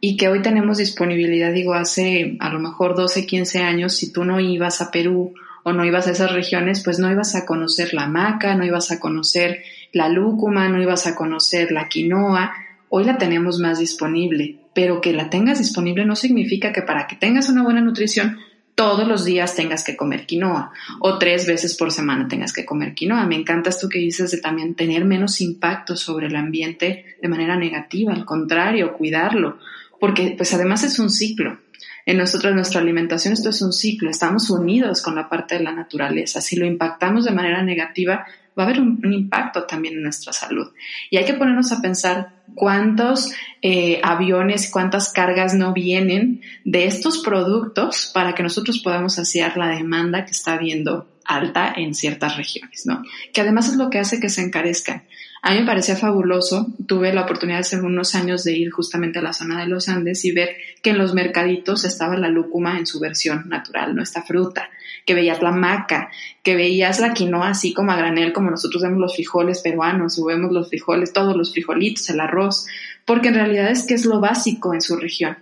y 0.00 0.16
que 0.16 0.28
hoy 0.28 0.42
tenemos 0.42 0.78
disponibilidad, 0.78 1.52
digo, 1.52 1.74
hace 1.74 2.36
a 2.38 2.48
lo 2.50 2.60
mejor 2.60 2.94
12, 2.94 3.26
15 3.26 3.58
años, 3.58 3.94
si 3.94 4.12
tú 4.12 4.24
no 4.24 4.40
ibas 4.40 4.80
a 4.80 4.90
Perú 4.90 5.34
o 5.64 5.72
no 5.72 5.84
ibas 5.84 6.06
a 6.06 6.12
esas 6.12 6.32
regiones, 6.32 6.82
pues 6.82 6.98
no 6.98 7.10
ibas 7.10 7.34
a 7.34 7.44
conocer 7.44 7.92
la 7.92 8.06
maca, 8.06 8.54
no 8.54 8.64
ibas 8.64 8.90
a 8.90 9.00
conocer 9.00 9.62
la 9.92 10.08
lúcuma, 10.08 10.68
no 10.68 10.80
ibas 10.80 11.06
a 11.06 11.14
conocer 11.14 11.72
la 11.72 11.88
quinoa, 11.88 12.52
hoy 12.88 13.04
la 13.04 13.18
tenemos 13.18 13.58
más 13.58 13.78
disponible, 13.78 14.58
pero 14.74 15.00
que 15.00 15.12
la 15.12 15.30
tengas 15.30 15.58
disponible 15.58 16.04
no 16.04 16.16
significa 16.16 16.72
que 16.72 16.82
para 16.82 17.06
que 17.06 17.16
tengas 17.16 17.48
una 17.48 17.62
buena 17.62 17.80
nutrición 17.80 18.38
todos 18.80 19.06
los 19.06 19.26
días 19.26 19.54
tengas 19.54 19.84
que 19.84 19.94
comer 19.94 20.24
quinoa 20.24 20.72
o 21.00 21.18
tres 21.18 21.46
veces 21.46 21.76
por 21.76 21.92
semana 21.92 22.28
tengas 22.28 22.52
que 22.54 22.64
comer 22.64 22.94
quinoa. 22.94 23.26
Me 23.26 23.36
encanta 23.36 23.68
esto 23.68 23.90
que 23.90 23.98
dices 23.98 24.30
de 24.30 24.38
también 24.38 24.74
tener 24.74 25.04
menos 25.04 25.42
impacto 25.42 25.96
sobre 25.96 26.28
el 26.28 26.36
ambiente 26.36 27.16
de 27.20 27.28
manera 27.28 27.56
negativa, 27.56 28.14
al 28.14 28.24
contrario, 28.24 28.94
cuidarlo, 28.94 29.58
porque 29.98 30.34
pues 30.34 30.54
además 30.54 30.82
es 30.82 30.98
un 30.98 31.10
ciclo. 31.10 31.58
en 32.06 32.16
nosotros, 32.16 32.54
nuestra 32.54 32.80
alimentación, 32.80 33.34
esto 33.34 33.50
es 33.50 33.60
un 33.60 33.74
ciclo, 33.74 34.08
estamos 34.08 34.48
unidos 34.48 35.02
con 35.02 35.14
la 35.14 35.28
parte 35.28 35.58
de 35.58 35.62
la 35.62 35.72
naturaleza. 35.72 36.40
Si 36.40 36.56
lo 36.56 36.64
impactamos 36.64 37.26
de 37.26 37.32
manera 37.32 37.62
negativa, 37.62 38.24
va 38.58 38.64
a 38.64 38.66
haber 38.66 38.80
un, 38.80 39.12
impacto 39.12 39.64
también 39.64 39.94
en 39.94 40.02
nuestra 40.02 40.32
salud. 40.32 40.68
Y 41.10 41.16
hay 41.16 41.24
que 41.24 41.34
ponernos 41.34 41.72
a 41.72 41.80
pensar 41.80 42.42
cuántos 42.54 43.32
eh, 43.62 44.00
aviones, 44.02 44.70
cuántas 44.70 45.12
cargas 45.12 45.54
no 45.54 45.72
vienen 45.72 46.42
de 46.64 46.86
estos 46.86 47.18
productos 47.18 48.10
para 48.12 48.34
que 48.34 48.42
nosotros 48.42 48.80
podamos 48.80 49.14
saciar 49.14 49.56
la 49.56 49.68
demanda 49.68 50.24
que 50.24 50.32
está 50.32 50.54
habiendo 50.54 51.06
alta 51.24 51.72
en 51.76 51.94
ciertas 51.94 52.36
regiones, 52.36 52.86
¿no? 52.86 53.02
Que 53.32 53.40
además 53.40 53.68
es 53.68 53.76
lo 53.76 53.90
que 53.90 53.98
hace 53.98 54.20
que 54.20 54.28
se 54.28 54.42
encarezcan. 54.42 55.04
A 55.42 55.52
mí 55.52 55.60
me 55.60 55.66
parecía 55.66 55.96
fabuloso. 55.96 56.66
Tuve 56.86 57.12
la 57.14 57.22
oportunidad 57.22 57.60
hace 57.60 57.80
unos 57.80 58.14
años 58.14 58.44
de 58.44 58.56
ir 58.56 58.70
justamente 58.70 59.20
a 59.20 59.22
la 59.22 59.32
zona 59.32 59.60
de 59.60 59.68
los 59.68 59.88
Andes 59.88 60.24
y 60.24 60.32
ver 60.32 60.56
que 60.82 60.90
en 60.90 60.98
los 60.98 61.14
mercaditos 61.14 61.84
estaba 61.84 62.16
la 62.18 62.28
lúcuma 62.28 62.78
en 62.78 62.86
su 62.86 63.00
versión 63.00 63.48
natural, 63.48 63.94
¿no? 63.94 64.02
Esta 64.02 64.22
fruta. 64.22 64.68
Que 65.06 65.14
veías 65.14 65.40
la 65.40 65.50
maca, 65.50 66.10
que 66.42 66.56
veías 66.56 67.00
la 67.00 67.14
quinoa 67.14 67.48
así 67.48 67.72
como 67.72 67.92
a 67.92 67.96
granel, 67.96 68.34
como 68.34 68.50
nosotros 68.50 68.82
vemos 68.82 68.98
los 68.98 69.14
frijoles 69.14 69.60
peruanos, 69.60 70.18
o 70.18 70.26
vemos 70.26 70.52
los 70.52 70.68
frijoles, 70.68 71.12
todos 71.12 71.34
los 71.34 71.52
frijolitos, 71.52 72.10
el 72.10 72.20
arroz, 72.20 72.66
porque 73.06 73.28
en 73.28 73.34
realidad 73.34 73.70
es 73.70 73.86
que 73.86 73.94
es 73.94 74.04
lo 74.04 74.20
básico 74.20 74.74
en 74.74 74.82
su 74.82 74.96
región. 74.96 75.38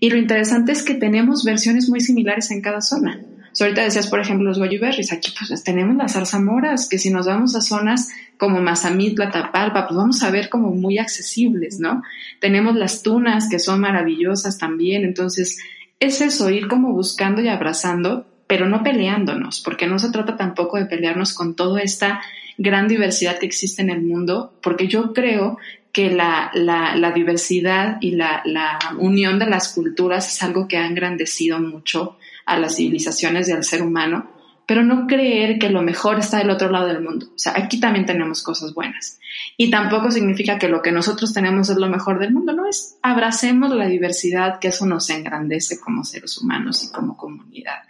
Y 0.00 0.10
lo 0.10 0.16
interesante 0.16 0.72
es 0.72 0.82
que 0.82 0.94
tenemos 0.94 1.44
versiones 1.44 1.88
muy 1.88 2.00
similares 2.00 2.50
en 2.50 2.62
cada 2.62 2.80
zona 2.80 3.20
ahorita 3.64 3.82
decías, 3.82 4.08
por 4.08 4.20
ejemplo, 4.20 4.48
los 4.48 4.58
berries. 4.58 5.12
Aquí 5.12 5.32
pues 5.38 5.62
tenemos 5.64 5.96
las 5.96 6.12
zarzamoras, 6.12 6.88
que 6.88 6.98
si 6.98 7.10
nos 7.10 7.26
vamos 7.26 7.54
a 7.54 7.60
zonas 7.60 8.10
como 8.38 8.60
Mazamitla, 8.60 9.30
Tapalpa, 9.30 9.86
pues 9.86 9.96
vamos 9.96 10.22
a 10.22 10.30
ver 10.30 10.48
como 10.48 10.72
muy 10.72 10.98
accesibles, 10.98 11.80
¿no? 11.80 12.02
Tenemos 12.40 12.76
las 12.76 13.02
tunas, 13.02 13.48
que 13.48 13.58
son 13.58 13.80
maravillosas 13.80 14.58
también. 14.58 15.04
Entonces, 15.04 15.58
es 16.00 16.20
eso, 16.20 16.50
ir 16.50 16.68
como 16.68 16.92
buscando 16.92 17.40
y 17.40 17.48
abrazando, 17.48 18.26
pero 18.46 18.68
no 18.68 18.82
peleándonos, 18.82 19.60
porque 19.60 19.86
no 19.86 19.98
se 19.98 20.10
trata 20.10 20.36
tampoco 20.36 20.76
de 20.76 20.86
pelearnos 20.86 21.32
con 21.32 21.56
toda 21.56 21.80
esta 21.80 22.20
gran 22.58 22.88
diversidad 22.88 23.38
que 23.38 23.46
existe 23.46 23.82
en 23.82 23.90
el 23.90 24.02
mundo, 24.02 24.52
porque 24.62 24.86
yo 24.88 25.12
creo 25.12 25.58
que 25.92 26.10
la, 26.10 26.50
la, 26.52 26.94
la 26.94 27.10
diversidad 27.12 27.96
y 28.02 28.12
la, 28.12 28.42
la, 28.44 28.78
unión 28.98 29.38
de 29.38 29.46
las 29.46 29.72
culturas 29.72 30.28
es 30.28 30.42
algo 30.42 30.68
que 30.68 30.76
ha 30.76 30.86
engrandecido 30.86 31.58
mucho 31.58 32.18
a 32.46 32.58
las 32.58 32.76
civilizaciones 32.76 33.48
y 33.48 33.52
al 33.52 33.64
ser 33.64 33.82
humano, 33.82 34.30
pero 34.66 34.82
no 34.82 35.06
creer 35.06 35.58
que 35.58 35.70
lo 35.70 35.82
mejor 35.82 36.18
está 36.18 36.38
del 36.38 36.50
otro 36.50 36.70
lado 36.70 36.88
del 36.88 37.00
mundo. 37.00 37.26
O 37.26 37.38
sea, 37.38 37.52
aquí 37.56 37.78
también 37.78 38.04
tenemos 38.04 38.42
cosas 38.42 38.74
buenas. 38.74 39.20
Y 39.56 39.70
tampoco 39.70 40.10
significa 40.10 40.58
que 40.58 40.68
lo 40.68 40.82
que 40.82 40.90
nosotros 40.90 41.32
tenemos 41.32 41.68
es 41.68 41.76
lo 41.76 41.88
mejor 41.88 42.18
del 42.18 42.32
mundo, 42.32 42.52
no 42.52 42.66
es 42.66 42.98
abracemos 43.02 43.70
la 43.70 43.86
diversidad, 43.86 44.58
que 44.58 44.68
eso 44.68 44.86
nos 44.86 45.08
engrandece 45.10 45.78
como 45.78 46.02
seres 46.02 46.38
humanos 46.38 46.82
y 46.82 46.90
como 46.90 47.16
comunidad. 47.16 47.82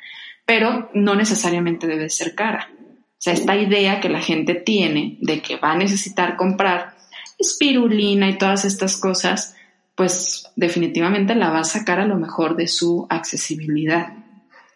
Pero 0.44 0.90
no 0.92 1.14
necesariamente 1.14 1.86
debe 1.86 2.10
ser 2.10 2.34
cara. 2.34 2.68
O 2.72 3.18
sea, 3.18 3.32
esta 3.32 3.56
idea 3.56 4.00
que 4.00 4.10
la 4.10 4.20
gente 4.20 4.54
tiene 4.54 5.16
de 5.22 5.40
que 5.40 5.56
va 5.56 5.72
a 5.72 5.78
necesitar 5.78 6.36
comprar 6.36 6.94
espirulina 7.38 8.28
y 8.28 8.38
todas 8.38 8.66
estas 8.66 8.98
cosas, 8.98 9.56
pues 9.94 10.46
definitivamente 10.56 11.34
la 11.34 11.50
va 11.50 11.60
a 11.60 11.64
sacar 11.64 12.00
a 12.00 12.06
lo 12.06 12.16
mejor 12.16 12.56
de 12.56 12.68
su 12.68 13.06
accesibilidad. 13.08 14.25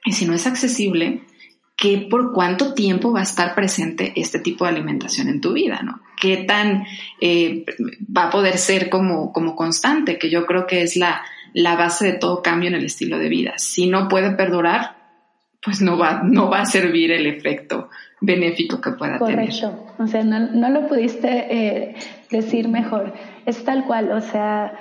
Y 0.05 0.13
si 0.13 0.27
no 0.27 0.35
es 0.35 0.47
accesible, 0.47 1.23
¿qué 1.77 2.07
por 2.11 2.33
cuánto 2.33 2.75
tiempo 2.75 3.13
va 3.13 3.21
a 3.21 3.25
estar 3.25 3.55
presente 3.55 4.13
este 4.17 4.39
tipo 4.39 4.65
de 4.65 4.71
alimentación 4.71 5.29
en 5.29 5.41
tu 5.41 5.53
vida, 5.53 5.81
¿no? 5.83 6.01
¿Qué 6.21 6.39
tan 6.39 6.85
eh, 7.21 7.65
va 8.17 8.25
a 8.25 8.31
poder 8.31 8.59
ser 8.59 8.91
como, 8.91 9.33
como 9.33 9.57
constante? 9.57 10.19
Que 10.19 10.31
yo 10.31 10.47
creo 10.47 10.67
que 10.67 10.83
es 10.83 10.97
la, 10.97 11.23
la 11.55 11.77
base 11.77 12.07
de 12.07 12.19
todo 12.19 12.43
cambio 12.43 12.69
en 12.69 12.75
el 12.75 12.85
estilo 12.85 13.19
de 13.19 13.29
vida. 13.29 13.55
Si 13.57 13.87
no 13.87 14.09
puede 14.09 14.33
perdurar, 14.33 14.97
pues 15.63 15.81
no 15.83 15.99
va, 15.99 16.23
no 16.23 16.49
va 16.49 16.63
a 16.63 16.67
servir 16.67 17.11
el 17.13 17.27
efecto 17.27 17.89
benéfico 18.21 18.81
que 18.81 18.93
pueda 18.93 19.19
tener. 19.19 19.37
Correcto. 19.37 19.87
O 19.99 20.07
sea, 20.07 20.25
no, 20.25 20.39
no 20.39 20.69
lo 20.71 20.87
pudiste 20.89 21.29
eh, 21.29 21.95
decir 22.31 22.69
mejor. 22.69 23.15
Es 23.47 23.65
tal 23.65 23.85
cual. 23.85 24.13
O 24.13 24.21
sea, 24.21 24.73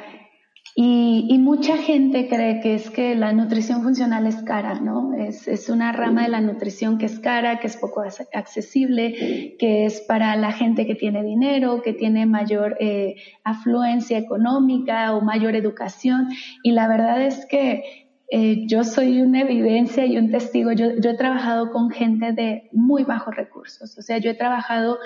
y, 0.75 1.37
mucha 1.39 1.77
gente 1.77 2.27
cree 2.27 2.59
que 2.61 2.75
es 2.75 2.89
que 2.89 3.15
la 3.15 3.33
nutrición 3.33 3.81
funcional 3.81 4.27
es 4.27 4.41
cara, 4.43 4.79
¿no? 4.79 5.13
Es, 5.13 5.47
es, 5.47 5.69
una 5.69 5.91
rama 5.91 6.23
de 6.23 6.29
la 6.29 6.41
nutrición 6.41 6.97
que 6.97 7.05
es 7.05 7.19
cara, 7.19 7.59
que 7.59 7.67
es 7.67 7.75
poco 7.77 8.03
accesible, 8.33 9.55
que 9.57 9.85
es 9.85 10.01
para 10.01 10.35
la 10.35 10.51
gente 10.51 10.85
que 10.85 10.95
tiene 10.95 11.23
dinero, 11.23 11.81
que 11.81 11.93
tiene 11.93 12.25
mayor 12.25 12.77
eh, 12.79 13.15
afluencia 13.43 14.17
económica 14.17 15.15
o 15.15 15.21
mayor 15.21 15.55
educación. 15.55 16.29
Y 16.63 16.71
la 16.71 16.87
verdad 16.87 17.21
es 17.21 17.45
que 17.45 18.09
eh, 18.31 18.67
yo 18.67 18.83
soy 18.83 19.21
una 19.21 19.41
evidencia 19.41 20.05
y 20.05 20.17
un 20.17 20.29
testigo. 20.29 20.71
Yo, 20.71 20.95
yo 20.99 21.09
he 21.09 21.17
trabajado 21.17 21.71
con 21.71 21.89
gente 21.89 22.31
de 22.31 22.69
muy 22.71 23.03
bajos 23.03 23.35
recursos. 23.35 23.97
O 23.97 24.01
sea, 24.01 24.19
yo 24.19 24.29
he 24.29 24.35
trabajado 24.35 24.99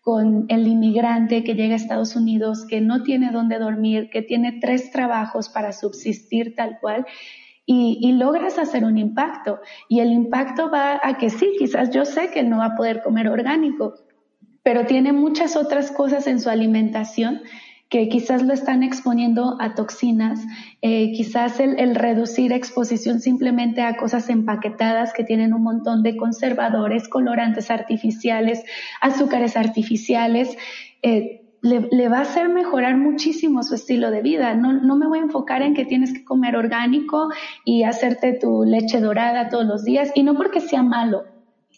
con 0.00 0.46
el 0.48 0.66
inmigrante 0.66 1.44
que 1.44 1.54
llega 1.54 1.74
a 1.74 1.76
Estados 1.76 2.16
Unidos, 2.16 2.66
que 2.66 2.80
no 2.80 3.02
tiene 3.02 3.30
dónde 3.32 3.58
dormir, 3.58 4.08
que 4.10 4.22
tiene 4.22 4.58
tres 4.60 4.90
trabajos 4.90 5.48
para 5.48 5.72
subsistir 5.72 6.54
tal 6.54 6.78
cual, 6.80 7.06
y, 7.66 8.12
logras 8.12 8.58
hacer 8.58 8.84
un 8.84 8.98
impacto. 8.98 9.60
Y 9.88 10.00
el 10.00 10.10
impacto 10.10 10.70
va 10.72 11.00
a 11.04 11.18
que 11.18 11.30
sí, 11.30 11.52
quizás 11.56 11.90
yo 11.90 12.04
sé 12.04 12.30
que 12.32 12.42
no 12.42 12.58
va 12.58 12.66
a 12.66 12.74
poder 12.74 13.00
comer 13.02 13.28
orgánico, 13.28 13.94
pero 14.64 14.86
tiene 14.86 15.12
muchas 15.12 15.54
otras 15.54 15.92
cosas 15.92 16.26
en 16.26 16.40
su 16.40 16.50
alimentación 16.50 17.42
que 17.90 18.08
quizás 18.08 18.42
lo 18.42 18.54
están 18.54 18.84
exponiendo 18.84 19.56
a 19.60 19.74
toxinas, 19.74 20.40
eh, 20.80 21.10
quizás 21.12 21.58
el, 21.58 21.94
reducir 21.96 22.52
exposición 22.52 23.20
simplemente 23.20 23.82
a 23.82 23.96
cosas 23.96 24.30
empaquetadas 24.30 25.12
que 25.12 25.24
tienen 25.24 25.52
un 25.52 25.64
montón 25.64 26.04
de 26.04 26.16
conservadores, 26.16 27.08
colorantes 27.08 27.68
artificiales, 27.68 28.62
azúcares 29.00 29.56
artificiales, 29.56 30.56
eh, 31.02 31.42
le, 31.62 32.08
va 32.08 32.18
a 32.18 32.22
hacer 32.22 32.48
mejorar 32.48 32.96
muchísimo 32.96 33.64
su 33.64 33.74
estilo 33.74 34.12
de 34.12 34.22
vida. 34.22 34.54
No, 34.54 34.72
no 34.72 34.96
me 34.96 35.08
voy 35.08 35.18
a 35.18 35.22
enfocar 35.22 35.60
en 35.60 35.74
que 35.74 35.84
tienes 35.84 36.12
que 36.12 36.24
comer 36.24 36.54
orgánico 36.56 37.28
y 37.64 37.82
hacerte 37.82 38.34
tu 38.34 38.62
leche 38.64 39.00
dorada 39.00 39.48
todos 39.48 39.66
los 39.66 39.84
días, 39.84 40.12
y 40.14 40.22
no 40.22 40.34
porque 40.34 40.60
sea 40.60 40.84
malo, 40.84 41.24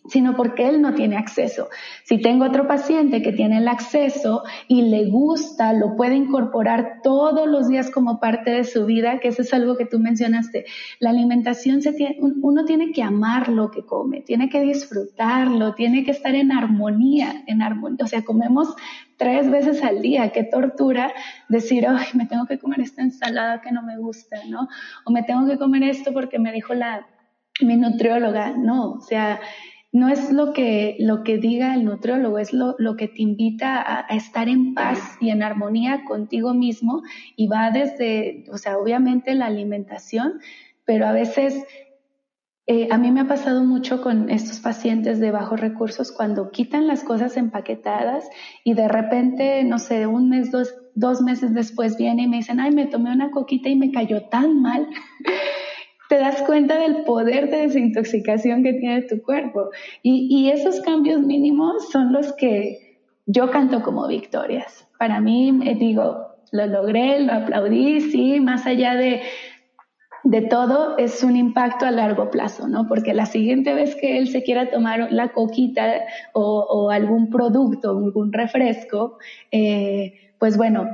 sino 0.08 0.34
porque 0.36 0.68
él 0.68 0.82
no 0.82 0.94
tiene 0.94 1.16
acceso. 1.16 1.68
Si 2.04 2.18
tengo 2.18 2.44
otro 2.44 2.66
paciente 2.66 3.22
que 3.22 3.32
tiene 3.32 3.58
el 3.58 3.68
acceso 3.68 4.42
y 4.66 4.82
le 4.82 5.06
gusta, 5.06 5.72
lo 5.72 5.96
puede 5.96 6.16
incorporar 6.16 7.00
todos 7.02 7.46
los 7.46 7.68
días 7.68 7.90
como 7.90 8.18
parte 8.18 8.50
de 8.50 8.64
su 8.64 8.84
vida, 8.84 9.20
que 9.20 9.28
eso 9.28 9.42
es 9.42 9.54
algo 9.54 9.76
que 9.76 9.86
tú 9.86 10.00
mencionaste. 10.00 10.64
La 10.98 11.10
alimentación 11.10 11.82
se 11.82 11.92
tiene, 11.92 12.16
uno 12.20 12.64
tiene 12.64 12.90
que 12.92 13.02
amar 13.02 13.48
lo 13.48 13.70
que 13.70 13.86
come, 13.86 14.22
tiene 14.22 14.48
que 14.48 14.60
disfrutarlo, 14.60 15.74
tiene 15.74 16.04
que 16.04 16.10
estar 16.10 16.34
en 16.34 16.50
armonía, 16.50 17.44
en 17.46 17.62
armonía. 17.62 18.04
O 18.04 18.08
sea, 18.08 18.22
comemos 18.22 18.74
tres 19.16 19.48
veces 19.50 19.84
al 19.84 20.02
día, 20.02 20.30
qué 20.30 20.42
tortura 20.42 21.12
decir, 21.48 21.86
ay, 21.88 22.06
me 22.14 22.26
tengo 22.26 22.46
que 22.46 22.58
comer 22.58 22.80
esta 22.80 23.02
ensalada 23.02 23.60
que 23.60 23.70
no 23.70 23.82
me 23.82 23.96
gusta, 23.98 24.38
¿no? 24.48 24.68
O 25.04 25.12
me 25.12 25.22
tengo 25.22 25.46
que 25.46 25.58
comer 25.58 25.84
esto 25.84 26.12
porque 26.12 26.40
me 26.40 26.52
dijo 26.52 26.74
la 26.74 27.06
mi 27.60 27.76
nutrióloga, 27.76 28.54
no, 28.56 28.92
o 28.92 29.00
sea, 29.00 29.40
no 29.92 30.08
es 30.08 30.32
lo 30.32 30.54
que, 30.54 30.96
lo 30.98 31.22
que 31.22 31.36
diga 31.36 31.74
el 31.74 31.84
nutriólogo, 31.84 32.38
es 32.38 32.54
lo, 32.54 32.74
lo 32.78 32.96
que 32.96 33.08
te 33.08 33.22
invita 33.22 33.82
a, 33.82 34.16
estar 34.16 34.48
en 34.48 34.72
paz 34.72 34.98
y 35.20 35.28
en 35.28 35.42
armonía 35.42 36.04
contigo 36.04 36.54
mismo 36.54 37.02
y 37.36 37.46
va 37.46 37.70
desde, 37.70 38.46
o 38.50 38.56
sea, 38.56 38.78
obviamente 38.78 39.34
la 39.34 39.46
alimentación, 39.46 40.40
pero 40.86 41.06
a 41.06 41.12
veces 41.12 41.62
eh, 42.66 42.88
a 42.90 42.96
mí 42.96 43.10
me 43.10 43.20
ha 43.20 43.28
pasado 43.28 43.64
mucho 43.64 44.00
con 44.00 44.30
estos 44.30 44.60
pacientes 44.60 45.20
de 45.20 45.30
bajos 45.30 45.60
recursos 45.60 46.10
cuando 46.10 46.50
quitan 46.50 46.86
las 46.86 47.04
cosas 47.04 47.36
empaquetadas 47.36 48.30
y 48.64 48.72
de 48.72 48.88
repente, 48.88 49.62
no 49.64 49.78
sé, 49.78 50.06
un 50.06 50.30
mes, 50.30 50.50
dos, 50.50 50.74
dos 50.94 51.20
meses 51.20 51.52
después 51.52 51.98
viene 51.98 52.22
y 52.22 52.28
me 52.28 52.36
dicen, 52.38 52.60
ay, 52.60 52.70
me 52.70 52.86
tomé 52.86 53.12
una 53.12 53.30
coquita 53.30 53.68
y 53.68 53.76
me 53.76 53.90
cayó 53.90 54.22
tan 54.28 54.62
mal. 54.62 54.88
Te 56.12 56.18
das 56.18 56.42
cuenta 56.42 56.76
del 56.76 57.04
poder 57.04 57.48
de 57.48 57.62
desintoxicación 57.62 58.62
que 58.62 58.74
tiene 58.74 59.00
tu 59.00 59.22
cuerpo. 59.22 59.70
Y, 60.02 60.50
esos 60.50 60.82
cambios 60.82 61.22
mínimos 61.22 61.90
son 61.90 62.12
los 62.12 62.34
que 62.34 63.00
yo 63.24 63.50
canto 63.50 63.82
como 63.82 64.06
victorias. 64.06 64.86
Para 64.98 65.22
mí, 65.22 65.58
eh, 65.64 65.74
digo, 65.74 66.26
lo 66.50 66.66
logré, 66.66 67.20
lo 67.20 67.32
aplaudí, 67.32 68.02
sí, 68.02 68.40
más 68.40 68.66
allá 68.66 68.94
de, 68.94 69.22
de 70.24 70.42
todo, 70.42 70.98
es 70.98 71.24
un 71.24 71.34
impacto 71.34 71.86
a 71.86 71.90
largo 71.90 72.30
plazo, 72.30 72.68
¿no? 72.68 72.86
Porque 72.86 73.14
la 73.14 73.24
siguiente 73.24 73.72
vez 73.72 73.96
que 73.96 74.18
él 74.18 74.28
se 74.28 74.42
quiera 74.42 74.70
tomar 74.70 75.10
la 75.12 75.28
coquita 75.28 75.94
o, 76.34 76.90
algún 76.90 77.30
producto, 77.30 77.88
algún 77.88 78.34
refresco, 78.34 79.16
eh, 79.50 80.34
pues 80.38 80.58
bueno, 80.58 80.90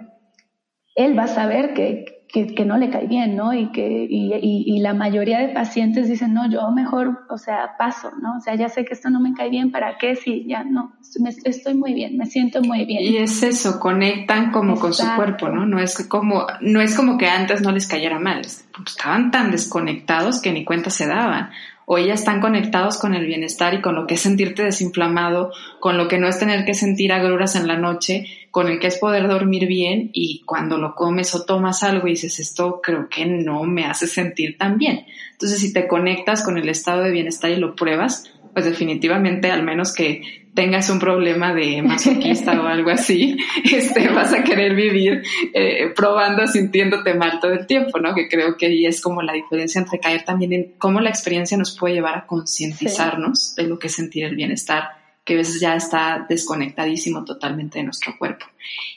él 0.95 1.19
va 1.19 1.25
a 1.25 1.27
saber 1.27 1.75
que, 1.75 2.18
que, 2.29 2.65
no 2.65 2.77
le 2.77 2.91
cae 2.91 3.07
bien, 3.07 3.37
¿no? 3.37 3.55
Y 3.55 3.73
que 3.73 4.07
y, 4.09 4.33
y, 4.43 4.81
la 4.81 4.93
mayoría 4.93 5.39
de 5.39 5.49
pacientes 5.49 6.09
dicen, 6.09 6.35
no, 6.35 6.51
yo 6.51 6.71
mejor, 6.71 7.27
o 7.31 7.39
sea, 7.39 7.77
paso, 7.79 8.11
¿no? 8.21 8.37
O 8.37 8.41
sea, 8.41 8.55
ya 8.55 8.69
sé 8.69 8.85
que 8.85 8.93
esto 8.93 9.09
no 9.09 9.19
me 9.19 9.33
cae 9.33 9.49
bien, 9.49 9.71
¿para 9.71 9.97
qué? 9.97 10.15
Si 10.15 10.45
ya 10.47 10.63
no, 10.63 10.93
estoy 11.45 11.75
muy 11.75 11.95
bien, 11.95 12.19
me 12.19 12.27
siento 12.27 12.61
muy 12.61 12.85
bien. 12.85 13.03
Y 13.03 13.17
es 13.17 13.43
eso, 13.43 13.81
conectan 13.81 14.53
como 14.53 14.79
con 14.79 14.93
su 14.93 15.07
cuerpo, 15.17 15.49
¿no? 15.49 15.65
No 15.65 15.79
es 15.79 16.07
como, 16.07 16.47
no 16.61 16.81
es 16.83 16.95
como 16.95 17.17
que 17.17 17.29
antes 17.29 17.63
no 17.63 17.73
les 17.73 17.87
cayera 17.87 18.19
mal, 18.19 18.41
estaban 18.41 19.31
tan 19.31 19.51
desconectados 19.51 20.43
que 20.43 20.53
ni 20.53 20.65
cuenta 20.65 20.91
se 20.91 21.07
daban 21.07 21.51
o 21.91 21.97
ya 21.97 22.13
están 22.13 22.43
conectados 22.43 22.99
con 22.99 23.15
el 23.15 23.25
bienestar 23.25 23.73
y 23.73 23.81
con 23.81 23.95
lo 23.95 24.07
que 24.07 24.15
es 24.15 24.21
sentirte 24.21 24.63
desinflamado, 24.63 25.53
con 25.81 25.97
lo 25.97 26.07
que 26.07 26.19
no 26.19 26.29
es 26.29 26.39
tener 26.39 26.67
que 26.67 26.75
sentir 26.75 27.13
agruras 27.13 27.57
en 27.57 27.67
la 27.67 27.79
noche, 27.79 28.27
con 28.51 28.69
el 28.69 28.79
que 28.79 28.89
es 28.89 28.99
poder 28.99 29.27
dormir 29.27 29.67
bien 29.67 30.11
y 30.13 30.43
cuando 30.45 30.77
lo 30.77 30.95
comes 30.95 31.35
o 31.35 31.47
tomas 31.47 31.83
algo 31.83 32.07
y 32.07 32.11
dices 32.11 32.41
esto 32.41 32.83
creo 32.83 33.09
que 33.09 33.25
no 33.25 33.65
me 33.65 33.87
hace 33.87 34.07
sentir 34.07 34.59
tan 34.59 34.77
bien. 34.77 35.07
Entonces 35.33 35.61
si 35.61 35.73
te 35.73 35.89
conectas 35.89 36.43
con 36.43 36.59
el 36.59 36.69
estado 36.69 37.03
de 37.03 37.11
bienestar 37.11 37.53
y 37.53 37.57
lo 37.57 37.75
pruebas, 37.75 38.31
pues 38.53 38.67
definitivamente 38.67 39.51
al 39.51 39.63
menos 39.63 39.95
que 39.95 40.38
tengas 40.55 40.91
un 40.91 40.99
problema 40.99 41.55
de 41.55 41.83
masoquista 41.83 42.61
o 42.61 42.67
algo 42.67 42.91
así, 42.91 43.37
este, 43.65 44.09
vas 44.09 44.33
a 44.33 44.43
querer 44.43 44.75
vivir 44.75 45.23
eh, 45.55 45.93
probando, 45.95 46.47
sintiéndote 46.47 47.15
mal 47.15 47.41
todo 47.41 47.53
el 47.53 47.67
tiempo, 47.67 47.99
¿no? 47.99 48.15
Que 48.15 48.29
creo 48.29 48.57
que 48.57 48.67
ahí 48.67 48.87
es 48.87 49.01
como 49.01 49.23
la 49.23 49.33
diferencia 49.33 49.81
entre 49.81 50.01
caer 50.01 50.25
también 50.25 50.53
en 50.53 50.73
cómo 50.79 51.01
la 51.01 51.11
experiencia 51.11 51.57
nos 51.57 51.77
puede 51.79 51.95
llevar 51.95 52.17
a 52.17 52.27
concientizarnos 52.27 53.55
de 53.55 53.65
lo 53.65 53.79
que 53.79 53.87
es 53.87 53.95
sentir 53.95 54.25
el 54.25 54.37
bienestar 54.37 54.99
que 55.29 55.35
a 55.35 55.37
veces 55.37 55.61
ya 55.61 55.77
está 55.77 56.25
desconectadísimo 56.27 57.23
totalmente 57.23 57.79
de 57.79 57.85
nuestro 57.85 58.17
cuerpo. 58.19 58.47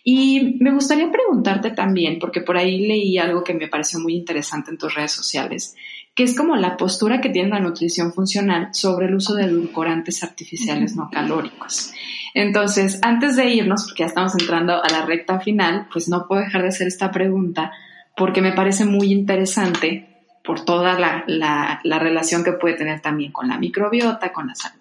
Y 0.01 0.55
me 0.61 0.71
gustaría 0.71 1.11
preguntarte 1.11 1.71
también, 1.71 2.19
porque 2.19 2.39
por 2.39 2.55
ahí 2.55 2.87
leí 2.87 3.17
algo 3.17 3.43
que 3.43 3.53
me 3.53 3.67
pareció 3.67 3.99
muy 3.99 4.15
interesante 4.15 4.71
en 4.71 4.77
tus 4.77 4.95
redes 4.95 5.11
sociales, 5.11 5.75
que 6.14 6.24
es 6.24 6.36
como 6.36 6.55
la 6.55 6.78
postura 6.78 7.22
que 7.22 7.30
tiene 7.30 7.49
la 7.49 7.59
nutrición 7.59 8.14
funcional 8.14 8.70
sobre 8.74 9.07
el 9.07 9.16
uso 9.16 9.34
de 9.34 9.45
edulcorantes 9.45 10.24
artificiales 10.24 10.95
no 10.95 11.09
calóricos. 11.09 11.93
Entonces, 12.34 12.99
antes 13.01 13.36
de 13.36 13.45
irnos, 13.49 13.86
porque 13.86 14.03
ya 14.03 14.07
estamos 14.07 14.34
entrando 14.39 14.84
a 14.84 14.89
la 14.89 15.05
recta 15.05 15.39
final, 15.39 15.88
pues 15.91 16.09
no 16.09 16.28
puedo 16.28 16.41
dejar 16.41 16.64
de 16.64 16.70
hacer 16.70 16.88
esta 16.88 17.12
pregunta 17.12 17.72
porque 18.16 18.41
me 18.41 18.51
parece 18.51 18.86
muy 18.86 19.12
interesante 19.12 20.07
por 20.43 20.66
toda 20.66 20.99
la, 20.99 21.24
la, 21.28 21.99
relación 21.99 22.43
que 22.43 22.53
puede 22.53 22.76
tener 22.76 22.99
también 22.99 23.32
con 23.32 23.47
la 23.47 23.57
microbiota, 23.57 24.34
con 24.34 24.47
la 24.47 24.55
salud 24.55 24.80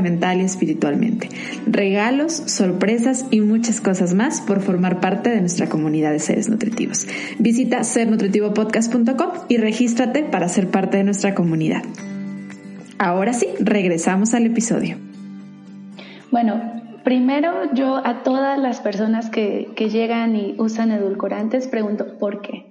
mental 0.00 0.40
y 0.40 0.44
espiritualmente. 0.44 1.28
Regalos, 1.66 2.32
sorpresas, 2.46 2.78
sorpresas 2.78 3.26
y 3.30 3.40
muchas 3.40 3.80
cosas 3.80 4.14
más 4.14 4.40
por 4.40 4.60
formar 4.60 5.00
parte 5.00 5.30
de 5.30 5.40
nuestra 5.40 5.68
comunidad 5.68 6.12
de 6.12 6.18
seres 6.20 6.48
nutritivos. 6.48 7.06
Visita 7.38 7.82
sernutritivopodcast.com 7.82 9.30
y 9.48 9.56
regístrate 9.56 10.22
para 10.22 10.48
ser 10.48 10.68
parte 10.68 10.98
de 10.98 11.04
nuestra 11.04 11.34
comunidad. 11.34 11.82
Ahora 12.98 13.32
sí, 13.32 13.46
regresamos 13.60 14.34
al 14.34 14.46
episodio. 14.46 14.96
Bueno, 16.30 16.60
primero 17.04 17.72
yo 17.74 17.96
a 17.96 18.22
todas 18.22 18.58
las 18.58 18.80
personas 18.80 19.30
que, 19.30 19.70
que 19.76 19.88
llegan 19.88 20.36
y 20.36 20.54
usan 20.58 20.92
edulcorantes 20.92 21.68
pregunto, 21.68 22.18
¿por 22.18 22.42
qué? 22.42 22.67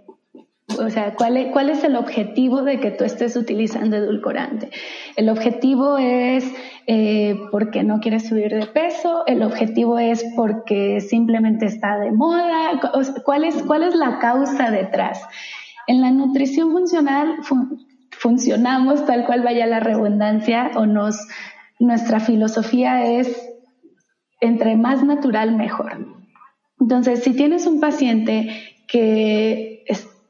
O 0.76 0.89
sea, 0.89 1.15
¿cuál 1.15 1.38
es, 1.38 1.51
¿cuál 1.53 1.70
es 1.70 1.84
el 1.86 1.95
objetivo 1.95 2.61
de 2.61 2.82
que 2.82 2.91
tú 2.91 3.05
estés 3.05 3.38
utilizando 3.38 3.95
edulcorante? 3.95 4.70
El 5.15 5.30
objetivo 5.30 5.97
es 5.97 6.43
eh, 6.88 7.39
porque 7.51 7.84
no 7.84 8.01
quieres 8.01 8.28
subir 8.28 8.53
de 8.53 8.65
peso, 8.65 9.26
el 9.28 9.43
objetivo 9.43 9.97
es 9.97 10.26
porque 10.36 10.99
simplemente 10.99 11.65
está 11.68 11.97
de 11.97 12.11
moda. 12.11 12.82
¿Cuál 13.24 13.45
es, 13.45 13.63
cuál 13.63 13.84
es 13.84 13.95
la 13.95 14.20
causa 14.20 14.70
detrás? 14.70 15.22
En 15.88 16.01
la 16.01 16.11
nutrición 16.11 16.74
funcional 16.74 17.38
funcionamos 18.11 19.05
tal 19.05 19.26
cual 19.26 19.43
vaya 19.43 19.65
la 19.68 19.80
redundancia 19.80 20.72
o 20.76 20.86
nos, 20.86 21.18
nuestra 21.80 22.20
filosofía 22.20 23.05
es 23.05 23.49
entre 24.41 24.76
más 24.76 25.01
natural 25.01 25.55
mejor. 25.55 26.05
Entonces, 26.80 27.24
si 27.24 27.34
tienes 27.34 27.65
un 27.65 27.80
paciente 27.80 28.76
que 28.88 29.76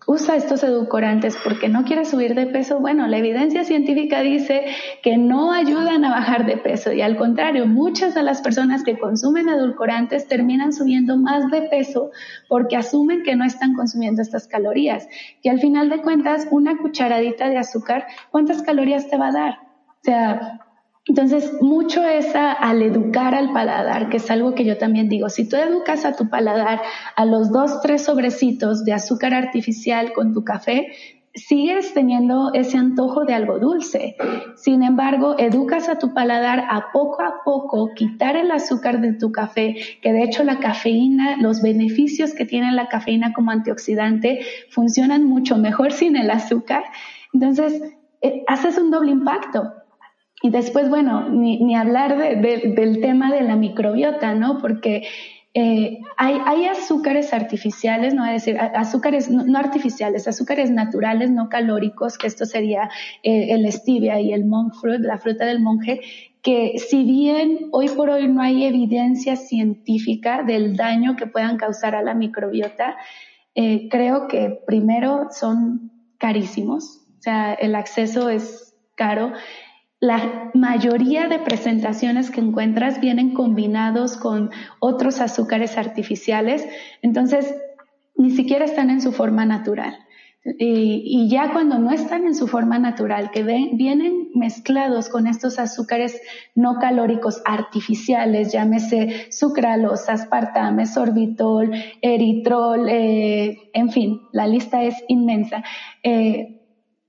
usa 0.08 0.38
estos 0.38 0.64
edulcorantes 0.64 1.38
porque 1.44 1.68
no 1.68 1.84
quiere 1.84 2.06
subir 2.06 2.34
de 2.34 2.48
peso, 2.48 2.80
bueno, 2.80 3.08
la 3.08 3.18
evidencia 3.18 3.66
científica 3.66 4.22
dice 4.22 4.66
que 5.04 5.18
no 5.18 5.52
ayudan 5.52 6.06
a 6.06 6.10
bajar 6.10 6.46
de 6.46 6.56
peso 6.56 6.94
y 6.94 7.02
al 7.02 7.18
contrario, 7.18 7.68
muchas 7.68 8.16
de 8.16 8.24
las 8.24 8.42
personas 8.42 8.84
que 8.86 8.98
consumen 8.98 9.50
edulcorantes 9.50 10.30
terminan 10.30 10.72
subiendo 10.72 11.18
más 11.18 11.52
de 11.52 11.64
peso 11.64 12.12
porque 12.48 12.78
asumen 12.78 13.24
que 13.24 13.36
no 13.36 13.44
están 13.44 13.74
consumiendo 13.74 14.22
estas 14.22 14.48
calorías. 14.48 15.10
Y 15.44 15.50
al 15.50 15.60
final 15.60 15.90
de 15.90 16.02
cuentas, 16.02 16.48
una 16.52 16.78
cucharadita 16.78 17.50
de 17.50 17.58
azúcar, 17.58 18.08
¿cuántas 18.32 18.62
calorías 18.64 19.10
te 19.10 19.18
va 19.18 19.28
a 19.28 19.32
dar? 19.34 19.54
O 19.90 20.04
sea, 20.04 20.67
entonces, 21.08 21.54
mucho 21.62 22.04
es 22.04 22.36
al 22.36 22.82
educar 22.82 23.34
al 23.34 23.54
paladar, 23.54 24.10
que 24.10 24.18
es 24.18 24.30
algo 24.30 24.56
que 24.56 24.66
yo 24.66 24.78
también 24.78 25.08
digo. 25.08 25.30
Si 25.30 25.48
tú 25.48 25.56
educas 25.56 26.04
a 26.04 26.16
tu 26.16 26.30
paladar 26.30 26.82
a 27.16 27.26
los 27.26 27.52
dos, 27.52 27.82
tres 27.82 28.04
sobrecitos 28.04 28.84
de 28.84 28.94
azúcar 28.94 29.34
artificial 29.34 30.12
con 30.12 30.34
tu 30.34 30.44
café, 30.44 30.88
sigues 31.34 31.94
teniendo 31.94 32.52
ese 32.54 32.78
antojo 32.78 33.24
de 33.24 33.34
algo 33.34 33.58
dulce. 33.58 34.18
Sin 34.56 34.84
embargo, 34.84 35.36
educas 35.38 35.88
a 35.88 35.98
tu 35.98 36.14
paladar 36.14 36.66
a 36.70 36.92
poco 36.92 37.22
a 37.22 37.36
poco 37.46 37.94
quitar 37.94 38.36
el 38.36 38.52
azúcar 38.52 39.00
de 39.00 39.14
tu 39.14 39.32
café, 39.32 39.76
que 40.02 40.12
de 40.12 40.24
hecho 40.24 40.44
la 40.44 40.60
cafeína, 40.60 41.38
los 41.38 41.62
beneficios 41.62 42.34
que 42.34 42.46
tiene 42.46 42.74
la 42.74 42.90
cafeína 42.90 43.32
como 43.32 43.52
antioxidante 43.52 44.42
funcionan 44.72 45.24
mucho 45.24 45.58
mejor 45.58 45.92
sin 45.94 46.18
el 46.18 46.30
azúcar. 46.32 46.84
Entonces, 47.34 47.82
eh, 48.22 48.44
haces 48.48 48.78
un 48.78 48.92
doble 48.92 49.12
impacto 49.12 49.72
y 50.42 50.50
después, 50.50 50.90
bueno, 50.90 51.30
ni, 51.30 51.64
ni 51.64 51.76
hablar 51.76 52.18
del 52.18 53.02
tema 53.02 53.32
de 53.32 53.42
la 53.42 53.56
microbiota, 53.56 54.36
¿no? 54.36 54.60
Porque 54.60 55.08
eh, 55.60 56.02
hay, 56.18 56.40
hay, 56.46 56.66
azúcares 56.66 57.34
artificiales, 57.34 58.14
no 58.14 58.22
voy 58.22 58.30
a 58.30 58.34
decir 58.34 58.60
azúcares 58.60 59.28
no, 59.32 59.58
artificiales, 59.58 60.28
azúcares 60.28 60.70
naturales, 60.70 61.32
no 61.32 61.50
calóricos, 61.50 62.20
que 62.20 62.28
esto 62.28 62.46
sería 62.46 62.92
eh, 63.24 63.48
el 63.50 63.72
stevia 63.72 64.20
y 64.20 64.34
el 64.34 64.46
monk 64.46 64.76
fruit, 64.76 65.00
la 65.00 65.18
fruta 65.18 65.46
del 65.46 65.60
monje, 65.60 66.02
que 66.44 66.78
si 66.78 67.04
bien 67.04 67.70
hoy 67.72 67.90
por 67.90 68.12
hoy 68.12 68.28
no 68.28 68.44
hay 68.44 68.66
evidencia 68.66 69.36
científica 69.36 70.44
del 70.44 70.76
daño 70.76 71.16
que 71.16 71.26
puedan 71.26 71.58
causar 71.58 71.96
a 71.96 72.04
la 72.04 72.14
microbiota, 72.14 72.96
eh, 73.56 73.90
creo 73.90 74.28
que 74.28 74.62
primero 74.68 75.30
son 75.32 75.92
carísimos, 76.20 77.02
o 77.18 77.22
sea, 77.24 77.56
el 77.56 77.74
acceso 77.74 78.30
es 78.30 78.76
caro. 78.94 79.34
La 80.00 80.52
mayoría 80.54 81.28
de 81.28 81.40
presentaciones 81.40 82.30
que 82.30 82.40
encuentras 82.40 83.02
vienen 83.02 83.34
combinados 83.34 84.16
con 84.16 84.52
otros 84.80 85.22
azúcares 85.22 85.76
artificiales, 85.78 86.68
entonces 87.02 87.56
ni 88.16 88.30
siquiera 88.30 88.66
están 88.66 88.92
en 88.92 89.02
su 89.02 89.12
forma 89.12 89.46
natural. 89.46 89.98
Y, 90.60 91.28
ya 91.30 91.52
cuando 91.52 91.78
no 91.78 91.92
están 91.92 92.26
en 92.26 92.36
su 92.36 92.48
forma 92.48 92.80
natural, 92.80 93.32
que 93.32 93.44
vienen 93.44 94.30
mezclados 94.34 95.10
con 95.10 95.28
estos 95.28 95.60
azúcares 95.60 96.22
no 96.56 96.78
calóricos 96.80 97.42
artificiales, 97.44 98.54
llámese 98.54 99.30
sucralosa, 99.32 100.14
aspartame, 100.14 100.86
sorbitol, 100.86 101.72
eritrol, 102.02 102.88
eh, 102.88 103.58
en 103.74 103.90
fin, 103.90 104.22
la 104.32 104.48
lista 104.48 104.84
es 104.84 104.96
inmensa. 105.10 105.64
Eh, 106.04 106.62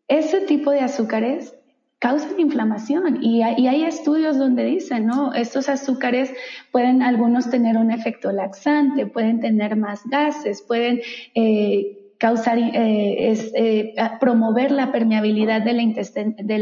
ese 0.08 0.40
tipo 0.40 0.72
de 0.72 0.80
azúcares 0.80 1.54
causan 1.98 2.38
inflamación 2.38 3.22
y 3.22 3.42
hay, 3.42 3.54
y 3.58 3.66
hay, 3.66 3.84
estudios 3.84 4.38
donde 4.38 4.64
dicen, 4.64 5.06
¿no? 5.06 5.34
Estos 5.34 5.68
azúcares 5.68 6.32
pueden 6.70 7.02
algunos 7.02 7.50
tener 7.50 7.76
un 7.76 7.90
efecto 7.90 8.30
laxante, 8.30 9.06
pueden 9.06 9.40
tener 9.40 9.76
más 9.76 10.06
gases, 10.06 10.62
pueden 10.62 11.00
eh, 11.34 12.14
causar, 12.18 12.58
eh, 12.58 13.32
eh, 13.54 13.94
promover 14.20 14.70
la 14.70 14.92
permeabilidad 14.92 15.62
de 15.62 16.58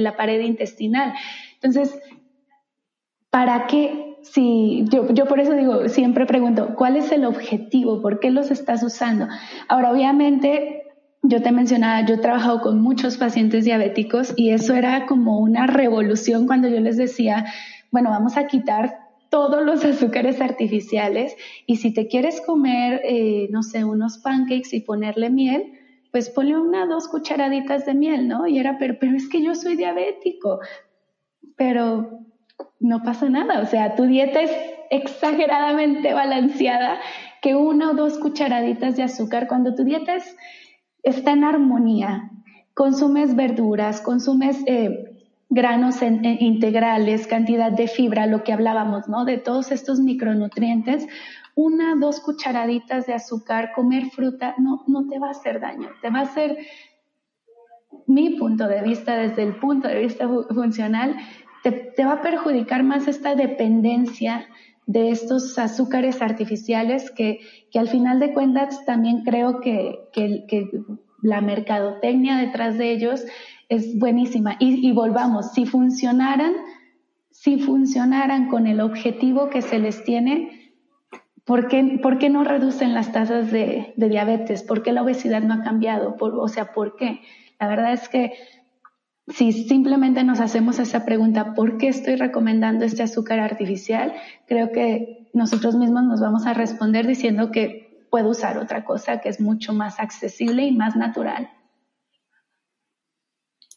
la 0.00 0.16
pared 0.16 0.40
intestinal. 0.40 1.14
Entonces, 1.54 1.98
¿para 3.30 3.66
qué? 3.66 4.06
si, 4.32 4.84
yo, 4.90 5.12
yo 5.12 5.26
por 5.26 5.40
eso 5.40 5.52
digo, 5.54 5.88
siempre 5.88 6.26
pregunto, 6.26 6.74
¿cuál 6.76 6.96
es 6.96 7.12
el 7.12 7.24
objetivo? 7.24 8.02
¿Por 8.02 8.20
qué 8.20 8.30
los 8.30 8.50
estás 8.50 8.82
usando? 8.82 9.28
Ahora, 9.68 9.92
obviamente, 9.92 10.85
yo 11.28 11.42
te 11.42 11.52
mencionaba, 11.52 12.06
yo 12.06 12.14
he 12.14 12.18
trabajado 12.18 12.60
con 12.60 12.80
muchos 12.80 13.16
pacientes 13.16 13.64
diabéticos 13.64 14.32
y 14.36 14.50
eso 14.50 14.74
era 14.74 15.06
como 15.06 15.38
una 15.38 15.66
revolución 15.66 16.46
cuando 16.46 16.68
yo 16.68 16.80
les 16.80 16.96
decía, 16.96 17.46
bueno, 17.90 18.10
vamos 18.10 18.36
a 18.36 18.46
quitar 18.46 18.98
todos 19.30 19.64
los 19.64 19.84
azúcares 19.84 20.40
artificiales 20.40 21.36
y 21.66 21.76
si 21.76 21.92
te 21.92 22.06
quieres 22.06 22.40
comer, 22.40 23.00
eh, 23.04 23.48
no 23.50 23.62
sé, 23.62 23.84
unos 23.84 24.18
pancakes 24.18 24.72
y 24.72 24.80
ponerle 24.80 25.30
miel, 25.30 25.72
pues 26.12 26.30
ponle 26.30 26.56
una, 26.56 26.86
dos 26.86 27.08
cucharaditas 27.08 27.84
de 27.86 27.94
miel, 27.94 28.28
¿no? 28.28 28.46
Y 28.46 28.58
era, 28.58 28.78
pero, 28.78 28.96
pero 28.98 29.16
es 29.16 29.28
que 29.28 29.42
yo 29.42 29.54
soy 29.54 29.76
diabético, 29.76 30.60
pero 31.56 32.20
no 32.80 33.02
pasa 33.02 33.28
nada, 33.28 33.60
o 33.60 33.66
sea, 33.66 33.94
tu 33.96 34.04
dieta 34.04 34.40
es 34.40 34.52
exageradamente 34.90 36.14
balanceada 36.14 37.00
que 37.42 37.54
una 37.54 37.90
o 37.90 37.94
dos 37.94 38.18
cucharaditas 38.18 38.96
de 38.96 39.02
azúcar, 39.02 39.46
cuando 39.48 39.74
tu 39.74 39.84
dieta 39.84 40.14
está 41.08 41.32
en 41.32 41.44
armonía, 41.44 42.30
consumes 42.74 43.34
verduras, 43.34 44.00
consumes... 44.00 44.62
Eh, 44.66 45.12
granos 45.48 46.02
integrales, 46.02 47.28
cantidad 47.28 47.70
de 47.70 47.86
fibra, 47.86 48.26
lo 48.26 48.42
que 48.42 48.52
hablábamos, 48.52 49.08
¿no? 49.08 49.24
De 49.24 49.38
todos 49.38 49.70
estos 49.70 50.00
micronutrientes, 50.00 51.06
una, 51.54 51.94
dos 51.94 52.20
cucharaditas 52.20 53.06
de 53.06 53.14
azúcar, 53.14 53.72
comer 53.74 54.10
fruta, 54.10 54.54
no, 54.58 54.82
no 54.86 55.08
te 55.08 55.18
va 55.18 55.28
a 55.28 55.30
hacer 55.30 55.60
daño, 55.60 55.88
te 56.02 56.10
va 56.10 56.18
a 56.18 56.22
hacer, 56.22 56.58
mi 58.06 58.30
punto 58.36 58.68
de 58.68 58.82
vista, 58.82 59.16
desde 59.16 59.42
el 59.42 59.56
punto 59.56 59.88
de 59.88 60.00
vista 60.00 60.28
funcional, 60.28 61.16
te, 61.62 62.04
va 62.04 62.12
a 62.12 62.22
perjudicar 62.22 62.82
más 62.82 63.08
esta 63.08 63.34
dependencia 63.34 64.46
de 64.86 65.10
estos 65.10 65.58
azúcares 65.58 66.22
artificiales 66.22 67.10
que, 67.10 67.40
que 67.70 67.78
al 67.78 67.88
final 67.88 68.20
de 68.20 68.32
cuentas 68.32 68.84
también 68.84 69.24
creo 69.24 69.60
que, 69.60 69.98
que, 70.12 70.70
la 71.22 71.40
mercadotecnia 71.40 72.36
detrás 72.36 72.78
de 72.78 72.92
ellos 72.92 73.24
es 73.68 73.98
buenísima. 73.98 74.56
Y, 74.60 74.92
volvamos, 74.92 75.52
si 75.52 75.66
funcionaran, 75.66 76.52
si 77.30 77.58
funcionaran 77.58 78.48
con 78.48 78.68
el 78.68 78.80
objetivo 78.80 79.50
que 79.50 79.60
se 79.60 79.80
les 79.80 80.04
tiene, 80.04 80.72
¿por 81.44 81.66
qué, 81.66 81.98
por 82.00 82.18
qué 82.18 82.30
no 82.30 82.44
reducen 82.44 82.94
las 82.94 83.12
tasas 83.12 83.50
de, 83.50 83.94
diabetes? 83.96 84.62
¿Por 84.62 84.82
qué 84.82 84.92
la 84.92 85.02
obesidad 85.02 85.42
no 85.42 85.54
ha 85.54 85.62
cambiado? 85.62 86.16
o 86.20 86.48
sea, 86.48 86.72
¿por 86.72 86.94
qué? 86.94 87.22
La 87.58 87.66
verdad 87.66 87.92
es 87.92 88.08
que 88.08 88.34
si 89.28 89.52
simplemente 89.52 90.22
nos 90.22 90.40
hacemos 90.40 90.78
esa 90.78 91.04
pregunta, 91.04 91.54
¿por 91.54 91.78
qué 91.78 91.88
estoy 91.88 92.16
recomendando 92.16 92.84
este 92.84 93.02
azúcar 93.02 93.40
artificial? 93.40 94.14
Creo 94.46 94.70
que 94.70 95.28
nosotros 95.32 95.74
mismos 95.74 96.04
nos 96.04 96.20
vamos 96.20 96.46
a 96.46 96.54
responder 96.54 97.06
diciendo 97.06 97.50
que 97.50 98.06
puedo 98.10 98.30
usar 98.30 98.56
otra 98.58 98.84
cosa 98.84 99.20
que 99.20 99.28
es 99.28 99.40
mucho 99.40 99.72
más 99.72 99.98
accesible 99.98 100.64
y 100.64 100.72
más 100.72 100.94
natural. 100.94 101.50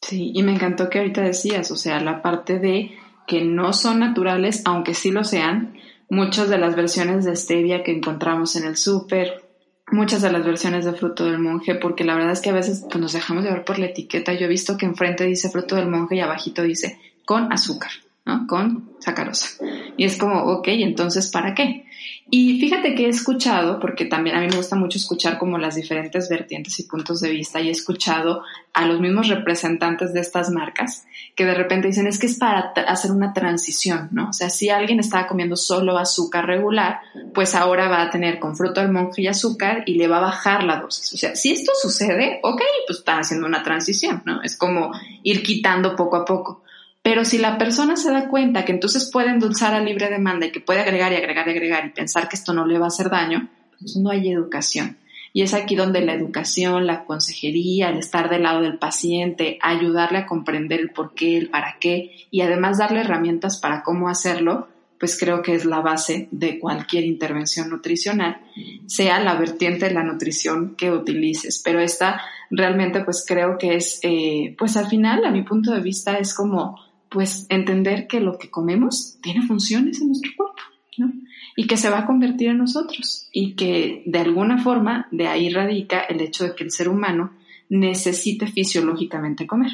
Sí, 0.01 0.31
y 0.33 0.43
me 0.43 0.53
encantó 0.53 0.89
que 0.89 0.99
ahorita 0.99 1.21
decías, 1.21 1.71
o 1.71 1.75
sea, 1.75 1.99
la 1.99 2.21
parte 2.21 2.59
de 2.59 2.91
que 3.27 3.43
no 3.43 3.73
son 3.73 3.99
naturales, 3.99 4.61
aunque 4.65 4.93
sí 4.93 5.11
lo 5.11 5.23
sean, 5.23 5.75
muchas 6.09 6.49
de 6.49 6.57
las 6.57 6.75
versiones 6.75 7.25
de 7.25 7.35
stevia 7.35 7.83
que 7.83 7.91
encontramos 7.91 8.55
en 8.55 8.65
el 8.65 8.77
súper, 8.77 9.48
muchas 9.91 10.21
de 10.21 10.31
las 10.31 10.45
versiones 10.45 10.85
de 10.85 10.93
fruto 10.93 11.25
del 11.25 11.39
monje, 11.39 11.75
porque 11.75 12.03
la 12.03 12.15
verdad 12.15 12.31
es 12.31 12.41
que 12.41 12.49
a 12.49 12.53
veces 12.53 12.85
pues, 12.89 12.99
nos 12.99 13.13
dejamos 13.13 13.43
de 13.43 13.51
ver 13.51 13.65
por 13.65 13.79
la 13.79 13.87
etiqueta. 13.87 14.33
Yo 14.33 14.45
he 14.45 14.49
visto 14.49 14.77
que 14.77 14.85
enfrente 14.85 15.25
dice 15.25 15.49
fruto 15.49 15.75
del 15.75 15.89
monje 15.89 16.15
y 16.15 16.19
abajito 16.21 16.63
dice 16.63 16.99
con 17.25 17.51
azúcar. 17.51 17.91
Con 18.47 18.89
sacarosa. 18.99 19.63
Y 19.97 20.05
es 20.05 20.17
como, 20.17 20.43
ok, 20.43 20.67
entonces, 20.69 21.29
¿para 21.31 21.53
qué? 21.53 21.85
Y 22.31 22.59
fíjate 22.59 22.93
que 22.93 23.05
he 23.05 23.09
escuchado, 23.09 23.79
porque 23.79 24.05
también 24.05 24.35
a 24.35 24.41
mí 24.41 24.47
me 24.47 24.57
gusta 24.57 24.75
mucho 24.75 24.99
escuchar 24.99 25.39
como 25.39 25.57
las 25.57 25.75
diferentes 25.75 26.29
vertientes 26.29 26.79
y 26.79 26.83
puntos 26.83 27.21
de 27.21 27.31
vista, 27.31 27.59
y 27.59 27.69
he 27.69 27.71
escuchado 27.71 28.43
a 28.73 28.85
los 28.85 28.99
mismos 28.99 29.29
representantes 29.29 30.13
de 30.13 30.19
estas 30.19 30.51
marcas 30.51 31.07
que 31.35 31.45
de 31.45 31.55
repente 31.55 31.87
dicen, 31.87 32.05
es 32.05 32.19
que 32.19 32.27
es 32.27 32.37
para 32.37 32.71
hacer 32.87 33.11
una 33.11 33.33
transición, 33.33 34.09
¿no? 34.11 34.29
O 34.29 34.33
sea, 34.33 34.49
si 34.49 34.69
alguien 34.69 34.99
estaba 34.99 35.25
comiendo 35.25 35.55
solo 35.55 35.97
azúcar 35.97 36.45
regular, 36.45 36.99
pues 37.33 37.55
ahora 37.55 37.87
va 37.87 38.03
a 38.03 38.09
tener 38.11 38.39
con 38.39 38.55
fruto 38.55 38.81
del 38.81 38.91
monje 38.91 39.23
y 39.23 39.27
azúcar 39.27 39.83
y 39.87 39.95
le 39.95 40.07
va 40.07 40.17
a 40.17 40.21
bajar 40.21 40.63
la 40.63 40.79
dosis. 40.79 41.11
O 41.13 41.17
sea, 41.17 41.35
si 41.35 41.51
esto 41.51 41.71
sucede, 41.81 42.39
ok, 42.43 42.61
pues 42.85 42.99
están 42.99 43.19
haciendo 43.19 43.47
una 43.47 43.63
transición, 43.63 44.21
¿no? 44.25 44.43
Es 44.43 44.55
como 44.55 44.91
ir 45.23 45.41
quitando 45.41 45.95
poco 45.95 46.17
a 46.17 46.25
poco. 46.25 46.61
Pero 47.01 47.23
si 47.25 47.37
la 47.37 47.57
persona 47.57 47.95
se 47.95 48.11
da 48.11 48.27
cuenta 48.27 48.65
que 48.65 48.73
entonces 48.73 49.09
puede 49.11 49.29
endulzar 49.29 49.73
a 49.73 49.79
libre 49.79 50.09
demanda 50.09 50.47
y 50.47 50.51
que 50.51 50.59
puede 50.59 50.81
agregar 50.81 51.11
y 51.13 51.15
agregar 51.15 51.47
y 51.47 51.51
agregar 51.51 51.85
y 51.85 51.89
pensar 51.89 52.27
que 52.27 52.35
esto 52.35 52.53
no 52.53 52.65
le 52.65 52.77
va 52.77 52.85
a 52.85 52.89
hacer 52.89 53.09
daño, 53.09 53.49
pues 53.79 53.95
no 53.95 54.09
hay 54.09 54.29
educación. 54.29 54.97
Y 55.31 55.43
es 55.43 55.53
aquí 55.53 55.75
donde 55.75 56.01
la 56.01 56.13
educación, 56.13 56.87
la 56.87 57.05
consejería, 57.05 57.89
el 57.89 57.99
estar 57.99 58.29
del 58.29 58.43
lado 58.43 58.61
del 58.61 58.79
paciente, 58.79 59.59
ayudarle 59.61 60.19
a 60.19 60.25
comprender 60.25 60.79
el 60.79 60.89
por 60.89 61.13
qué, 61.13 61.37
el 61.37 61.49
para 61.49 61.77
qué 61.79 62.27
y 62.31 62.41
además 62.41 62.79
darle 62.79 63.01
herramientas 63.01 63.59
para 63.59 63.83
cómo 63.83 64.09
hacerlo, 64.09 64.67
pues 64.99 65.17
creo 65.17 65.41
que 65.41 65.53
es 65.53 65.65
la 65.65 65.79
base 65.79 66.27
de 66.31 66.59
cualquier 66.59 67.05
intervención 67.05 67.69
nutricional, 67.69 68.41
sea 68.87 69.19
la 69.21 69.35
vertiente 69.35 69.85
de 69.85 69.93
la 69.93 70.03
nutrición 70.03 70.75
que 70.75 70.91
utilices. 70.91 71.61
Pero 71.63 71.79
esta 71.79 72.21
realmente 72.49 73.03
pues 73.03 73.23
creo 73.25 73.57
que 73.57 73.75
es, 73.75 73.99
eh, 74.03 74.55
pues 74.57 74.75
al 74.75 74.87
final, 74.87 75.23
a 75.25 75.31
mi 75.31 75.43
punto 75.43 75.71
de 75.71 75.79
vista, 75.79 76.17
es 76.17 76.33
como 76.33 76.88
pues 77.09 77.45
entender 77.49 78.07
que 78.07 78.19
lo 78.19 78.37
que 78.37 78.49
comemos 78.49 79.17
tiene 79.21 79.45
funciones 79.45 79.99
en 80.01 80.07
nuestro 80.07 80.31
cuerpo, 80.37 80.61
¿no? 80.97 81.11
Y 81.55 81.67
que 81.67 81.77
se 81.77 81.89
va 81.89 81.99
a 81.99 82.05
convertir 82.05 82.49
en 82.49 82.59
nosotros 82.59 83.27
y 83.31 83.55
que 83.55 84.03
de 84.05 84.19
alguna 84.19 84.61
forma 84.63 85.07
de 85.11 85.27
ahí 85.27 85.49
radica 85.49 86.01
el 86.01 86.21
hecho 86.21 86.45
de 86.45 86.55
que 86.55 86.63
el 86.63 86.71
ser 86.71 86.87
humano 86.87 87.33
necesite 87.69 88.47
fisiológicamente 88.47 89.45
comer. 89.45 89.71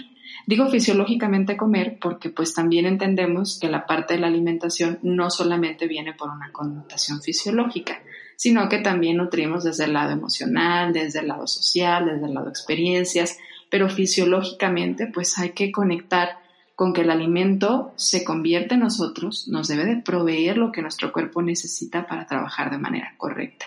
Digo 0.47 0.67
fisiológicamente 0.69 1.57
comer 1.57 1.97
porque 1.99 2.29
pues 2.29 2.53
también 2.53 2.85
entendemos 2.85 3.57
que 3.59 3.69
la 3.69 3.85
parte 3.85 4.13
de 4.13 4.19
la 4.19 4.27
alimentación 4.27 4.99
no 5.01 5.29
solamente 5.29 5.87
viene 5.87 6.13
por 6.13 6.29
una 6.29 6.51
connotación 6.51 7.21
fisiológica, 7.21 8.01
sino 8.35 8.69
que 8.69 8.79
también 8.79 9.17
nutrimos 9.17 9.63
desde 9.63 9.85
el 9.85 9.93
lado 9.93 10.11
emocional, 10.11 10.93
desde 10.93 11.19
el 11.19 11.27
lado 11.27 11.47
social, 11.47 12.05
desde 12.05 12.27
el 12.27 12.33
lado 12.33 12.49
experiencias, 12.49 13.37
pero 13.69 13.89
fisiológicamente 13.89 15.07
pues 15.07 15.37
hay 15.39 15.51
que 15.51 15.71
conectar 15.71 16.44
con 16.75 16.93
que 16.93 17.01
el 17.01 17.09
alimento 17.09 17.93
se 17.95 18.23
convierte 18.23 18.75
en 18.75 18.81
nosotros, 18.81 19.47
nos 19.47 19.67
debe 19.67 19.85
de 19.85 19.97
proveer 19.97 20.57
lo 20.57 20.71
que 20.71 20.81
nuestro 20.81 21.11
cuerpo 21.11 21.41
necesita 21.41 22.05
para 22.05 22.27
trabajar 22.27 22.69
de 22.69 22.77
manera 22.77 23.13
correcta. 23.17 23.65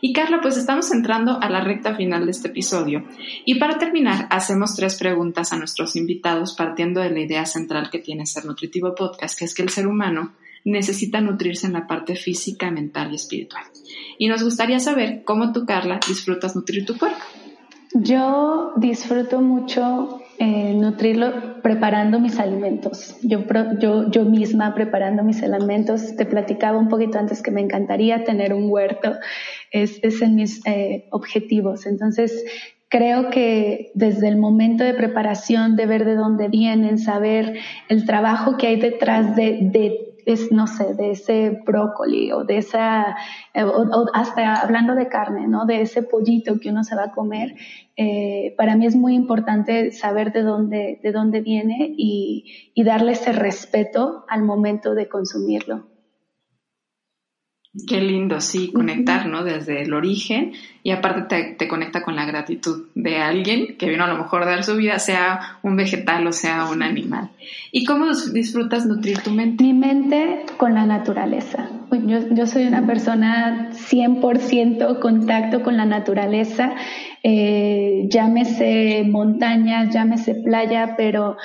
Y 0.00 0.12
Carla, 0.12 0.40
pues 0.42 0.56
estamos 0.56 0.90
entrando 0.92 1.38
a 1.40 1.48
la 1.48 1.62
recta 1.62 1.94
final 1.94 2.26
de 2.26 2.30
este 2.30 2.48
episodio. 2.48 3.04
Y 3.44 3.58
para 3.58 3.78
terminar, 3.78 4.26
hacemos 4.30 4.76
tres 4.76 4.96
preguntas 4.96 5.52
a 5.52 5.58
nuestros 5.58 5.96
invitados 5.96 6.54
partiendo 6.54 7.00
de 7.00 7.10
la 7.10 7.20
idea 7.20 7.46
central 7.46 7.90
que 7.90 7.98
tiene 7.98 8.26
Ser 8.26 8.44
Nutritivo 8.44 8.94
Podcast, 8.94 9.38
que 9.38 9.46
es 9.46 9.54
que 9.54 9.62
el 9.62 9.70
ser 9.70 9.86
humano 9.86 10.32
necesita 10.64 11.20
nutrirse 11.20 11.66
en 11.66 11.72
la 11.74 11.86
parte 11.86 12.16
física, 12.16 12.70
mental 12.70 13.12
y 13.12 13.16
espiritual. 13.16 13.64
Y 14.18 14.28
nos 14.28 14.42
gustaría 14.42 14.80
saber 14.80 15.22
cómo 15.24 15.52
tú, 15.52 15.64
Carla, 15.64 16.00
disfrutas 16.06 16.56
nutrir 16.56 16.84
tu 16.84 16.98
cuerpo. 16.98 17.24
Yo 17.94 18.72
disfruto 18.76 19.40
mucho 19.40 20.20
eh, 20.38 20.74
nutrirlo 20.74 21.62
preparando 21.62 22.20
mis 22.20 22.38
alimentos. 22.38 23.16
Yo, 23.22 23.44
yo, 23.78 24.10
yo 24.10 24.24
misma 24.24 24.74
preparando 24.74 25.22
mis 25.22 25.42
alimentos. 25.42 26.16
Te 26.16 26.26
platicaba 26.26 26.78
un 26.78 26.88
poquito 26.88 27.18
antes 27.18 27.42
que 27.42 27.50
me 27.50 27.60
encantaría 27.60 28.24
tener 28.24 28.52
un 28.52 28.70
huerto. 28.70 29.14
Es, 29.70 29.98
es 30.02 30.22
en 30.22 30.34
mis 30.34 30.64
eh, 30.66 31.06
objetivos. 31.10 31.86
Entonces, 31.86 32.44
creo 32.88 33.30
que 33.30 33.90
desde 33.94 34.28
el 34.28 34.36
momento 34.36 34.84
de 34.84 34.94
preparación, 34.94 35.76
de 35.76 35.86
ver 35.86 36.04
de 36.04 36.14
dónde 36.14 36.48
vienen, 36.48 36.98
saber 36.98 37.58
el 37.88 38.04
trabajo 38.04 38.56
que 38.56 38.68
hay 38.68 38.76
detrás 38.76 39.36
de, 39.36 39.58
de 39.62 40.05
es, 40.26 40.52
no 40.52 40.66
sé, 40.66 40.94
de 40.94 41.12
ese 41.12 41.62
brócoli 41.64 42.32
o 42.32 42.44
de 42.44 42.58
esa, 42.58 43.16
eh, 43.54 43.64
o, 43.64 44.06
hasta 44.12 44.56
hablando 44.56 44.94
de 44.94 45.08
carne, 45.08 45.46
¿no? 45.46 45.64
De 45.64 45.80
ese 45.80 46.02
pollito 46.02 46.58
que 46.60 46.70
uno 46.70 46.84
se 46.84 46.96
va 46.96 47.04
a 47.04 47.12
comer. 47.12 47.54
Eh, 47.96 48.54
para 48.58 48.76
mí 48.76 48.86
es 48.86 48.96
muy 48.96 49.14
importante 49.14 49.92
saber 49.92 50.32
de 50.32 50.42
dónde, 50.42 51.00
de 51.02 51.12
dónde 51.12 51.40
viene 51.40 51.94
y, 51.96 52.72
y 52.74 52.84
darle 52.84 53.12
ese 53.12 53.32
respeto 53.32 54.24
al 54.28 54.42
momento 54.42 54.94
de 54.94 55.08
consumirlo. 55.08 55.95
Qué 57.86 58.00
lindo, 58.00 58.40
sí, 58.40 58.72
conectar, 58.72 59.26
¿no? 59.26 59.44
Desde 59.44 59.82
el 59.82 59.92
origen 59.92 60.52
y 60.82 60.92
aparte 60.92 61.56
te, 61.58 61.68
conecta 61.68 62.02
con 62.02 62.14
la 62.14 62.24
gratitud 62.24 62.86
de 62.94 63.16
alguien 63.16 63.76
que 63.76 63.88
vino 63.88 64.04
a 64.04 64.06
lo 64.06 64.16
mejor 64.16 64.44
a 64.44 64.46
dar 64.46 64.62
su 64.62 64.76
vida, 64.76 64.98
sea 64.98 65.58
un 65.62 65.76
vegetal 65.76 66.26
o 66.26 66.32
sea 66.32 66.66
un 66.66 66.82
animal. 66.82 67.30
¿Y 67.72 67.84
cómo 67.84 68.06
disfrutas 68.32 68.86
nutrir 68.86 69.18
tu 69.18 69.30
mente? 69.30 69.64
Mi 69.64 69.74
mente 69.74 70.46
con 70.56 70.74
la 70.74 70.86
naturaleza. 70.86 71.68
Yo, 71.90 72.20
yo 72.30 72.46
soy 72.46 72.66
una 72.66 72.86
persona 72.86 73.70
100% 73.72 75.00
contacto 75.00 75.62
con 75.62 75.76
la 75.76 75.86
naturaleza, 75.86 76.74
eh, 77.22 78.06
llámese 78.08 79.04
montaña, 79.08 79.90
llámese 79.90 80.36
playa, 80.36 80.94
pero 80.96 81.36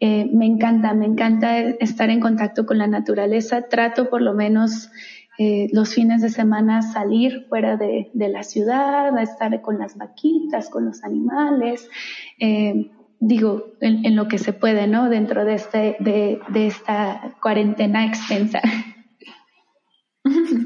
eh, 0.00 0.28
me 0.32 0.46
encanta, 0.46 0.94
me 0.94 1.06
encanta 1.06 1.58
estar 1.58 2.10
en 2.10 2.20
contacto 2.20 2.66
con 2.66 2.78
la 2.78 2.86
naturaleza. 2.86 3.62
Trato 3.68 4.08
por 4.08 4.22
lo 4.22 4.34
menos 4.34 4.90
eh, 5.38 5.68
los 5.72 5.94
fines 5.94 6.20
de 6.20 6.30
semana 6.30 6.82
salir 6.82 7.46
fuera 7.48 7.76
de, 7.76 8.10
la 8.14 8.42
ciudad, 8.42 9.16
a 9.16 9.22
estar 9.22 9.60
con 9.62 9.78
las 9.78 9.96
vaquitas, 9.96 10.68
con 10.68 10.86
los 10.86 11.04
animales. 11.04 11.88
Eh, 12.38 12.90
digo, 13.20 13.72
en, 13.80 14.16
lo 14.16 14.28
que 14.28 14.38
se 14.38 14.52
puede, 14.52 14.86
¿no? 14.86 15.08
Dentro 15.08 15.44
de, 15.44 15.54
este, 15.54 15.96
de, 16.00 16.66
esta 16.66 17.36
cuarentena 17.40 18.06
extensa. 18.06 18.60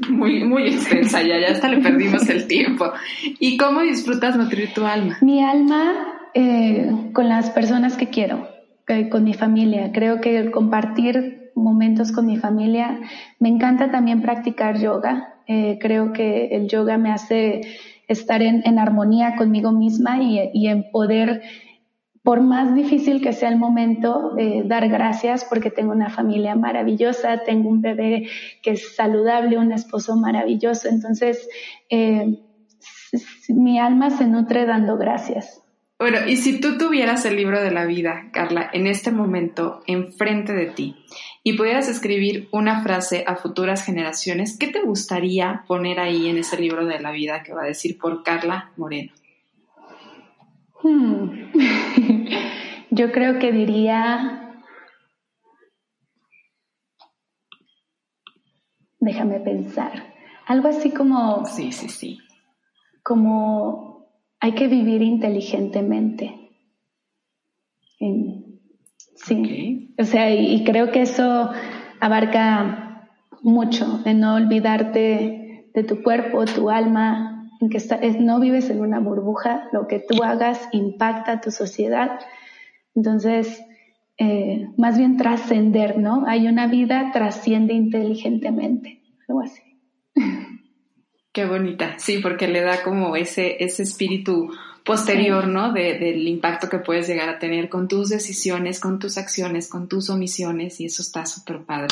Muy, 0.09 0.43
muy 0.43 0.67
extensa 0.67 1.21
ya, 1.21 1.39
ya 1.39 1.51
hasta 1.51 1.69
le 1.69 1.77
perdimos 1.77 2.27
el 2.27 2.47
tiempo. 2.47 2.91
¿Y 3.39 3.55
cómo 3.55 3.79
disfrutas 3.79 4.35
nutrir 4.35 4.73
tu 4.73 4.85
alma? 4.85 5.17
Mi 5.21 5.41
alma 5.41 5.93
con 7.13 7.29
las 7.29 7.49
personas 7.51 7.95
que 7.95 8.09
quiero 8.09 8.45
con 9.09 9.23
mi 9.23 9.33
familia. 9.33 9.91
Creo 9.93 10.21
que 10.21 10.51
compartir 10.51 11.42
momentos 11.55 12.11
con 12.11 12.25
mi 12.25 12.37
familia, 12.37 12.99
me 13.39 13.49
encanta 13.49 13.91
también 13.91 14.21
practicar 14.21 14.79
yoga. 14.79 15.35
Eh, 15.47 15.77
creo 15.79 16.13
que 16.13 16.47
el 16.55 16.67
yoga 16.67 16.97
me 16.97 17.11
hace 17.11 17.61
estar 18.07 18.41
en, 18.41 18.79
armonía 18.79 19.35
conmigo 19.35 19.71
misma 19.71 20.21
y, 20.21 20.67
en 20.67 20.89
poder, 20.91 21.41
por 22.21 22.41
más 22.41 22.75
difícil 22.75 23.21
que 23.21 23.33
sea 23.33 23.49
el 23.49 23.57
momento, 23.57 24.37
eh, 24.37 24.63
dar 24.65 24.87
gracias 24.89 25.45
porque 25.45 25.69
tengo 25.69 25.91
una 25.91 26.09
familia 26.09 26.55
maravillosa, 26.55 27.43
tengo 27.45 27.69
un 27.69 27.81
bebé 27.81 28.27
que 28.61 28.71
es 28.71 28.95
saludable, 28.95 29.57
un 29.57 29.71
esposo 29.71 30.15
maravilloso. 30.15 30.89
Entonces, 30.89 31.47
eh, 31.89 32.39
mi 33.49 33.79
alma 33.79 34.09
se 34.09 34.27
nutre 34.27 34.65
dando 34.65 34.97
gracias. 34.97 35.62
Bueno, 35.99 36.27
y 36.27 36.37
si 36.37 36.59
tú 36.59 36.77
tuvieras 36.77 37.23
el 37.25 37.35
libro 37.35 37.61
de 37.61 37.71
la 37.71 37.85
vida, 37.85 38.29
Carla, 38.33 38.69
en 38.73 38.87
este 38.87 39.11
momento 39.11 39.81
enfrente 39.87 40.53
de 40.53 40.65
ti 40.65 40.95
y 41.43 41.53
pudieras 41.53 41.87
escribir 41.87 42.49
una 42.51 42.83
frase 42.83 43.23
a 43.27 43.35
futuras 43.35 43.85
generaciones, 43.85 44.57
¿qué 44.57 44.67
te 44.67 44.81
gustaría 44.81 45.63
poner 45.67 45.99
ahí 45.99 46.27
en 46.27 46.37
ese 46.37 46.59
libro 46.59 46.85
de 46.85 46.99
la 46.99 47.11
vida 47.11 47.43
que 47.43 47.53
va 47.53 47.63
a 47.63 47.67
decir 47.67 47.97
por 47.97 48.23
Carla 48.23 48.71
Moreno? 48.75 49.13
Hmm. 50.81 51.51
Yo 52.91 53.11
creo 53.11 53.39
que 53.39 53.51
diría, 53.51 54.61
déjame 58.99 59.39
pensar, 59.39 60.13
algo 60.45 60.67
así 60.67 60.91
como... 60.91 61.45
Sí, 61.45 61.71
sí, 61.71 61.87
sí. 61.89 62.19
Como 63.01 63.92
hay 64.43 64.51
que 64.55 64.67
vivir 64.67 65.01
inteligentemente. 65.01 66.51
Sí. 69.15 69.95
O 69.97 70.03
sea, 70.03 70.35
y, 70.35 70.65
creo 70.65 70.91
que 70.91 71.03
eso 71.03 71.49
abarca 72.01 73.07
mucho, 73.41 73.99
de 73.99 74.13
no 74.13 74.35
olvidarte 74.35 75.69
de 75.73 75.83
tu 75.85 76.03
cuerpo, 76.03 76.43
tu 76.43 76.69
alma, 76.69 77.49
en 77.61 77.69
que 77.69 77.79
no 78.19 78.41
vives 78.41 78.69
en 78.69 78.81
una 78.81 78.99
burbuja, 78.99 79.69
lo 79.71 79.87
que 79.87 79.99
tú 79.99 80.21
hagas 80.23 80.59
impacta 80.73 81.31
a 81.31 81.41
tu 81.41 81.49
sociedad. 81.49 82.19
Entonces, 82.95 83.63
eh, 84.17 84.67
más 84.75 84.97
bien 84.97 85.15
trascender, 85.15 85.97
¿no? 85.97 86.25
Hay 86.27 86.47
una 86.47 86.67
vida, 86.67 87.11
trasciende 87.13 87.75
inteligentemente, 87.75 89.01
algo 89.29 89.39
así. 89.39 89.62
Qué 91.33 91.45
bonita, 91.45 91.95
sí, 91.97 92.19
porque 92.19 92.47
le 92.47 92.61
da 92.61 92.83
como 92.83 93.15
ese, 93.15 93.63
ese 93.63 93.81
espíritu 93.81 94.51
posterior, 94.83 95.47
¿no? 95.47 95.71
De, 95.71 95.97
del 95.97 96.27
impacto 96.27 96.69
que 96.69 96.77
puedes 96.77 97.07
llegar 97.07 97.27
a 97.27 97.39
tener 97.39 97.69
con 97.69 97.87
tus 97.87 98.09
decisiones, 98.09 98.79
con 98.79 98.99
tus 98.99 99.17
acciones, 99.17 99.67
con 99.67 99.87
tus 99.87 100.11
omisiones, 100.11 100.79
y 100.79 100.85
eso 100.85 101.01
está 101.01 101.25
súper 101.25 101.63
padre. 101.63 101.87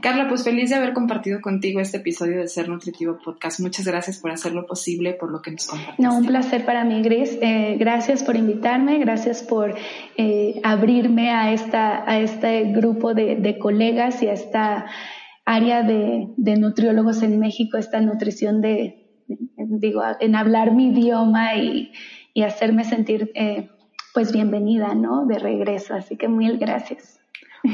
Carla, 0.00 0.28
pues 0.28 0.44
feliz 0.44 0.70
de 0.70 0.76
haber 0.76 0.92
compartido 0.92 1.40
contigo 1.40 1.80
este 1.80 1.96
episodio 1.96 2.38
de 2.38 2.46
Ser 2.46 2.68
Nutritivo 2.68 3.18
Podcast. 3.18 3.58
Muchas 3.58 3.84
gracias 3.84 4.18
por 4.18 4.30
hacerlo 4.30 4.64
posible, 4.64 5.14
por 5.14 5.32
lo 5.32 5.42
que 5.42 5.50
nos 5.50 5.66
compartiste. 5.66 6.00
No, 6.00 6.16
un 6.16 6.26
placer 6.26 6.64
para 6.64 6.84
mí, 6.84 7.02
Gris. 7.02 7.36
Eh, 7.42 7.76
gracias 7.78 8.22
por 8.22 8.36
invitarme, 8.36 8.98
gracias 8.98 9.42
por 9.42 9.74
eh, 10.16 10.60
abrirme 10.62 11.30
a, 11.30 11.52
esta, 11.52 12.08
a 12.08 12.20
este 12.20 12.62
grupo 12.64 13.12
de, 13.12 13.34
de 13.34 13.58
colegas 13.58 14.22
y 14.22 14.28
a 14.28 14.34
esta 14.34 14.86
área 15.44 15.82
de, 15.82 16.28
nutriólogos 16.36 17.22
en 17.22 17.38
México, 17.38 17.76
esta 17.76 18.00
nutrición 18.00 18.60
de, 18.60 19.06
digo, 19.56 20.02
en 20.20 20.34
hablar 20.36 20.72
mi 20.72 20.88
idioma 20.88 21.56
y, 21.56 21.92
hacerme 22.42 22.84
sentir 22.84 23.30
eh, 23.34 23.68
pues 24.12 24.32
bienvenida, 24.32 24.94
¿no? 24.94 25.24
De 25.24 25.38
regreso. 25.38 25.94
Así 25.94 26.16
que 26.16 26.28
mil 26.28 26.58
gracias. 26.58 27.20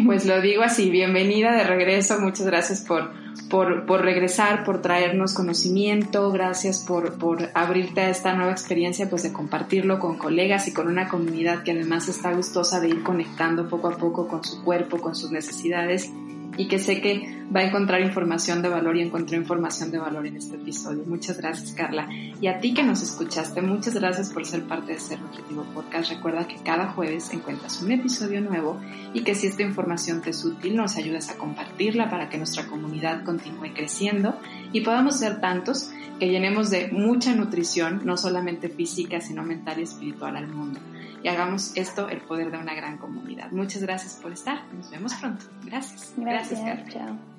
Pues 0.06 0.24
lo 0.24 0.40
digo 0.40 0.62
así, 0.62 0.88
bienvenida 0.88 1.52
de 1.52 1.64
regreso, 1.64 2.20
muchas 2.20 2.46
gracias 2.46 2.82
por, 2.82 3.10
por, 3.48 4.02
regresar, 4.02 4.62
por 4.62 4.80
traernos 4.82 5.34
conocimiento, 5.34 6.30
gracias 6.30 6.84
por, 6.86 7.18
por, 7.18 7.48
abrirte 7.54 8.02
a 8.02 8.10
esta 8.10 8.32
nueva 8.34 8.52
experiencia, 8.52 9.10
pues 9.10 9.24
de 9.24 9.32
compartirlo 9.32 9.98
con 9.98 10.16
colegas 10.16 10.68
y 10.68 10.72
con 10.72 10.86
una 10.86 11.08
comunidad 11.08 11.64
que 11.64 11.72
además 11.72 12.08
está 12.08 12.32
gustosa 12.32 12.78
de 12.78 12.90
ir 12.90 13.02
conectando 13.02 13.68
poco 13.68 13.88
a 13.88 13.96
poco 13.96 14.28
con 14.28 14.44
su 14.44 14.62
cuerpo, 14.62 15.00
con 15.00 15.16
sus 15.16 15.32
necesidades 15.32 16.12
y 16.56 16.68
que 16.68 16.78
sé 16.78 17.00
que 17.00 17.40
va 17.54 17.60
a 17.60 17.64
encontrar 17.64 18.00
información 18.00 18.62
de 18.62 18.68
valor 18.68 18.96
y 18.96 19.02
encontró 19.02 19.36
información 19.36 19.90
de 19.90 19.98
valor 19.98 20.26
en 20.26 20.36
este 20.36 20.56
episodio. 20.56 21.04
Muchas 21.06 21.38
gracias, 21.38 21.72
Carla. 21.72 22.08
Y 22.40 22.46
a 22.46 22.60
ti 22.60 22.74
que 22.74 22.82
nos 22.82 23.02
escuchaste, 23.02 23.62
muchas 23.62 23.94
gracias 23.94 24.32
por 24.32 24.46
ser 24.46 24.64
parte 24.64 24.92
de 24.92 25.00
Ser 25.00 25.20
Nutritivo 25.20 25.64
Podcast. 25.74 26.10
Recuerda 26.10 26.46
que 26.46 26.56
cada 26.62 26.92
jueves 26.92 27.32
encuentras 27.32 27.82
un 27.82 27.92
episodio 27.92 28.40
nuevo 28.40 28.80
y 29.14 29.22
que 29.22 29.34
si 29.34 29.46
esta 29.46 29.62
información 29.62 30.22
te 30.22 30.30
es 30.30 30.44
útil, 30.44 30.76
nos 30.76 30.96
ayudas 30.96 31.30
a 31.30 31.36
compartirla 31.36 32.08
para 32.08 32.28
que 32.28 32.38
nuestra 32.38 32.66
comunidad 32.66 33.24
continúe 33.24 33.72
creciendo 33.74 34.38
y 34.72 34.80
podamos 34.82 35.18
ser 35.18 35.40
tantos 35.40 35.90
que 36.18 36.28
llenemos 36.28 36.70
de 36.70 36.88
mucha 36.92 37.34
nutrición, 37.34 38.02
no 38.04 38.16
solamente 38.16 38.68
física, 38.68 39.20
sino 39.20 39.42
mental 39.42 39.80
y 39.80 39.84
espiritual 39.84 40.36
al 40.36 40.48
mundo 40.48 40.78
y 41.22 41.28
hagamos 41.28 41.76
esto 41.76 42.08
el 42.08 42.20
poder 42.20 42.50
de 42.50 42.58
una 42.58 42.74
gran 42.74 42.98
comunidad. 42.98 43.50
Muchas 43.50 43.82
gracias 43.82 44.14
por 44.14 44.32
estar. 44.32 44.62
Nos 44.72 44.90
vemos 44.90 45.14
pronto. 45.14 45.44
Gracias. 45.64 46.12
Gracias, 46.16 46.60
gracias 46.60 46.94
Chao. 46.94 47.29